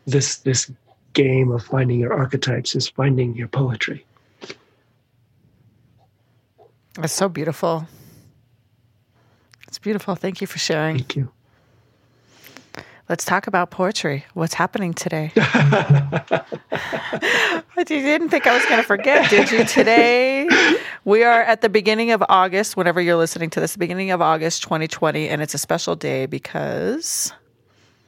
this 0.07 0.37
this 0.37 0.71
game 1.13 1.51
of 1.51 1.65
finding 1.65 2.01
your 2.01 2.13
archetypes 2.13 2.75
is 2.75 2.89
finding 2.89 3.35
your 3.35 3.49
poetry 3.49 4.05
that's 6.95 7.13
so 7.13 7.29
beautiful 7.29 7.87
it's 9.69 9.79
beautiful 9.79 10.15
thank 10.15 10.41
you 10.41 10.47
for 10.47 10.59
sharing 10.59 10.97
thank 10.97 11.17
you 11.17 11.31
Let's 13.11 13.25
talk 13.25 13.49
about 13.49 13.73
poetry. 13.73 14.25
What's 14.35 14.55
happening 14.55 14.95
today? 14.95 15.33
you 15.35 15.45
didn't 17.85 18.29
think 18.29 18.47
I 18.47 18.55
was 18.55 18.65
going 18.67 18.81
to 18.81 18.87
forget, 18.87 19.29
did 19.29 19.51
you? 19.51 19.65
Today, 19.65 20.49
we 21.05 21.25
are 21.25 21.43
at 21.43 21.61
the 21.61 21.69
beginning 21.69 22.13
of 22.13 22.23
August, 22.29 22.77
whenever 22.77 23.01
you're 23.01 23.17
listening 23.17 23.51
to 23.51 23.59
this, 23.59 23.73
the 23.73 23.81
beginning 23.81 24.13
of 24.13 24.23
August 24.23 24.63
2020, 24.63 25.29
and 25.29 25.43
it's 25.43 25.55
a 25.55 25.59
special 25.59 25.97
day 25.97 26.27
because. 26.27 27.33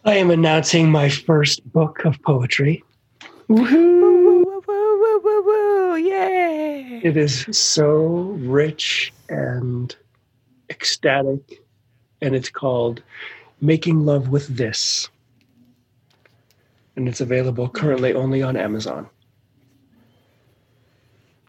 I 0.05 0.19
am 0.19 0.31
announcing 0.31 0.89
my 0.89 1.09
first 1.09 1.69
book 1.73 2.05
of 2.05 2.23
poetry. 2.23 2.85
Woo-hoo. 3.53 4.45
Woo, 4.47 4.65
woo, 4.67 5.21
woo, 5.23 5.43
woo, 5.45 5.97
Yay! 5.97 7.03
It 7.05 7.19
is 7.19 7.45
so 7.51 7.99
rich 8.41 9.13
and 9.29 9.95
ecstatic, 10.71 11.61
and 12.23 12.35
it's 12.35 12.49
called 12.49 13.03
Making 13.61 14.07
Love 14.07 14.29
with 14.29 14.57
This. 14.57 15.11
And 16.97 17.07
it's 17.07 17.21
available 17.21 17.69
currently 17.69 18.15
only 18.15 18.43
on 18.43 18.57
Amazon. 18.57 19.07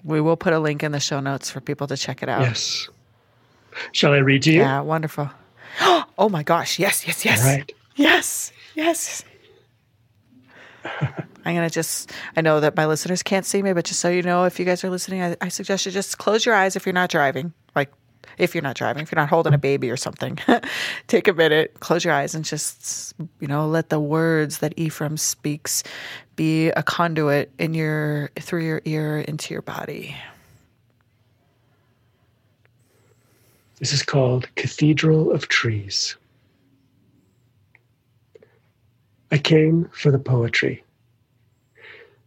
We 0.04 0.20
will 0.20 0.36
put 0.36 0.51
a 0.51 0.60
link 0.60 0.84
in 0.84 0.91
the 0.91 0.99
show 0.99 1.22
notes 1.22 1.49
for 1.49 1.62
people 1.62 1.88
to 1.88 1.95
check 1.95 2.22
it 2.22 2.28
out. 2.28 2.41
Yes. 2.41 2.89
Shall 3.93 4.12
I 4.12 4.18
read 4.18 4.41
to 4.41 4.51
you? 4.51 4.60
Yeah, 4.60 4.82
wonderful. 4.82 5.30
Oh 6.16 6.30
my 6.30 6.43
gosh. 6.43 6.78
Yes, 6.78 7.08
yes, 7.08 7.26
yes. 7.26 7.43
All 7.43 7.51
right. 7.51 7.72
Yes, 7.95 8.51
yes. 8.76 9.24
I'm 11.46 11.56
going 11.56 11.68
to 11.68 11.74
just, 11.74 12.12
I 12.36 12.41
know 12.41 12.60
that 12.60 12.76
my 12.76 12.86
listeners 12.86 13.24
can't 13.24 13.46
see 13.46 13.62
me, 13.62 13.74
but 13.74 13.86
just 13.86 14.00
so 14.00 14.10
you 14.10 14.22
know, 14.22 14.46
if 14.46 14.60
you 14.60 14.66
guys 14.66 14.84
are 14.84 14.89
listening, 14.89 15.22
I, 15.22 15.36
I 15.41 15.48
suggest 15.50 15.86
you 15.86 15.91
just 15.91 16.18
close 16.18 16.46
your 16.46 16.56
eyes 16.56 16.76
if 16.76 16.86
you're 16.86 16.94
not 16.94 17.10
driving. 17.10 17.54
Like 17.76 17.91
if 18.38 18.56
you're 18.56 18.64
not 18.64 18.76
driving, 18.76 19.04
if 19.04 19.12
you're 19.12 19.20
not 19.20 19.30
holding 19.30 19.54
a 19.54 19.58
baby 19.58 19.91
or 19.91 19.98
something, 19.98 20.39
take 21.08 21.28
a 21.28 21.34
minute, 21.34 21.80
close 21.80 22.04
your 22.04 22.14
eyes, 22.14 22.34
and 22.36 22.46
just, 22.46 23.14
you 23.39 23.48
know, 23.48 23.68
let 23.68 23.89
the 23.89 24.00
words 24.00 24.60
that 24.60 24.74
Ephraim 24.78 25.18
speaks 25.18 25.84
be 26.36 26.70
a 26.70 26.84
conduit 26.84 27.52
in 27.60 27.74
your 27.74 28.32
through 28.39 28.66
your 28.66 28.82
ear 28.86 29.20
into 29.20 29.54
your 29.54 29.62
body. 29.62 30.16
This 33.80 33.91
is 33.91 34.04
called 34.04 34.48
Cathedral 34.56 35.32
of 35.32 35.50
Trees. 35.50 36.16
I 39.32 39.38
came 39.38 39.89
for 39.91 40.12
the 40.12 40.20
poetry, 40.20 40.84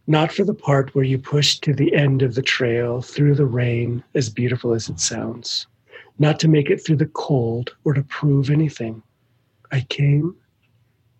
not 0.07 0.31
for 0.31 0.43
the 0.43 0.53
part 0.53 0.95
where 0.95 1.03
you 1.03 1.17
push 1.17 1.59
to 1.59 1.73
the 1.73 1.93
end 1.93 2.21
of 2.21 2.35
the 2.35 2.41
trail 2.41 3.01
through 3.01 3.35
the 3.35 3.45
rain, 3.45 4.03
as 4.15 4.29
beautiful 4.29 4.73
as 4.73 4.89
it 4.89 4.99
sounds 4.99 5.67
not 6.19 6.39
to 6.39 6.47
make 6.47 6.69
it 6.69 6.83
through 6.83 6.95
the 6.95 7.07
cold 7.07 7.75
or 7.83 7.93
to 7.93 8.03
prove 8.03 8.49
anything. 8.49 9.01
I 9.71 9.81
came 9.81 10.35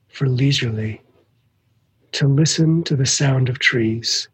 for 0.07 0.27
leisurely, 0.27 1.01
to 2.13 2.27
listen 2.27 2.83
to 2.83 2.95
the 2.95 3.05
sound 3.05 3.49
of 3.49 3.59
trees, 3.59 4.27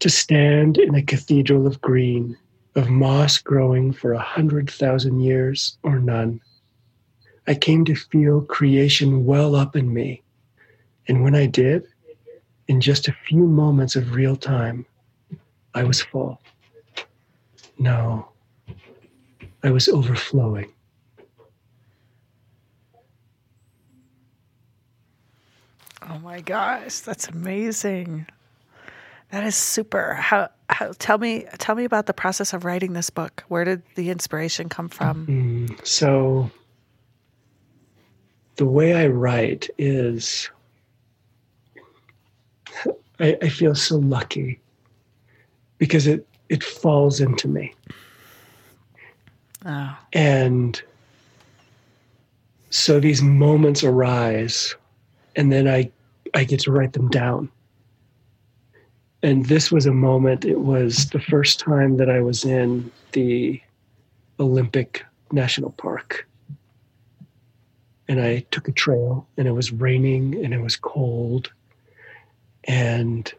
to 0.00 0.10
stand 0.10 0.76
in 0.76 0.94
a 0.94 1.02
cathedral 1.02 1.66
of 1.66 1.80
green, 1.80 2.36
of 2.74 2.90
moss 2.90 3.38
growing 3.38 3.92
for 3.92 4.12
a 4.12 4.18
hundred 4.18 4.68
thousand 4.68 5.20
years 5.20 5.78
or 5.82 5.98
none. 5.98 6.40
I 7.46 7.54
came 7.54 7.84
to 7.86 7.94
feel 7.94 8.42
creation 8.42 9.24
well 9.24 9.54
up 9.54 9.76
in 9.76 9.92
me. 9.92 10.22
And 11.06 11.22
when 11.22 11.34
I 11.34 11.46
did, 11.46 11.86
in 12.68 12.80
just 12.80 13.08
a 13.08 13.12
few 13.12 13.44
moments 13.44 13.96
of 13.96 14.14
real 14.14 14.36
time, 14.36 14.86
I 15.74 15.82
was 15.84 16.00
full. 16.00 16.40
No, 17.78 18.28
I 19.62 19.70
was 19.70 19.88
overflowing. 19.88 20.72
Oh 26.08 26.18
my 26.18 26.40
gosh, 26.40 27.00
that's 27.00 27.28
amazing. 27.28 28.26
That 29.30 29.44
is 29.44 29.56
super. 29.56 30.14
How, 30.14 30.50
how 30.68 30.92
tell 30.98 31.18
me 31.18 31.46
tell 31.58 31.74
me 31.74 31.84
about 31.84 32.06
the 32.06 32.12
process 32.12 32.52
of 32.52 32.64
writing 32.64 32.92
this 32.92 33.10
book. 33.10 33.42
Where 33.48 33.64
did 33.64 33.82
the 33.96 34.10
inspiration 34.10 34.68
come 34.68 34.88
from? 34.88 35.26
Mm, 35.26 35.86
so 35.86 36.50
the 38.56 38.66
way 38.66 38.94
I 38.94 39.08
write 39.08 39.68
is 39.78 40.50
I, 43.20 43.36
I 43.42 43.48
feel 43.48 43.74
so 43.74 43.96
lucky 43.96 44.60
because 45.78 46.06
it 46.06 46.26
it 46.48 46.62
falls 46.62 47.20
into 47.20 47.48
me. 47.48 47.74
Oh. 49.64 49.96
And 50.12 50.80
so 52.70 53.00
these 53.00 53.22
moments 53.22 53.82
arise, 53.82 54.74
and 55.36 55.50
then 55.50 55.68
I, 55.68 55.90
I 56.34 56.44
get 56.44 56.60
to 56.60 56.72
write 56.72 56.92
them 56.92 57.08
down. 57.08 57.48
And 59.22 59.46
this 59.46 59.72
was 59.72 59.86
a 59.86 59.92
moment, 59.92 60.44
it 60.44 60.60
was 60.60 61.08
the 61.10 61.20
first 61.20 61.58
time 61.58 61.96
that 61.96 62.10
I 62.10 62.20
was 62.20 62.44
in 62.44 62.90
the 63.12 63.60
Olympic 64.38 65.04
National 65.32 65.70
Park. 65.70 66.28
And 68.06 68.20
I 68.20 68.40
took 68.50 68.68
a 68.68 68.72
trail, 68.72 69.26
and 69.38 69.48
it 69.48 69.52
was 69.52 69.72
raining 69.72 70.44
and 70.44 70.52
it 70.52 70.60
was 70.60 70.76
cold. 70.76 71.50
And 72.66 73.32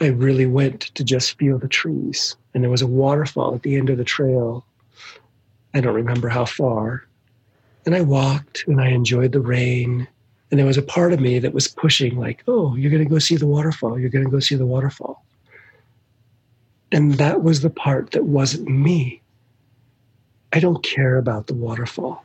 I 0.00 0.06
really 0.06 0.46
went 0.46 0.82
to 0.94 1.04
just 1.04 1.38
feel 1.38 1.58
the 1.58 1.68
trees. 1.68 2.36
And 2.52 2.62
there 2.62 2.70
was 2.70 2.82
a 2.82 2.86
waterfall 2.86 3.54
at 3.54 3.62
the 3.62 3.76
end 3.76 3.90
of 3.90 3.98
the 3.98 4.04
trail. 4.04 4.66
I 5.72 5.80
don't 5.80 5.94
remember 5.94 6.28
how 6.28 6.44
far. 6.44 7.06
And 7.86 7.94
I 7.94 8.00
walked 8.00 8.64
and 8.66 8.80
I 8.80 8.88
enjoyed 8.88 9.32
the 9.32 9.40
rain. 9.40 10.08
And 10.50 10.58
there 10.58 10.66
was 10.66 10.78
a 10.78 10.82
part 10.82 11.12
of 11.12 11.20
me 11.20 11.38
that 11.40 11.54
was 11.54 11.68
pushing, 11.68 12.16
like, 12.16 12.44
oh, 12.46 12.76
you're 12.76 12.90
going 12.90 13.02
to 13.02 13.08
go 13.08 13.18
see 13.18 13.36
the 13.36 13.46
waterfall. 13.46 13.98
You're 13.98 14.10
going 14.10 14.24
to 14.24 14.30
go 14.30 14.40
see 14.40 14.54
the 14.54 14.66
waterfall. 14.66 15.24
And 16.92 17.14
that 17.14 17.42
was 17.42 17.62
the 17.62 17.70
part 17.70 18.12
that 18.12 18.24
wasn't 18.24 18.68
me. 18.68 19.20
I 20.52 20.60
don't 20.60 20.82
care 20.84 21.18
about 21.18 21.48
the 21.48 21.54
waterfall. 21.54 22.24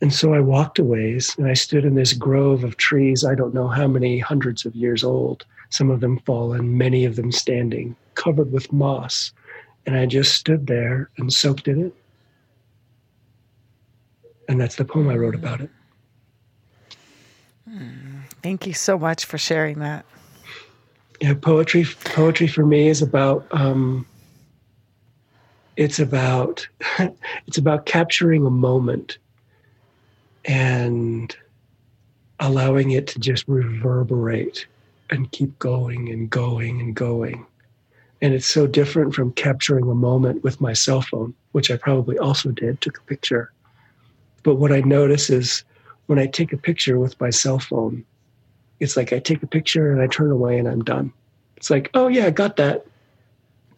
And 0.00 0.12
so 0.12 0.34
I 0.34 0.40
walked 0.40 0.78
a 0.78 0.84
ways 0.84 1.34
and 1.38 1.46
I 1.46 1.54
stood 1.54 1.84
in 1.84 1.94
this 1.94 2.12
grove 2.12 2.64
of 2.64 2.76
trees, 2.76 3.24
I 3.24 3.34
don't 3.34 3.54
know 3.54 3.68
how 3.68 3.86
many 3.86 4.18
hundreds 4.18 4.66
of 4.66 4.74
years 4.74 5.02
old, 5.02 5.46
some 5.70 5.90
of 5.90 6.00
them 6.00 6.18
fallen, 6.20 6.76
many 6.76 7.04
of 7.04 7.16
them 7.16 7.32
standing, 7.32 7.96
covered 8.14 8.52
with 8.52 8.72
moss. 8.72 9.32
And 9.86 9.96
I 9.96 10.04
just 10.06 10.34
stood 10.34 10.66
there 10.66 11.10
and 11.16 11.32
soaked 11.32 11.68
in 11.68 11.86
it. 11.86 11.94
And 14.48 14.60
that's 14.60 14.76
the 14.76 14.84
poem 14.84 15.08
I 15.08 15.16
wrote 15.16 15.34
about 15.34 15.60
it. 15.60 15.70
Thank 18.42 18.66
you 18.66 18.74
so 18.74 18.98
much 18.98 19.24
for 19.24 19.38
sharing 19.38 19.80
that. 19.80 20.04
Yeah, 21.20 21.34
poetry. 21.34 21.84
Poetry 22.04 22.46
for 22.46 22.64
me 22.64 22.88
is 22.88 23.02
about. 23.02 23.46
Um, 23.50 24.06
it's 25.76 25.98
about. 25.98 26.66
it's 27.46 27.58
about 27.58 27.86
capturing 27.86 28.46
a 28.46 28.50
moment, 28.50 29.18
and 30.46 31.36
allowing 32.40 32.92
it 32.92 33.06
to 33.08 33.18
just 33.18 33.46
reverberate 33.48 34.66
and 35.10 35.30
keep 35.32 35.58
going 35.58 36.08
and 36.08 36.30
going 36.30 36.80
and 36.80 36.94
going. 36.94 37.46
And 38.22 38.32
it's 38.32 38.46
so 38.46 38.66
different 38.66 39.14
from 39.14 39.32
capturing 39.32 39.88
a 39.88 39.94
moment 39.94 40.42
with 40.42 40.60
my 40.60 40.72
cell 40.72 41.02
phone, 41.02 41.34
which 41.52 41.70
I 41.70 41.76
probably 41.76 42.18
also 42.18 42.50
did, 42.50 42.80
took 42.80 42.98
a 42.98 43.02
picture. 43.02 43.52
But 44.42 44.56
what 44.56 44.72
I 44.72 44.80
notice 44.80 45.28
is 45.28 45.64
when 46.06 46.18
I 46.18 46.26
take 46.26 46.52
a 46.52 46.56
picture 46.56 46.98
with 46.98 47.20
my 47.20 47.30
cell 47.30 47.58
phone, 47.58 48.04
it's 48.80 48.96
like 48.96 49.12
I 49.12 49.18
take 49.18 49.42
a 49.42 49.46
picture 49.46 49.92
and 49.92 50.00
I 50.00 50.06
turn 50.06 50.30
away 50.30 50.58
and 50.58 50.68
I'm 50.68 50.84
done. 50.84 51.12
It's 51.56 51.70
like, 51.70 51.90
oh, 51.94 52.08
yeah, 52.08 52.26
I 52.26 52.30
got 52.30 52.56
that. 52.56 52.86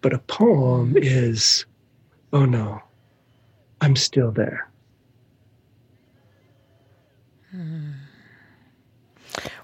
But 0.01 0.13
a 0.13 0.19
poem 0.19 0.95
is, 0.97 1.65
oh 2.33 2.45
no, 2.45 2.81
I'm 3.81 3.97
still 3.97 4.31
there. 4.31 4.68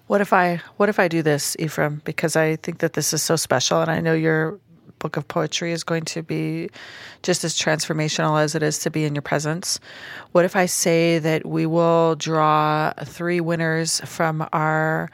What 0.07 0.20
if 0.20 0.32
I 0.32 0.61
what 0.76 0.89
if 0.89 0.99
I 0.99 1.09
do 1.09 1.22
this, 1.22 1.57
Ephraim? 1.59 2.03
Because 2.05 2.37
I 2.37 2.57
think 2.57 2.78
that 2.78 2.93
this 2.93 3.12
is 3.12 3.22
so 3.22 3.37
special, 3.37 3.80
and 3.80 3.91
I 3.91 4.01
know 4.01 4.14
your 4.14 4.59
book 4.99 5.16
of 5.16 5.28
poetry 5.28 5.72
is 5.72 5.85
going 5.85 6.05
to 6.05 6.22
be 6.22 6.68
just 7.22 7.45
as 7.45 7.55
transformational 7.55 8.41
as 8.41 8.55
it 8.55 8.62
is 8.62 8.78
to 8.78 8.91
be 8.91 9.05
in 9.05 9.14
your 9.14 9.22
presence. 9.22 9.78
What 10.32 10.45
if 10.45 10.57
I 10.57 10.66
say 10.66 11.18
that 11.18 11.45
we 11.45 11.66
will 11.66 12.14
draw 12.16 12.93
three 13.05 13.41
winners 13.41 14.01
from 14.01 14.49
our 14.53 15.11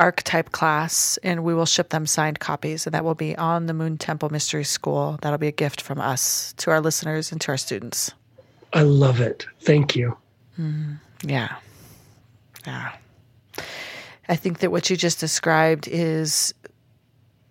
archetype 0.00 0.52
class 0.52 1.18
and 1.22 1.44
we 1.44 1.52
will 1.52 1.66
ship 1.66 1.90
them 1.90 2.06
signed 2.06 2.40
copies 2.40 2.86
and 2.86 2.94
that 2.94 3.04
will 3.04 3.14
be 3.14 3.36
on 3.36 3.66
the 3.66 3.74
Moon 3.74 3.98
Temple 3.98 4.30
Mystery 4.30 4.64
School. 4.64 5.18
That'll 5.22 5.38
be 5.38 5.48
a 5.48 5.52
gift 5.52 5.80
from 5.80 6.00
us 6.00 6.54
to 6.58 6.70
our 6.70 6.80
listeners 6.80 7.32
and 7.32 7.40
to 7.42 7.50
our 7.50 7.56
students. 7.56 8.12
I 8.72 8.82
love 8.82 9.20
it. 9.20 9.46
Thank 9.60 9.96
you. 9.96 10.16
Mm, 10.58 11.00
yeah. 11.24 11.56
Yeah. 12.68 12.92
I 14.28 14.36
think 14.36 14.58
that 14.58 14.70
what 14.70 14.90
you 14.90 14.96
just 14.96 15.20
described 15.20 15.88
is 15.88 16.52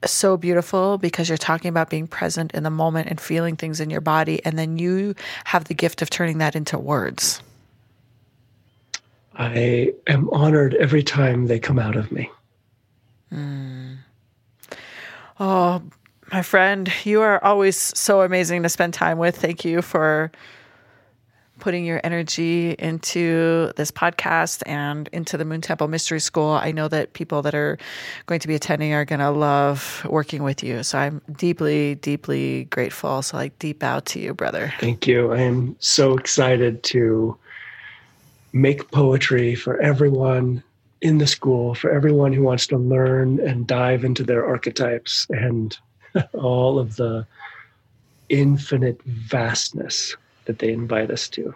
so 0.05 0.37
beautiful 0.37 0.99
because 0.99 1.27
you're 1.27 1.39
talking 1.39 1.69
about 1.69 1.89
being 1.89 2.07
present 2.07 2.51
in 2.51 2.61
the 2.61 2.69
moment 2.69 3.09
and 3.09 3.19
feeling 3.19 3.55
things 3.55 3.79
in 3.79 3.89
your 3.89 4.01
body, 4.01 4.45
and 4.45 4.59
then 4.59 4.77
you 4.77 5.15
have 5.45 5.65
the 5.65 5.73
gift 5.73 6.03
of 6.03 6.11
turning 6.11 6.37
that 6.37 6.55
into 6.55 6.77
words. 6.77 7.41
I 9.35 9.93
am 10.05 10.29
honored 10.29 10.75
every 10.75 11.01
time 11.01 11.47
they 11.47 11.59
come 11.59 11.79
out 11.79 11.95
of 11.95 12.11
me. 12.11 12.29
Mm. 13.33 13.97
Oh, 15.39 15.81
my 16.31 16.43
friend, 16.43 16.91
you 17.03 17.21
are 17.21 17.43
always 17.43 17.75
so 17.75 18.21
amazing 18.21 18.61
to 18.63 18.69
spend 18.69 18.93
time 18.93 19.17
with. 19.17 19.35
Thank 19.35 19.65
you 19.65 19.81
for 19.81 20.31
putting 21.59 21.85
your 21.85 21.99
energy 22.03 22.75
into 22.79 23.71
this 23.75 23.91
podcast 23.91 24.63
and 24.65 25.09
into 25.11 25.37
the 25.37 25.45
Moon 25.45 25.61
Temple 25.61 25.87
Mystery 25.87 26.19
School. 26.19 26.51
I 26.51 26.71
know 26.71 26.87
that 26.87 27.13
people 27.13 27.41
that 27.41 27.55
are 27.55 27.77
going 28.25 28.39
to 28.39 28.47
be 28.47 28.55
attending 28.55 28.93
are 28.93 29.05
going 29.05 29.19
to 29.19 29.31
love 29.31 30.05
working 30.09 30.43
with 30.43 30.63
you. 30.63 30.83
So 30.83 30.97
I'm 30.97 31.21
deeply, 31.31 31.95
deeply 31.95 32.65
grateful. 32.65 33.21
So, 33.21 33.37
like, 33.37 33.57
deep 33.59 33.83
out 33.83 34.05
to 34.07 34.19
you, 34.19 34.33
brother. 34.33 34.73
Thank 34.79 35.07
you. 35.07 35.33
I 35.33 35.39
am 35.39 35.75
so 35.79 36.17
excited 36.17 36.83
to 36.83 37.37
make 38.53 38.89
poetry 38.91 39.55
for 39.55 39.79
everyone 39.81 40.63
in 41.01 41.19
the 41.19 41.27
school, 41.27 41.75
for 41.75 41.91
everyone 41.91 42.33
who 42.33 42.43
wants 42.43 42.67
to 42.67 42.77
learn 42.77 43.39
and 43.39 43.67
dive 43.67 44.03
into 44.03 44.23
their 44.23 44.45
archetypes 44.45 45.27
and 45.29 45.77
all 46.33 46.79
of 46.79 46.95
the 46.95 47.25
infinite 48.29 49.01
vastness 49.03 50.15
that 50.47 50.59
they 50.59 50.71
invite 50.71 51.11
us 51.11 51.29
to. 51.29 51.53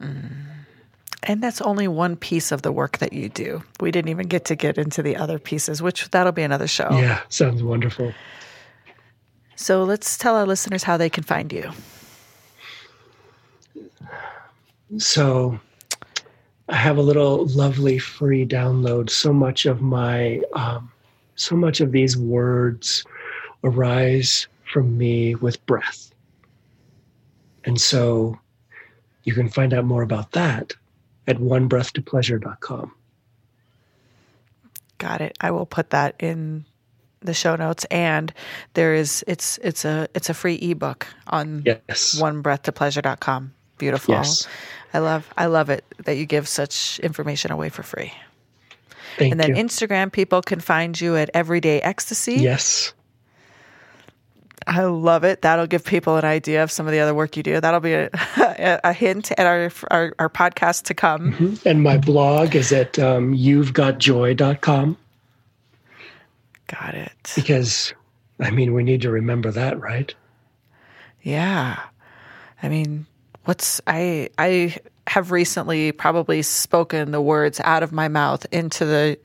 Mm. 0.00 0.42
And 1.24 1.42
that's 1.42 1.60
only 1.60 1.86
one 1.86 2.16
piece 2.16 2.50
of 2.50 2.62
the 2.62 2.72
work 2.72 2.98
that 2.98 3.12
you 3.12 3.28
do. 3.28 3.62
We 3.78 3.92
didn't 3.92 4.08
even 4.08 4.26
get 4.26 4.44
to 4.46 4.56
get 4.56 4.76
into 4.76 5.02
the 5.02 5.16
other 5.16 5.38
pieces, 5.38 5.80
which 5.80 6.10
that'll 6.10 6.32
be 6.32 6.42
another 6.42 6.66
show. 6.66 6.88
Yeah, 6.90 7.20
sounds 7.28 7.62
wonderful. 7.62 8.12
So 9.54 9.84
let's 9.84 10.18
tell 10.18 10.34
our 10.34 10.46
listeners 10.46 10.82
how 10.82 10.96
they 10.96 11.08
can 11.08 11.22
find 11.22 11.52
you. 11.52 11.70
So 14.98 15.60
I 16.68 16.76
have 16.76 16.96
a 16.96 17.02
little 17.02 17.46
lovely 17.46 17.98
free 17.98 18.44
download. 18.44 19.08
So 19.08 19.32
much 19.32 19.64
of 19.64 19.80
my, 19.80 20.40
um, 20.54 20.90
so 21.36 21.54
much 21.54 21.80
of 21.80 21.92
these 21.92 22.16
words 22.16 23.04
arise 23.62 24.48
from 24.72 24.98
me 24.98 25.36
with 25.36 25.64
breath. 25.66 26.11
And 27.64 27.80
so 27.80 28.38
you 29.24 29.34
can 29.34 29.48
find 29.48 29.72
out 29.72 29.84
more 29.84 30.02
about 30.02 30.32
that 30.32 30.74
at 31.26 31.38
onebreathtopleasure.com. 31.38 32.92
Got 34.98 35.20
it. 35.20 35.36
I 35.40 35.50
will 35.50 35.66
put 35.66 35.90
that 35.90 36.14
in 36.18 36.64
the 37.20 37.34
show 37.34 37.54
notes 37.54 37.84
and 37.84 38.32
there 38.74 38.94
is 38.94 39.24
it's 39.28 39.58
it's 39.58 39.84
a 39.84 40.08
it's 40.14 40.28
a 40.28 40.34
free 40.34 40.56
ebook 40.56 41.06
on 41.28 41.62
yes. 41.64 42.20
onebreathtopleasure.com. 42.20 43.52
Beautiful. 43.78 44.14
Yes. 44.14 44.46
I 44.94 44.98
love 44.98 45.32
I 45.36 45.46
love 45.46 45.70
it 45.70 45.84
that 46.04 46.16
you 46.16 46.26
give 46.26 46.48
such 46.48 46.98
information 47.00 47.50
away 47.50 47.68
for 47.68 47.82
free. 47.82 48.12
Thank 49.18 49.32
and 49.32 49.40
then 49.40 49.56
you. 49.56 49.62
Instagram 49.62 50.10
people 50.10 50.42
can 50.42 50.60
find 50.60 50.98
you 51.00 51.16
at 51.16 51.30
Everyday 51.34 51.80
Ecstasy. 51.80 52.34
Yes. 52.34 52.92
I 54.66 54.84
love 54.84 55.24
it. 55.24 55.42
That'll 55.42 55.66
give 55.66 55.84
people 55.84 56.16
an 56.16 56.24
idea 56.24 56.62
of 56.62 56.70
some 56.70 56.86
of 56.86 56.92
the 56.92 57.00
other 57.00 57.14
work 57.14 57.36
you 57.36 57.42
do. 57.42 57.60
That'll 57.60 57.80
be 57.80 57.94
a, 57.94 58.10
a 58.84 58.92
hint 58.92 59.32
at 59.32 59.46
our, 59.46 59.70
our, 59.90 60.14
our 60.18 60.28
podcast 60.28 60.84
to 60.84 60.94
come. 60.94 61.32
Mm-hmm. 61.32 61.68
And 61.68 61.82
my 61.82 61.98
blog 61.98 62.54
is 62.54 62.72
at 62.72 62.98
um, 62.98 63.34
you'vegotjoy.com. 63.34 64.96
Got 66.68 66.94
it. 66.94 67.32
Because, 67.34 67.92
I 68.40 68.50
mean, 68.50 68.72
we 68.72 68.82
need 68.82 69.02
to 69.02 69.10
remember 69.10 69.50
that, 69.50 69.80
right? 69.80 70.14
Yeah. 71.22 71.80
I 72.62 72.68
mean, 72.68 73.06
what's 73.44 73.80
I 73.86 74.30
I 74.38 74.76
have 75.08 75.30
recently 75.30 75.92
probably 75.92 76.42
spoken 76.42 77.10
the 77.10 77.20
words 77.20 77.60
out 77.64 77.82
of 77.82 77.92
my 77.92 78.08
mouth 78.08 78.46
into 78.52 78.84
the 78.84 79.18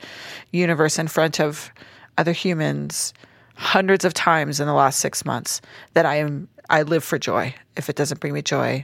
universe 0.52 0.98
in 0.98 1.08
front 1.08 1.40
of 1.40 1.72
other 2.18 2.32
humans 2.32 3.14
hundreds 3.58 4.06
of 4.06 4.14
times 4.14 4.60
in 4.60 4.68
the 4.68 4.74
last 4.74 5.00
six 5.00 5.26
months 5.26 5.62
that 5.94 6.06
I 6.06 6.16
am 6.16 6.48
I 6.70 6.84
live 6.84 7.04
for 7.04 7.18
joy. 7.18 7.56
If 7.76 7.90
it 7.90 7.96
doesn't 7.96 8.20
bring 8.20 8.34
me 8.34 8.42
joy, 8.42 8.84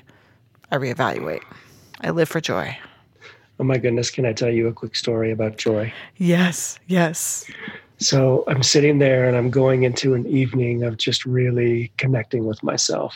I 0.72 0.78
reevaluate. 0.78 1.44
I 2.02 2.10
live 2.10 2.30
for 2.30 2.42
joy. 2.42 2.78
Oh 3.60 3.64
my 3.64 3.78
goodness, 3.78 4.10
can 4.10 4.26
I 4.26 4.34
tell 4.34 4.50
you 4.50 4.68
a 4.68 4.74
quick 4.74 4.96
story 4.96 5.32
about 5.32 5.58
joy? 5.58 5.94
Yes, 6.18 6.80
yes. 6.88 7.46
So 8.00 8.44
I'm 8.48 8.64
sitting 8.64 9.00
there 9.00 9.28
and 9.28 9.38
I'm 9.38 9.50
going 9.50 9.84
into 9.84 10.16
an 10.16 10.26
evening 10.26 10.84
of 10.84 10.98
just 10.98 11.26
really 11.26 11.92
connecting 11.98 12.46
with 12.46 12.62
myself. 12.64 13.16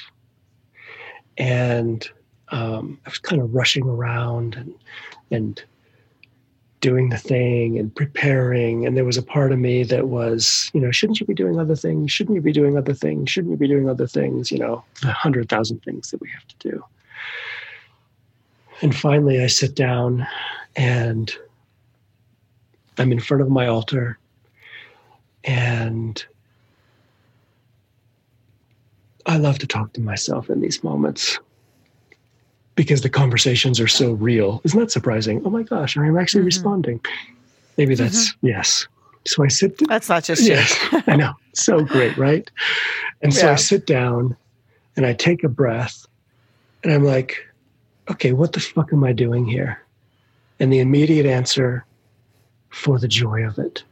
And 1.38 2.08
um, 2.50 3.00
I 3.06 3.10
was 3.10 3.18
kind 3.20 3.42
of 3.42 3.54
rushing 3.54 3.88
around 3.88 4.56
and 4.56 4.74
and 5.32 5.64
doing 6.82 7.10
the 7.10 7.18
thing 7.18 7.78
and 7.78 7.94
preparing. 7.96 8.86
And 8.86 8.96
there 8.96 9.06
was 9.06 9.18
a 9.18 9.24
part 9.24 9.52
of 9.52 9.60
me 9.60 9.84
that 9.84 10.08
was, 10.08 10.70
you 10.74 10.82
know, 10.82 10.92
shouldn't 10.92 11.20
you 11.20 11.26
be 11.26 11.34
doing 11.34 11.60
other 11.60 11.76
things? 11.76 12.12
Shouldn't 12.12 12.36
you 12.36 12.42
be 12.42 12.52
doing 12.52 12.78
other 12.78 12.94
things? 12.94 13.30
Shouldn't 13.30 13.52
you 13.52 13.58
be 13.58 13.68
doing 13.68 13.90
other 13.90 14.08
things? 14.08 14.52
You 14.52 14.60
know, 14.60 14.84
the 15.02 15.12
hundred 15.12 15.50
thousand 15.50 15.82
things 15.84 16.12
that 16.12 16.22
we 16.22 16.30
have 16.30 16.48
to 16.48 16.70
do. 16.70 16.84
And 18.82 18.96
finally, 18.96 19.42
I 19.42 19.48
sit 19.48 19.76
down 19.76 20.28
and 20.76 21.34
I'm 23.00 23.12
in 23.12 23.20
front 23.20 23.42
of 23.42 23.50
my 23.50 23.68
altar 23.68 24.20
and 25.44 26.24
I 29.26 29.38
love 29.38 29.60
to 29.60 29.68
talk 29.68 29.94
to 29.94 30.02
myself 30.02 30.50
in 30.50 30.62
these 30.62 30.84
moments 30.84 31.40
because 32.78 33.02
the 33.02 33.10
conversations 33.10 33.80
are 33.82 33.88
so 33.88 34.14
real. 34.14 34.62
Isn't 34.64 34.80
that 34.80 34.92
surprising? 34.92 35.42
Oh 35.44 35.50
my 35.50 35.64
gosh, 35.64 35.98
I'm 35.98 36.18
actually 36.18 36.42
mm-hmm. 36.42 36.46
responding. 36.46 37.02
Maybe 37.76 37.96
that's 37.96 38.30
mm-hmm. 38.30 38.48
yes. 38.48 38.88
So 39.26 39.44
I 39.44 39.50
sit. 39.50 39.78
That's 39.90 40.08
not 40.08 40.24
just 40.24 40.44
yes. 40.44 40.74
I 41.08 41.18
know. 41.18 41.34
So 41.54 41.84
great, 41.84 42.16
right? 42.18 42.50
And 43.22 43.34
so 43.34 43.48
yeah. 43.48 43.54
I 43.54 43.56
sit 43.56 43.86
down 43.88 44.38
and 44.96 45.06
I 45.06 45.14
take 45.14 45.44
a 45.44 45.50
breath 45.50 46.06
and 46.84 46.94
I'm 46.94 47.04
like, 47.04 47.46
okay, 48.10 48.32
what 48.32 48.54
the 48.54 48.60
fuck 48.60 48.94
am 48.94 49.04
I 49.04 49.12
doing 49.12 49.46
here? 49.46 49.82
And 50.60 50.72
the 50.72 50.80
immediate 50.80 51.26
answer 51.26 51.84
for 52.70 53.00
the 53.00 53.08
joy 53.08 53.46
of 53.46 53.58
it. 53.58 53.84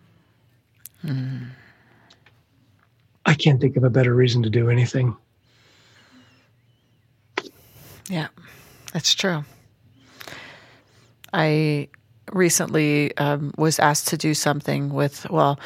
Mm. 1.04 1.48
I 3.26 3.34
can't 3.34 3.60
think 3.60 3.78
of 3.78 3.84
a 3.84 3.90
better 3.90 4.14
reason 4.14 4.44
to 4.44 4.50
do 4.50 4.70
anything. 4.70 5.18
Yeah, 8.08 8.28
that's 8.96 9.14
true. 9.14 9.44
I 11.34 11.90
recently 12.32 13.16
um, 13.18 13.54
was 13.58 13.78
asked 13.78 14.08
to 14.08 14.18
do 14.18 14.34
something 14.34 14.94
with, 14.94 15.30
well, 15.30 15.60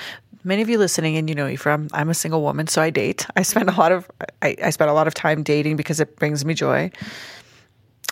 many 0.43 0.63
of 0.63 0.69
you 0.69 0.79
listening 0.79 1.15
and 1.15 1.29
you 1.29 1.35
know 1.35 1.47
Ephraim, 1.47 1.89
I'm 1.93 2.09
a 2.09 2.15
single 2.15 2.41
woman, 2.41 2.65
so 2.65 2.81
I 2.81 2.89
date. 2.89 3.27
I 3.35 3.43
spend 3.43 3.69
a 3.69 3.73
lot 3.73 3.91
of 3.91 4.09
I, 4.41 4.55
I 4.63 4.71
spend 4.71 4.89
a 4.89 4.95
lot 4.95 5.05
of 5.05 5.13
time 5.13 5.43
dating 5.43 5.75
because 5.75 5.99
it 5.99 6.15
brings 6.15 6.43
me 6.43 6.55
joy. 6.55 6.89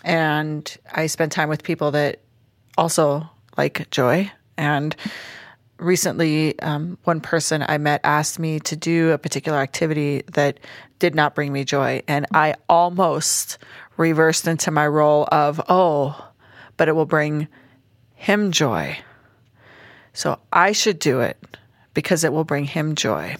And 0.04 0.78
I 0.94 1.08
spend 1.08 1.32
time 1.32 1.50
with 1.50 1.64
people 1.64 1.90
that 1.92 2.20
also 2.78 3.28
like 3.58 3.90
joy. 3.90 4.32
And 4.56 4.96
recently, 5.80 6.60
um, 6.60 7.00
one 7.06 7.22
person 7.22 7.66
I 7.68 7.80
met 7.80 8.02
asked 8.04 8.38
me 8.38 8.60
to 8.60 8.76
do 8.76 9.14
a 9.14 9.18
particular 9.18 9.58
activity 9.58 10.22
that 10.34 10.60
did 11.00 11.16
not 11.16 11.34
bring 11.34 11.52
me 11.52 11.64
joy. 11.64 12.04
And 12.08 12.28
I 12.36 12.54
almost 12.70 13.58
reversed 13.98 14.48
into 14.48 14.72
my 14.72 14.88
role 14.88 15.28
of, 15.32 15.62
oh, 15.68 16.30
but 16.78 16.88
it 16.88 16.94
will 16.94 17.06
bring 17.06 17.48
him 18.16 18.52
joy. 18.52 18.98
So 20.14 20.40
I 20.52 20.72
should 20.72 21.00
do 21.00 21.20
it 21.20 21.38
because 21.94 22.24
it 22.24 22.34
will 22.34 22.44
bring 22.44 22.66
him 22.66 22.96
joy. 22.96 23.36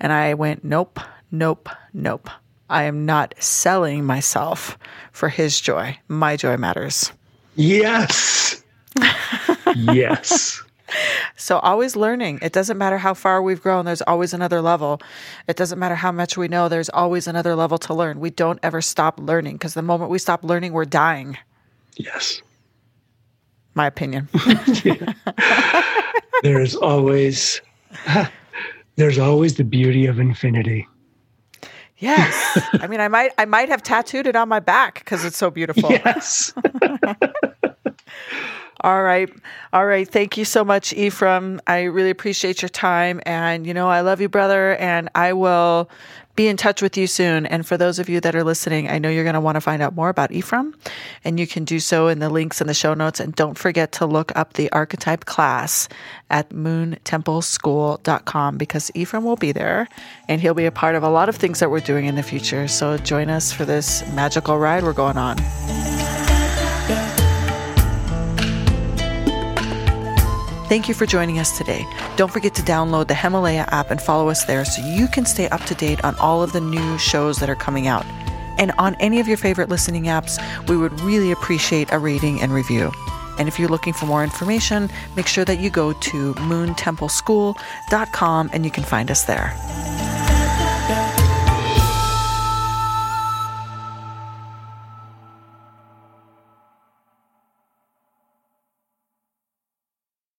And 0.00 0.12
I 0.12 0.34
went, 0.34 0.64
nope, 0.64 0.98
nope, 1.30 1.68
nope. 1.92 2.28
I 2.68 2.84
am 2.84 3.06
not 3.06 3.34
selling 3.38 4.04
myself 4.04 4.78
for 5.12 5.28
his 5.28 5.60
joy. 5.60 5.98
My 6.08 6.36
joy 6.36 6.56
matters. 6.56 7.12
Yes. 7.56 8.62
yes. 9.76 10.62
So 11.36 11.58
always 11.58 11.96
learning. 11.96 12.38
It 12.42 12.52
doesn't 12.52 12.78
matter 12.78 12.98
how 12.98 13.14
far 13.14 13.42
we've 13.42 13.60
grown, 13.60 13.84
there's 13.84 14.02
always 14.02 14.32
another 14.32 14.60
level. 14.60 15.00
It 15.48 15.56
doesn't 15.56 15.78
matter 15.78 15.96
how 15.96 16.12
much 16.12 16.36
we 16.36 16.48
know, 16.48 16.68
there's 16.68 16.90
always 16.90 17.26
another 17.26 17.56
level 17.56 17.78
to 17.78 17.94
learn. 17.94 18.20
We 18.20 18.30
don't 18.30 18.60
ever 18.62 18.80
stop 18.80 19.18
learning 19.18 19.54
because 19.54 19.74
the 19.74 19.82
moment 19.82 20.10
we 20.10 20.18
stop 20.18 20.44
learning, 20.44 20.72
we're 20.72 20.84
dying. 20.84 21.36
Yes. 21.96 22.40
My 23.74 23.86
opinion. 23.86 24.28
there's 26.42 26.76
always 26.76 27.60
there's 28.96 29.18
always 29.18 29.56
the 29.56 29.64
beauty 29.64 30.06
of 30.06 30.20
infinity. 30.20 30.86
Yes. 31.98 32.60
I 32.74 32.86
mean, 32.86 33.00
I 33.00 33.08
might 33.08 33.32
I 33.38 33.44
might 33.44 33.68
have 33.68 33.82
tattooed 33.82 34.26
it 34.26 34.36
on 34.36 34.48
my 34.48 34.60
back 34.60 35.00
because 35.00 35.24
it's 35.24 35.36
so 35.36 35.50
beautiful. 35.50 35.90
Yes. 35.90 36.52
All 38.84 39.02
right. 39.02 39.28
All 39.72 39.86
right. 39.86 40.06
Thank 40.06 40.36
you 40.36 40.44
so 40.44 40.62
much, 40.62 40.92
Ephraim. 40.92 41.58
I 41.66 41.84
really 41.84 42.10
appreciate 42.10 42.60
your 42.60 42.68
time. 42.68 43.22
And, 43.24 43.66
you 43.66 43.72
know, 43.72 43.88
I 43.88 44.02
love 44.02 44.20
you, 44.20 44.28
brother. 44.28 44.76
And 44.76 45.08
I 45.14 45.32
will 45.32 45.88
be 46.36 46.48
in 46.48 46.58
touch 46.58 46.82
with 46.82 46.98
you 46.98 47.06
soon. 47.06 47.46
And 47.46 47.66
for 47.66 47.78
those 47.78 47.98
of 47.98 48.10
you 48.10 48.20
that 48.20 48.34
are 48.34 48.44
listening, 48.44 48.90
I 48.90 48.98
know 48.98 49.08
you're 49.08 49.24
going 49.24 49.32
to 49.32 49.40
want 49.40 49.56
to 49.56 49.62
find 49.62 49.80
out 49.80 49.94
more 49.94 50.10
about 50.10 50.32
Ephraim, 50.32 50.74
and 51.24 51.40
you 51.40 51.46
can 51.46 51.64
do 51.64 51.80
so 51.80 52.08
in 52.08 52.18
the 52.18 52.28
links 52.28 52.60
in 52.60 52.66
the 52.66 52.74
show 52.74 52.92
notes. 52.92 53.20
And 53.20 53.34
don't 53.34 53.56
forget 53.56 53.92
to 53.92 54.04
look 54.04 54.36
up 54.36 54.52
the 54.52 54.70
archetype 54.72 55.24
class 55.24 55.88
at 56.28 56.50
moontempleschool.com 56.50 58.58
because 58.58 58.90
Ephraim 58.94 59.24
will 59.24 59.36
be 59.36 59.52
there 59.52 59.88
and 60.28 60.42
he'll 60.42 60.52
be 60.52 60.66
a 60.66 60.72
part 60.72 60.94
of 60.94 61.02
a 61.02 61.08
lot 61.08 61.30
of 61.30 61.36
things 61.36 61.60
that 61.60 61.70
we're 61.70 61.80
doing 61.80 62.04
in 62.04 62.16
the 62.16 62.22
future. 62.22 62.68
So 62.68 62.98
join 62.98 63.30
us 63.30 63.50
for 63.50 63.64
this 63.64 64.06
magical 64.12 64.58
ride 64.58 64.82
we're 64.82 64.92
going 64.92 65.16
on. 65.16 65.38
Thank 70.74 70.88
you 70.88 70.94
for 70.94 71.06
joining 71.06 71.38
us 71.38 71.56
today. 71.56 71.86
Don't 72.16 72.32
forget 72.32 72.52
to 72.56 72.62
download 72.62 73.06
the 73.06 73.14
Himalaya 73.14 73.64
app 73.70 73.92
and 73.92 74.02
follow 74.02 74.28
us 74.28 74.44
there 74.44 74.64
so 74.64 74.84
you 74.84 75.06
can 75.06 75.24
stay 75.24 75.48
up 75.50 75.60
to 75.66 75.74
date 75.76 76.04
on 76.04 76.16
all 76.16 76.42
of 76.42 76.52
the 76.52 76.60
new 76.60 76.98
shows 76.98 77.38
that 77.38 77.48
are 77.48 77.54
coming 77.54 77.86
out. 77.86 78.04
And 78.58 78.72
on 78.76 78.96
any 78.96 79.20
of 79.20 79.28
your 79.28 79.36
favorite 79.36 79.68
listening 79.68 80.06
apps, 80.06 80.36
we 80.68 80.76
would 80.76 81.00
really 81.02 81.30
appreciate 81.30 81.92
a 81.92 82.00
rating 82.00 82.42
and 82.42 82.52
review. 82.52 82.90
And 83.38 83.46
if 83.46 83.56
you're 83.56 83.68
looking 83.68 83.92
for 83.92 84.06
more 84.06 84.24
information, 84.24 84.90
make 85.14 85.28
sure 85.28 85.44
that 85.44 85.60
you 85.60 85.70
go 85.70 85.92
to 85.92 86.34
moontempleschool.com 86.34 88.50
and 88.52 88.64
you 88.64 88.72
can 88.72 88.82
find 88.82 89.12
us 89.12 89.26
there. 89.26 89.54